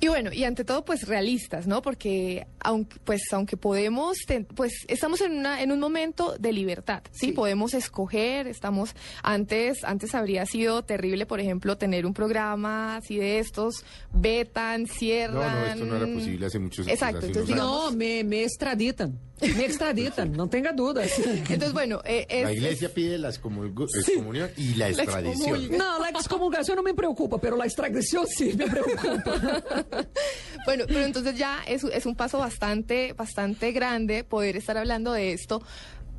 Y 0.00 0.06
bueno, 0.08 0.32
y 0.32 0.44
ante 0.44 0.64
todo, 0.64 0.84
pues 0.84 1.08
realistas, 1.08 1.66
¿no? 1.66 1.82
Porque 1.82 2.46
aunque, 2.60 2.98
pues, 3.04 3.22
aunque 3.32 3.56
podemos, 3.56 4.18
ten- 4.26 4.44
pues 4.44 4.72
estamos 4.86 5.20
en, 5.20 5.32
una, 5.38 5.60
en 5.60 5.72
un 5.72 5.80
momento 5.80 6.36
de 6.38 6.52
libertad, 6.52 7.02
¿sí? 7.10 7.32
Podemos 7.32 7.74
escoger, 7.74 8.46
estamos, 8.46 8.94
antes, 9.24 9.82
antes 9.82 10.14
habría 10.14 10.46
sido 10.46 10.82
terrible, 10.84 11.26
por 11.26 11.40
ejemplo, 11.40 11.76
tener 11.78 12.06
un 12.06 12.14
programa 12.14 12.96
así 12.96 13.16
de 13.16 13.40
estos, 13.40 13.84
vetan, 14.12 14.82
No, 14.82 14.88
cierran. 14.88 15.60
no, 15.60 15.66
esto 15.66 15.84
no 15.84 15.96
era 15.96 16.06
posible 16.06 16.46
hace 16.46 16.58
muchos 16.60 16.86
Exacto, 16.86 17.18
hace 17.18 17.26
entonces 17.28 17.48
digamos- 17.54 17.80
años. 17.80 17.92
No, 17.92 17.96
me, 17.98 18.22
me 18.24 18.44
extraditan. 18.44 19.18
Me 19.40 19.66
extraditan, 19.66 20.32
no 20.32 20.48
tenga 20.48 20.72
dudas. 20.72 21.12
Entonces, 21.48 21.72
bueno, 21.72 22.00
eh, 22.04 22.26
es- 22.28 22.42
La 22.42 22.52
iglesia 22.52 22.92
pide 22.92 23.18
la 23.18 23.28
excomunión 23.28 24.50
y 24.56 24.74
la 24.74 24.88
extradición. 24.90 25.76
No, 25.78 26.00
la 26.00 26.08
excomulgación 26.10 26.74
no 26.76 26.82
me 26.82 26.92
preocupa, 26.92 27.40
pero 27.40 27.56
la 27.56 27.64
extradición 27.64 28.26
sí 28.26 28.52
me 28.56 28.66
preocupa. 28.66 29.86
Bueno, 30.64 30.84
pero 30.86 31.00
entonces 31.00 31.36
ya 31.36 31.60
es, 31.66 31.82
es 31.84 32.04
un 32.04 32.14
paso 32.14 32.38
bastante, 32.38 33.14
bastante 33.14 33.72
grande 33.72 34.22
poder 34.24 34.56
estar 34.56 34.76
hablando 34.76 35.12
de 35.12 35.32
esto, 35.32 35.62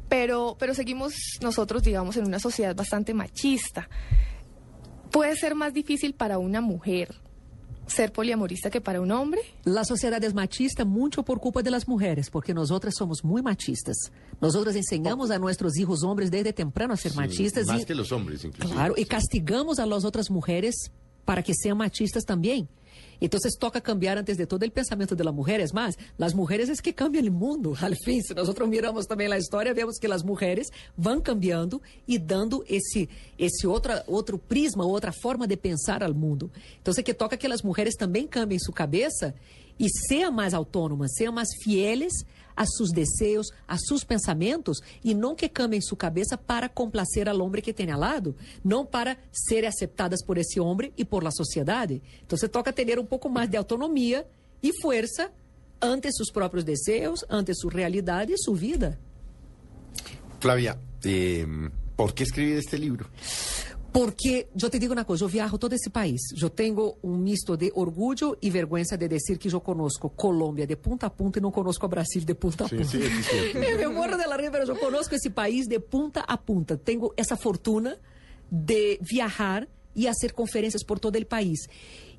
pero, 0.07 0.55
pero 0.59 0.73
seguimos 0.73 1.13
nosotros, 1.41 1.83
digamos, 1.83 2.17
en 2.17 2.25
una 2.25 2.39
sociedad 2.39 2.75
bastante 2.75 3.13
machista. 3.13 3.87
¿Puede 5.11 5.35
ser 5.35 5.55
más 5.55 5.73
difícil 5.73 6.13
para 6.13 6.37
una 6.39 6.61
mujer 6.61 7.15
ser 7.87 8.11
poliamorista 8.11 8.69
que 8.69 8.81
para 8.81 9.01
un 9.01 9.11
hombre? 9.11 9.41
La 9.65 9.83
sociedad 9.83 10.23
es 10.23 10.33
machista 10.35 10.85
mucho 10.85 11.23
por 11.23 11.39
culpa 11.39 11.61
de 11.63 11.71
las 11.71 11.87
mujeres, 11.87 12.29
porque 12.29 12.53
nosotras 12.53 12.93
somos 12.95 13.23
muy 13.23 13.41
machistas. 13.41 14.11
Nosotras 14.41 14.75
enseñamos 14.75 15.31
a 15.31 15.39
nuestros 15.39 15.77
hijos 15.77 16.03
hombres 16.03 16.29
desde 16.31 16.53
temprano 16.53 16.93
a 16.93 16.97
ser 16.97 17.11
Sí, 17.11 17.17
machistas. 17.17 17.65
Más 17.67 17.81
y- 17.81 17.85
que 17.85 17.95
los 17.95 18.11
hombres, 18.11 18.43
inclusive. 18.43 18.73
Claro, 18.73 18.93
y 18.97 19.05
castigamos 19.05 19.79
a 19.79 19.85
las 19.87 20.05
otras 20.05 20.29
mujeres 20.29 20.91
para 21.25 21.41
que 21.43 21.53
sean 21.55 21.77
machistas 21.77 22.23
también. 22.25 22.67
Entonces 23.19 23.57
toca 23.57 23.81
cambiar 23.81 24.17
antes 24.17 24.37
de 24.37 24.47
todo 24.47 24.63
el 24.65 24.71
pensamiento 24.71 25.15
de 25.15 25.23
la 25.23 25.31
mujer. 25.31 25.61
Es 25.61 25.73
más, 25.73 25.97
las 26.17 26.35
mujeres 26.35 26.69
es 26.69 26.81
que 26.81 26.93
cambian 26.93 27.25
el 27.25 27.31
mundo. 27.31 27.75
Al 27.81 27.95
fin, 27.97 28.23
si 28.23 28.33
nosotros 28.33 28.67
miramos 28.67 29.07
también 29.07 29.29
la 29.29 29.37
historia, 29.37 29.73
vemos 29.73 29.97
que 29.99 30.07
las 30.07 30.23
mujeres 30.23 30.69
van 30.95 31.21
cambiando 31.21 31.81
y 32.05 32.17
dando 32.17 32.63
ese, 32.67 33.09
ese 33.37 33.67
otra, 33.67 34.03
otro 34.07 34.37
prisma, 34.37 34.85
otra 34.85 35.11
forma 35.11 35.47
de 35.47 35.57
pensar 35.57 36.03
al 36.03 36.15
mundo. 36.15 36.49
Entonces 36.77 37.03
que 37.03 37.13
toca 37.13 37.37
que 37.37 37.49
las 37.49 37.63
mujeres 37.63 37.95
también 37.95 38.27
cambien 38.27 38.59
su 38.59 38.71
cabeza 38.71 39.33
y 39.77 39.87
sean 39.89 40.35
más 40.35 40.53
autónomas, 40.53 41.11
sean 41.15 41.33
más 41.33 41.49
fieles 41.63 42.25
a 42.59 42.65
sus 42.65 42.91
deseos, 42.91 43.53
a 43.65 43.77
sus 43.77 44.03
pensamentos 44.03 44.81
e 45.01 45.15
não 45.15 45.33
que 45.33 45.47
cambiem 45.47 45.79
sua 45.79 45.97
cabeça 45.97 46.37
para 46.37 46.67
complacer 46.67 47.29
ao 47.29 47.39
homem 47.39 47.61
que 47.61 47.71
tem 47.71 47.89
ao 47.89 47.97
lado, 47.97 48.35
não 48.61 48.85
para 48.85 49.17
ser 49.31 49.65
aceptadas 49.65 50.21
por 50.21 50.37
esse 50.37 50.59
homem 50.59 50.91
e 50.97 51.05
por 51.05 51.23
la 51.23 51.31
sociedade. 51.31 52.01
Então, 52.21 52.37
você 52.37 52.49
toca 52.49 52.73
ter 52.73 52.99
um 52.99 53.05
pouco 53.05 53.29
mais 53.29 53.49
de 53.49 53.55
autonomia 53.55 54.27
e 54.61 54.73
força 54.81 55.31
ante 55.81 56.11
seus 56.11 56.29
próprios 56.29 56.65
desejos, 56.65 57.23
ante 57.29 57.55
sua 57.55 57.71
realidade 57.71 58.33
e 58.33 58.37
sua 58.37 58.57
vida. 58.57 58.99
Flavia, 60.41 60.77
eh, 61.05 61.47
¿por 61.95 62.13
qué 62.13 62.23
escribir 62.23 62.57
este 62.57 62.77
libro? 62.77 63.09
Porque, 63.91 64.47
eu 64.61 64.69
te 64.69 64.77
digo 64.77 64.93
uma 64.93 65.03
coisa, 65.03 65.23
eu 65.23 65.27
viajo 65.27 65.57
todo 65.57 65.73
esse 65.73 65.89
país. 65.89 66.21
Eu 66.39 66.49
tenho 66.49 66.95
um 67.03 67.17
misto 67.17 67.57
de 67.57 67.71
orgulho 67.73 68.37
e 68.41 68.49
vergonha 68.49 68.83
de 68.83 69.07
dizer 69.07 69.37
que 69.37 69.51
eu 69.51 69.59
conosco 69.61 70.09
Colômbia 70.09 70.67
de 70.67 70.75
ponta 70.75 71.07
a 71.07 71.09
ponta 71.09 71.39
e 71.39 71.41
não 71.41 71.51
conosco 71.51 71.85
o 71.85 71.89
Brasil 71.89 72.21
de 72.23 72.35
ponta 72.35 72.65
a 72.65 72.69
ponta. 72.69 72.97
Eu 72.97 73.89
me 73.89 73.95
morro 73.95 74.17
de 74.17 74.27
la 74.27 74.37
risa, 74.37 74.51
pero 74.51 74.65
eu 74.65 74.75
conosco 74.75 75.15
esse 75.15 75.31
país 75.31 75.67
de 75.67 75.79
punta 75.79 76.21
a 76.21 76.37
punta. 76.37 76.77
Tenho 76.77 77.11
essa 77.17 77.35
fortuna 77.35 77.97
de 78.51 78.99
viajar 79.01 79.67
e 79.95 80.05
fazer 80.05 80.33
conferências 80.33 80.83
por 80.83 80.99
todo 80.99 81.17
o 81.17 81.25
país. 81.25 81.59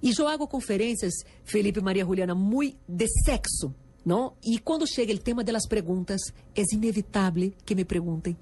E 0.02 0.12
eu 0.18 0.28
hago 0.28 0.48
conferências, 0.48 1.12
Felipe 1.44 1.80
Maria 1.80 2.04
Juliana, 2.04 2.34
muito 2.34 2.76
de 2.88 3.06
sexo, 3.24 3.74
não? 4.04 4.34
E 4.42 4.58
quando 4.58 4.86
chega 4.86 5.12
o 5.12 5.18
tema 5.18 5.44
das 5.44 5.66
perguntas, 5.66 6.20
é 6.56 6.62
inevitável 6.72 7.52
que 7.64 7.74
me 7.74 7.84
perguntem 7.84 8.36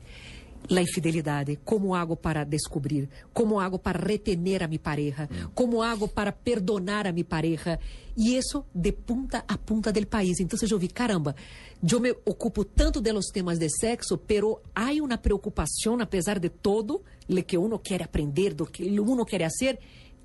la 0.69 0.83
infidelidade, 0.83 1.57
como 1.65 1.95
hago 1.95 2.17
para 2.17 2.45
descobrir, 2.45 3.09
como 3.33 3.61
hago 3.61 3.79
para 3.79 3.99
retener 3.99 4.63
a 4.63 4.69
mi 4.69 4.79
pareja, 4.79 5.29
como 5.55 5.83
hago 5.83 6.09
para 6.09 6.33
perdonar 6.33 7.07
a 7.07 7.13
mi 7.13 7.25
pareja, 7.25 7.79
e 8.17 8.37
isso 8.37 8.67
de 8.75 8.93
punta 8.93 9.45
a 9.47 9.57
punta 9.57 9.93
del 9.93 10.07
país. 10.07 10.41
Então 10.41 10.59
eu 10.69 10.79
vi, 10.79 10.89
caramba, 10.89 11.35
eu 11.83 12.01
me 12.01 12.11
ocupo 12.25 12.65
tanto 12.65 13.01
de 13.01 13.13
los 13.13 13.27
temas 13.27 13.59
de 13.59 13.69
sexo, 13.71 14.19
pero 14.19 14.61
há 14.75 14.91
uma 15.01 15.17
preocupação, 15.17 16.01
apesar 16.01 16.39
de 16.39 16.51
todo, 16.51 17.03
lo 17.29 17.43
que 17.45 17.57
uno 17.57 17.79
quer 17.79 18.03
aprender, 18.03 18.55
do 18.55 18.67
que 18.67 18.83
uno 19.01 19.25
quer 19.25 19.43
fazer, 19.43 19.79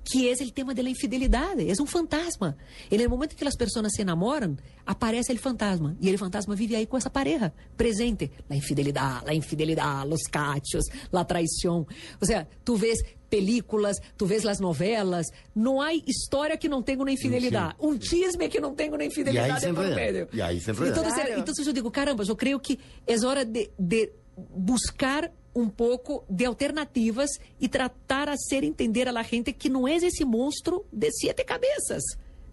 que 0.04 0.28
é 0.28 0.32
o 0.34 0.50
tema 0.50 0.74
da 0.74 0.82
infidelidade, 0.82 1.66
é 1.68 1.72
um 1.82 1.86
fantasma. 1.86 2.56
E 2.90 2.98
no 2.98 3.08
momento 3.08 3.34
que 3.34 3.46
as 3.48 3.56
pessoas 3.56 3.92
se 3.94 4.02
enamoram, 4.02 4.56
aparece 4.84 5.32
o 5.32 5.38
fantasma. 5.38 5.96
E 6.00 6.12
o 6.14 6.18
fantasma 6.18 6.54
vive 6.54 6.76
aí 6.76 6.86
com 6.86 6.96
essa 6.96 7.08
pareja, 7.10 7.52
presente. 7.76 8.30
La 8.48 8.54
infidelidade, 8.56 9.24
la 9.24 9.34
infidelidade, 9.34 10.08
los 10.08 10.22
cachos, 10.30 10.84
la 11.10 11.24
traição. 11.24 11.86
Ou 12.20 12.26
seja, 12.26 12.46
tu 12.64 12.76
vês 12.76 12.98
películas, 13.30 13.96
tu 14.16 14.26
vês 14.26 14.44
as 14.46 14.60
novelas, 14.60 15.26
não 15.56 15.80
há 15.80 15.92
história 15.94 16.56
que 16.56 16.68
não 16.68 16.82
tenha 16.82 16.98
uma 16.98 17.10
infidelidade. 17.10 17.74
Um 17.80 17.98
chisme 18.00 18.48
que 18.48 18.60
não 18.60 18.74
tenha 18.74 18.90
uma 18.94 19.04
infidelidade 19.04 19.60
se 19.60 19.72
por 19.72 19.84
enreda. 19.84 20.12
meio. 20.12 20.28
Y 20.32 20.40
ahí 20.42 20.60
se 20.60 20.70
enreda. 20.70 20.90
Então, 20.90 21.02
Claro. 21.02 21.40
então 21.40 21.54
eu 21.66 21.72
digo, 21.72 21.90
caramba, 21.90 22.22
eu 22.28 22.36
creio 22.36 22.60
que 22.60 22.78
é 23.06 23.26
hora 23.26 23.44
de, 23.44 23.70
de 23.78 24.12
buscar 24.54 25.32
um 25.54 25.68
pouco 25.68 26.24
de 26.28 26.44
alternativas 26.44 27.30
e 27.60 27.68
tratar 27.68 28.28
a 28.28 28.36
ser 28.36 28.64
entender 28.64 29.08
a 29.08 29.12
la 29.12 29.22
gente 29.22 29.52
que 29.52 29.68
não 29.68 29.86
é 29.86 29.96
esse 29.96 30.24
monstro 30.24 30.84
de 30.92 31.10
sete 31.12 31.44
cabeças. 31.44 32.02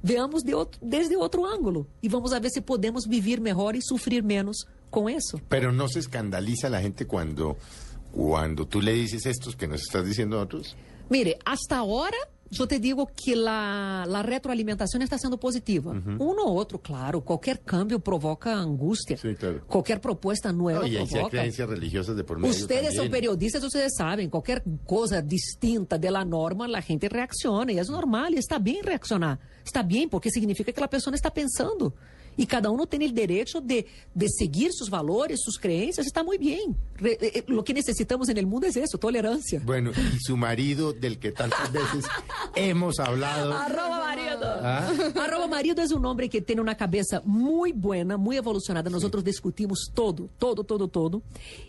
Veamos 0.04 0.43
de 0.43 0.54
outro, 0.54 0.80
desde 0.84 1.16
outro 1.16 1.45
ângulo 1.45 1.88
e 2.02 2.08
vamos 2.08 2.34
a 2.34 2.39
ver 2.39 2.49
se 2.49 2.62
podemos 2.62 3.06
viver 3.06 3.39
melhor 3.39 3.76
e 3.76 3.82
sofrer 3.82 4.24
menos 4.24 4.66
com 4.89 5.10
isso. 5.10 5.39
Pero 5.47 5.72
no 5.72 5.88
se 5.88 5.99
escandaliza 5.99 6.70
la 6.70 6.82
gente 6.82 7.06
cuando, 7.06 7.58
cuando 8.12 8.66
tú 8.66 8.82
le 8.82 8.93
dices 8.93 9.26
estos 9.26 9.56
que 9.56 9.68
nos 9.68 9.82
estás 9.82 10.06
diciendo 10.06 10.38
a 10.38 10.43
otros. 10.43 10.76
Mire, 11.10 11.38
hasta 11.45 11.78
ahora 11.78 12.18
eu 12.60 12.68
te 12.68 12.78
digo 12.80 13.08
que 13.16 13.34
la, 13.36 14.04
la 14.08 14.22
retroalimentação 14.22 15.02
está 15.02 15.18
sendo 15.18 15.38
positiva. 15.38 15.91
Um 16.20 16.36
ou 16.39 16.54
outro, 16.54 16.78
claro, 16.78 17.22
qualquer 17.22 17.58
câmbio 17.60 17.99
provoca 17.99 18.54
angústia. 18.54 19.16
Sí, 19.18 19.36
claro. 19.36 19.62
Qualquer 19.68 19.99
proposta 19.99 20.52
nueva 20.52 20.82
No, 20.82 20.88
y 20.88 20.97
ahí 20.97 21.08
sí 21.08 21.14
hay 21.14 21.20
provoca. 21.22 21.30
creencias 21.38 21.70
religiosas 21.70 22.16
de 22.16 22.24
por 22.24 22.38
medio 22.38 22.52
Ustedes 22.52 22.82
también. 22.93 22.95
são 23.04 23.10
periodistas, 23.10 23.64
ustedes 23.64 23.93
sabem, 23.95 24.30
qualquer 24.30 24.64
coisa 24.86 25.22
distinta 25.22 25.97
de 25.97 26.12
la 26.12 26.26
norma, 26.26 26.66
a 26.76 26.82
gente 26.82 27.08
reacciona, 27.08 27.72
e 27.72 27.80
é 27.80 27.84
normal, 27.86 28.32
e 28.34 28.38
está 28.38 28.60
bem 28.60 28.82
reaccionar. 28.84 29.39
Está 29.64 29.82
bem, 29.82 30.10
porque 30.10 30.30
significa 30.30 30.74
que 30.74 30.84
a 30.84 30.88
pessoa 30.88 31.16
está 31.16 31.32
pensando. 31.32 31.93
E 32.38 32.46
cada 32.46 32.72
um 32.72 32.86
tem 32.86 33.06
o 33.06 33.12
direito 33.12 33.60
de, 33.62 33.86
de 34.16 34.30
seguir 34.30 34.72
seus 34.72 34.90
valores, 34.90 35.42
suas 35.44 35.58
crenças, 35.58 36.06
está 36.06 36.24
muito 36.24 36.44
bem. 36.44 36.76
Re, 36.96 37.18
eh, 37.22 37.44
lo 37.48 37.64
que 37.64 37.74
necessitamos 37.74 38.28
no 38.28 38.48
mundo 38.48 38.66
é 38.66 38.70
isso, 38.70 38.98
tolerância. 38.98 39.62
Bueno, 39.64 39.92
y 39.92 40.20
su 40.20 40.38
marido, 40.38 40.94
del 40.94 41.18
que 41.18 41.32
tantas 41.32 41.72
veces 41.72 42.06
hemos 42.56 43.00
hablado. 43.00 43.52
Arroba 43.52 44.00
marido. 44.00 44.46
Ah. 44.46 44.88
Arroba 45.16 45.48
marido 45.48 45.82
é 45.82 45.86
um 45.96 46.06
homem 46.06 46.30
que 46.30 46.42
tem 46.42 46.60
uma 46.60 46.76
cabeça 46.76 47.22
muito 47.26 47.78
buena, 47.78 48.18
muito 48.18 48.38
evolucionada. 48.38 48.90
Nós 48.90 49.04
outros 49.04 49.24
discutimos 49.24 49.90
todo, 49.94 50.30
todo, 50.38 50.64
todo, 50.64 50.88
todo. 50.88 51.24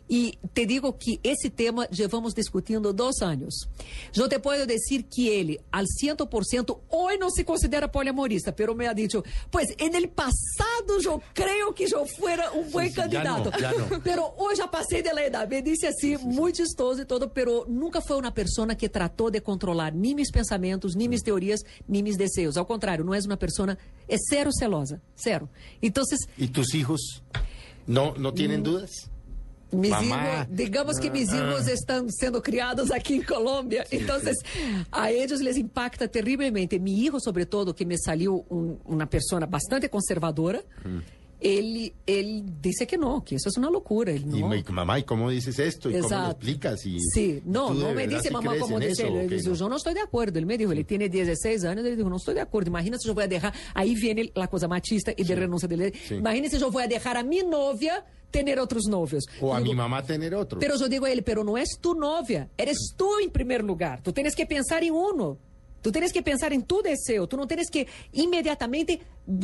E 0.08 0.38
te 0.52 0.66
digo 0.66 0.92
que 0.92 1.18
esse 1.22 1.50
tema 1.50 1.88
levamos 1.96 2.34
discutindo 2.34 2.92
dois 2.92 3.20
anos. 3.22 3.68
Eu 4.16 4.28
te 4.28 4.38
posso 4.38 4.66
dizer 4.66 5.04
que 5.04 5.28
ele, 5.28 5.60
al 5.70 5.84
100%, 5.86 6.78
hoje 6.90 7.18
não 7.18 7.30
se 7.30 7.44
considera 7.44 7.88
poliamorista, 7.88 8.52
pero 8.52 8.74
me 8.74 8.86
ha 8.86 8.92
dicho, 8.92 9.24
pues 9.50 9.74
en 9.78 9.94
el 9.94 10.08
pasado 10.56 11.00
eu 11.04 11.22
creio 11.34 11.72
que 11.72 11.84
eu 11.84 12.06
fuera 12.06 12.52
um 12.52 12.64
bom 12.70 12.80
Sí, 12.80 12.88
sí, 12.90 12.94
ya 12.94 13.02
candidato. 13.02 13.50
no, 13.50 13.58
ya 13.58 13.72
no. 13.72 14.00
Pero 14.00 14.34
hoje 14.36 14.56
já 14.56 14.68
passei 14.68 15.02
de 15.02 15.12
la 15.12 15.24
edad. 15.24 15.48
Me 15.48 15.62
disse 15.62 15.86
assim, 15.86 16.16
muito 16.18 16.56
chistoso 16.56 17.02
e 17.02 17.04
todo, 17.04 17.28
pero 17.28 17.64
nunca 17.68 18.00
foi 18.00 18.18
uma 18.18 18.30
pessoa 18.30 18.74
que 18.74 18.88
tratou 18.88 19.30
de 19.30 19.40
controlar 19.40 19.92
nem 19.92 20.14
meus 20.14 20.30
pensamentos, 20.30 20.94
nem 20.94 21.08
minhas 21.08 21.22
teorias, 21.22 21.60
nem 21.88 22.02
meus 22.02 22.16
desejos. 22.16 22.56
Ao 22.56 22.64
contrário, 22.66 23.04
não 23.04 23.14
é 23.14 23.18
uma 23.20 23.36
pessoa, 23.36 23.76
é 24.08 24.16
zero 24.16 24.52
celosa, 24.52 25.00
zero. 25.16 25.48
Então, 25.82 26.02
¿Y 26.36 26.48
tus 26.48 26.74
hijos 26.74 27.22
no, 27.86 28.12
no 28.14 28.32
tienen 28.32 28.62
dudas? 28.62 29.10
Mis 29.72 29.90
Mamá. 29.90 30.42
hijos, 30.42 30.46
digamos 30.50 30.98
que 30.98 31.10
mis 31.10 31.32
hijos 31.32 31.66
estão 31.66 32.08
sendo 32.10 32.40
criados 32.40 32.90
aqui 32.90 33.14
em 33.14 33.22
Colômbia, 33.22 33.86
então 33.90 34.16
a 34.90 35.12
eles 35.12 35.40
les 35.40 35.56
impacta 35.56 36.06
terrivelmente. 36.06 36.78
Mi 36.78 37.04
hijo, 37.04 37.18
sobretudo, 37.20 37.72
que 37.72 37.84
me 37.84 37.98
saiu 37.98 38.44
um, 38.50 38.76
uma 38.84 39.06
pessoa 39.06 39.46
bastante 39.46 39.88
conservadora, 39.88 40.62
ele, 41.42 41.92
ele 42.06 42.44
disse 42.60 42.86
que 42.86 42.96
não, 42.96 43.20
que 43.20 43.34
isso 43.34 43.48
é 43.48 43.58
uma 43.58 43.68
loucura. 43.68 44.12
Ele 44.12 44.24
Y, 44.24 44.40
não. 44.40 44.54
y, 44.54 44.62
mamá, 44.70 44.98
¿y 44.98 45.02
cómo 45.02 45.28
dices 45.28 45.58
esto? 45.58 45.90
¿Y 45.90 45.98
cómo 46.00 46.08
lo 46.14 46.30
explicas? 46.30 46.86
Y, 46.86 46.98
Sí, 47.12 47.42
no, 47.44 47.68
¿tú 47.68 47.78
de 47.78 47.84
no 47.84 47.94
me 47.94 48.06
dice 48.06 48.28
sí 48.28 48.32
mamá 48.32 48.54
en 48.56 48.80
dice 48.80 48.92
eso 48.92 49.06
él. 49.06 49.16
Él 49.16 49.30
dice, 49.30 49.48
no? 49.48 49.54
yo 49.56 49.68
no 49.68 49.76
estoy 49.76 49.94
de 49.94 50.00
acuerdo. 50.00 50.38
Él 50.38 50.46
me 50.46 50.56
dijo, 50.56 50.70
ele 50.70 50.84
tiene 50.84 51.08
16 51.08 51.64
anos, 51.64 51.84
ele 51.84 51.96
dijo, 51.96 52.08
não 52.08 52.16
estou 52.16 52.32
de 52.32 52.40
acordo. 52.40 52.68
Imagina 52.68 52.96
se 52.98 53.08
eu 53.08 53.14
vou 53.14 53.26
deixar, 53.26 53.52
aí 53.74 53.94
vem 53.94 54.30
a 54.36 54.46
coisa 54.46 54.68
machista 54.68 55.12
e 55.16 55.24
de 55.24 55.34
renúncia 55.34 55.66
dele. 55.66 55.92
Sí. 56.06 56.14
Imagina 56.14 56.48
se 56.48 56.60
eu 56.60 56.70
vou 56.70 56.86
deixar 56.86 57.16
a 57.16 57.22
minha 57.22 57.44
novia 57.44 58.04
ter 58.30 58.58
outros 58.58 58.86
novios. 58.88 59.24
O 59.40 59.52
a 59.52 59.58
Digo, 59.58 59.70
mi 59.70 59.76
mamá 59.76 60.02
tener 60.02 60.34
otro. 60.34 60.58
Pero 60.58 60.74
eu 60.74 60.88
digo 60.88 61.04
a 61.04 61.10
ele, 61.10 61.22
pero 61.22 61.44
não 61.44 61.56
és 61.56 61.68
tu 61.80 61.94
novia, 61.94 62.48
eres 62.56 62.78
tu 62.96 63.20
em 63.20 63.28
primeiro 63.28 63.66
lugar. 63.66 64.00
Tu 64.00 64.12
tens 64.12 64.34
que 64.34 64.46
pensar 64.46 64.82
em 64.82 64.90
uno. 64.90 65.38
Tu 65.82 65.90
tens 65.90 66.12
que 66.12 66.22
pensar 66.22 66.52
em 66.52 66.60
tu 66.60 66.80
deseo. 66.80 67.26
Tu 67.26 67.36
não 67.36 67.46
tens 67.46 67.68
que 67.68 67.86
imediatamente 68.12 69.00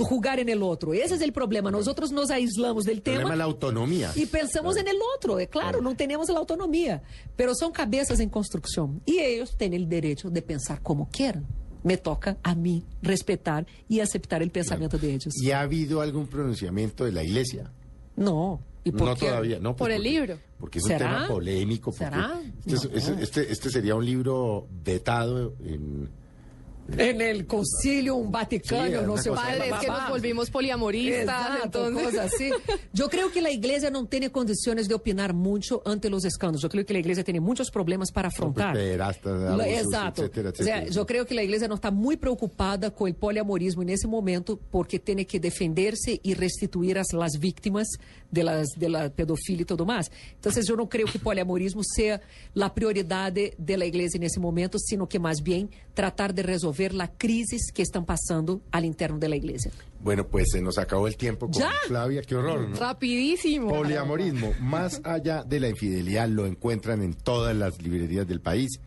julgar 0.09 0.39
en 0.39 0.49
el 0.49 0.63
outro. 0.63 0.95
Esse 0.95 1.15
é 1.23 1.27
o 1.29 1.33
problema. 1.33 1.71
Nós 1.71 1.87
outros 1.89 2.11
nos 2.13 2.31
aislamos 2.31 2.85
del 2.85 2.97
El 2.99 3.03
problema 3.03 3.23
tema 3.25 3.35
es 3.35 3.39
la 3.39 3.45
autonomía. 3.45 4.13
e 4.17 4.25
pensamos 4.27 4.77
en 4.77 4.87
el 4.89 4.97
outro. 5.03 5.39
É 5.39 5.47
claro, 5.47 5.83
não 5.83 5.95
temos 5.95 6.31
a 6.31 6.39
autonomia. 6.39 7.03
Pero 7.37 7.55
são 7.55 7.71
cabeças 7.73 8.21
em 8.21 8.29
construção. 8.29 9.01
E 9.07 9.19
eles 9.21 9.51
têm 9.55 9.75
o 9.75 9.85
direito 9.87 10.31
de 10.31 10.41
pensar 10.41 10.81
como 10.81 11.07
queiram. 11.11 11.45
Me 11.85 11.97
toca 11.97 12.37
a 12.43 12.55
mim 12.55 12.85
respeitar 13.03 13.65
e 13.89 14.01
aceitar 14.01 14.43
o 14.43 14.51
pensamento 14.51 14.97
deles. 14.99 15.35
¿Y 15.43 15.51
ha 15.53 15.61
habido 15.61 16.01
algún 16.01 16.27
pronunciamiento 16.27 17.05
de 17.05 17.13
la 17.13 17.23
iglesia? 17.25 17.71
Não. 18.17 18.61
E 18.85 18.91
por 18.93 19.09
No 19.09 19.15
quê? 19.17 19.27
todavía, 19.27 19.59
no. 19.61 19.75
Por 19.77 19.89
pues 19.89 19.93
el 19.95 19.97
porque- 20.03 20.11
libro. 20.11 20.39
Porque 20.59 20.79
es 20.79 20.85
un 20.85 20.89
¿Será? 20.91 21.09
tema 21.11 21.29
polémico. 21.29 21.93
¿Será? 21.93 22.41
Este, 22.67 22.75
es- 22.75 23.09
No. 23.09 23.15
es- 23.15 23.23
este, 23.23 23.53
este 23.53 23.71
sería 23.71 23.95
un 23.95 24.05
libro 24.05 24.67
vetado 24.85 25.55
en, 25.65 26.09
En 26.97 27.21
el 27.21 27.47
concilio, 27.47 28.17
un 28.17 28.31
Vaticano, 28.31 29.01
Sí, 29.01 29.07
no 29.07 29.17
sé 29.19 29.29
cosa 29.29 29.43
Padre, 29.43 29.69
es 29.69 29.75
que 29.77 29.87
nos 29.89 30.09
volvimos 30.09 30.51
poliamoristas, 30.51 31.65
entonces... 31.65 32.05
cosas 32.05 32.33
así. 32.33 32.51
Yo 32.93 33.09
creo 33.09 33.31
que 33.31 33.43
la 33.43 33.51
iglesia 33.51 33.91
no 33.91 34.07
tiene 34.07 34.31
condiciones 34.31 34.89
de 34.89 34.95
opinar 34.95 35.35
mucho 35.35 35.83
ante 35.85 36.09
los 36.09 36.25
escándalos. 36.25 36.63
Yo 36.63 36.69
creo 36.69 36.87
que 36.87 36.95
la 36.95 37.01
iglesia 37.01 37.25
tiene 37.25 37.41
muchos 37.41 37.71
problemas 37.71 38.11
para 38.11 38.29
afrontar. 38.29 38.75
Abusos, 39.49 39.67
Exato. 39.67 40.23
etcétera, 40.23 40.51
O 40.51 40.55
sea, 40.55 40.77
etcétera. 40.77 40.95
yo 40.95 41.07
creo 41.07 41.27
que 41.27 41.35
la 41.35 41.43
iglesia 41.43 41.69
no 41.69 41.75
está 41.75 41.91
muy 41.91 42.17
preocupada 42.17 42.91
con 42.91 43.09
el 43.09 43.15
poliamorismo 43.15 43.83
en 43.83 43.91
ese 43.91 44.09
momento 44.09 44.59
porque 44.71 44.99
tiene 44.99 45.27
que 45.27 45.41
defenderse 45.41 46.21
y 46.23 46.35
restituir 46.35 46.99
a 46.99 47.03
las 47.13 47.39
víctimas 47.39 47.89
de, 48.31 48.45
las, 48.45 48.69
de 48.77 48.89
la 48.89 49.09
pedofilia 49.11 49.63
y 49.63 49.65
todo 49.65 49.85
más. 49.87 50.11
Entonces, 50.35 50.67
yo 50.67 50.77
no 50.77 50.89
creo 50.89 51.07
que 51.07 51.19
poliamorismo 51.19 51.83
sea 51.85 52.21
la 52.55 52.75
prioridad 52.75 53.33
de, 53.33 53.55
de 53.59 53.77
la 53.77 53.87
iglesia 53.87 54.19
en 54.19 54.25
ese 54.25 54.39
momento, 54.41 54.79
sino 54.79 55.09
que 55.09 55.19
más 55.19 55.43
bien 55.43 55.71
tratar 55.95 56.35
de 56.35 56.43
resolver 56.43 56.95
la 56.95 57.09
crisis 57.11 57.73
que 57.73 57.83
están 57.83 58.05
pasando 58.05 58.61
al 58.71 58.85
interno 58.85 59.19
de 59.19 59.29
la 59.29 59.37
iglesia. 59.37 59.71
Bueno, 60.01 60.27
pues 60.27 60.47
se 60.53 60.61
nos 60.63 60.79
acabó 60.79 61.09
el 61.09 61.17
tiempo 61.17 61.47
con 61.51 61.61
¿Ya? 61.61 61.73
Flavia, 61.87 62.23
qué 62.23 62.37
horror, 62.37 62.69
¿no? 62.69 62.77
Rapidísimo. 62.77 63.69
Poliamorismo, 63.69 64.53
más 64.61 65.01
allá 65.05 65.43
de 65.43 65.61
la 65.61 65.69
infidelidad, 65.69 66.29
lo 66.29 66.47
encuentran 66.47 67.03
en 67.03 67.15
todas 67.15 67.57
las 67.57 67.83
librerías 67.83 68.27
del 68.29 68.41
país. 68.41 68.79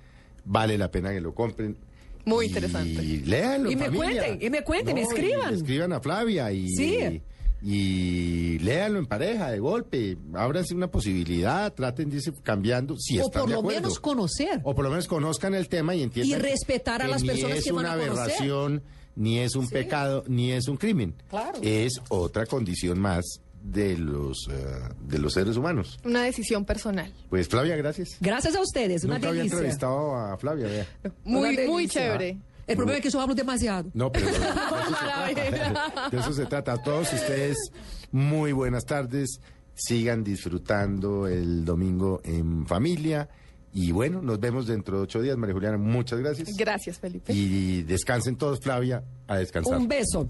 Vale 0.46 0.78
la 0.78 0.90
pena 0.90 1.12
que 1.12 1.20
lo 1.22 1.34
compren. 1.36 1.76
Muy 2.24 2.46
Y 2.46 2.48
interesante. 2.50 3.02
léanlo. 3.26 3.72
Y 3.72 3.76
me 3.76 3.86
familia. 3.86 4.22
cuenten, 4.22 4.48
y 4.48 4.50
me 4.52 4.64
cuenten, 4.64 4.94
me 4.96 5.02
y 5.02 5.04
escriban. 5.04 5.54
escriban 5.56 5.94
a 5.94 6.00
Flavia 6.00 6.52
y. 6.52 6.70
Sí. 6.70 7.22
Y 7.64 8.58
léanlo 8.60 9.00
en 9.00 9.06
pareja, 9.06 9.52
de 9.52 9.60
golpe. 9.60 10.18
Ábranse 10.34 10.74
una 10.74 10.90
posibilidad, 10.90 11.72
traten 11.74 12.10
de 12.10 12.18
irse 12.18 12.34
cambiando 12.44 12.98
si 12.98 13.20
o 13.20 13.26
están 13.26 13.42
por 13.42 13.50
de 13.50 13.54
lo 13.56 13.60
acuerdo. 13.60 13.82
menos 13.82 14.00
conocer. 14.00 14.60
O 14.64 14.74
por 14.74 14.84
lo 14.84 14.90
menos 14.90 15.08
conozcan 15.08 15.54
el 15.54 15.70
tema 15.70 15.94
y 15.96 16.02
entiendan. 16.04 16.40
Y 16.40 16.42
respetar 16.42 17.02
a 17.02 17.08
las 17.08 17.24
personas 17.24 17.60
es 17.60 17.64
que 17.66 17.72
van 17.72 17.86
una 17.86 17.94
a 17.94 17.98
conocer. 17.98 18.20
aberración, 18.20 18.84
ni 19.16 19.40
es 19.40 19.56
un 19.56 19.70
pecado, 19.70 20.24
ni 20.28 20.52
es 20.52 20.68
un 20.68 20.78
crimen. 20.78 21.14
Claro. 21.30 21.60
Es 21.62 21.94
otra 22.10 22.46
condición 22.48 23.00
más 23.00 23.24
de 23.64 23.96
los, 23.96 24.48
eh, 24.50 24.54
de 25.02 25.20
los 25.20 25.34
seres 25.34 25.56
humanos. 25.56 26.00
Una 26.04 26.24
decisión 26.24 26.66
personal. 26.66 27.14
Pues 27.30 27.48
Flavia, 27.48 27.76
gracias. 27.76 28.18
Gracias 28.20 28.56
a 28.56 28.62
ustedes, 28.62 29.04
una 29.04 29.16
Nunca 29.16 29.30
había 29.30 29.42
delicia. 29.42 29.58
entrevistado 29.60 30.16
a 30.16 30.36
Flavia, 30.38 30.66
vea. 30.66 30.88
Muy, 31.26 31.40
Una 31.42 31.68
muy 31.68 31.84
delicia. 31.84 32.02
chévere. 32.02 32.38
El 32.68 32.76
problema 32.76 32.98
es 32.98 33.04
que 33.04 33.10
yo 33.10 33.20
hablo 33.20 33.36
demasiado. 33.36 33.90
No, 33.94 34.12
pero 34.12 34.28
de 34.28 34.32
eso, 34.32 34.42
se 34.44 34.46
trata, 34.96 36.10
de 36.10 36.18
eso 36.18 36.34
se 36.34 36.46
trata. 36.46 36.74
A 36.74 36.78
todos 36.82 37.12
ustedes, 37.14 37.58
muy 38.12 38.52
buenas 38.52 38.86
tardes. 38.86 39.40
Sigan 39.74 40.24
disfrutando 40.24 41.28
el 41.28 41.66
domingo 41.66 42.22
en 42.24 42.66
familia. 42.68 43.30
Y 43.74 43.92
bueno, 43.94 44.22
nos 44.22 44.40
vemos 44.40 44.68
dentro 44.68 44.98
de 44.98 45.04
ocho 45.04 45.22
días. 45.22 45.38
María 45.38 45.54
Juliana, 45.54 45.78
muchas 45.78 46.20
gracias. 46.20 46.50
Gracias, 46.58 47.00
Felipe. 47.00 47.32
Y 47.34 47.84
descansen 47.84 48.36
todos, 48.36 48.60
Flavia, 48.60 49.04
a 49.28 49.38
descansar. 49.38 49.78
Un 49.78 49.88
beso. 49.88 50.30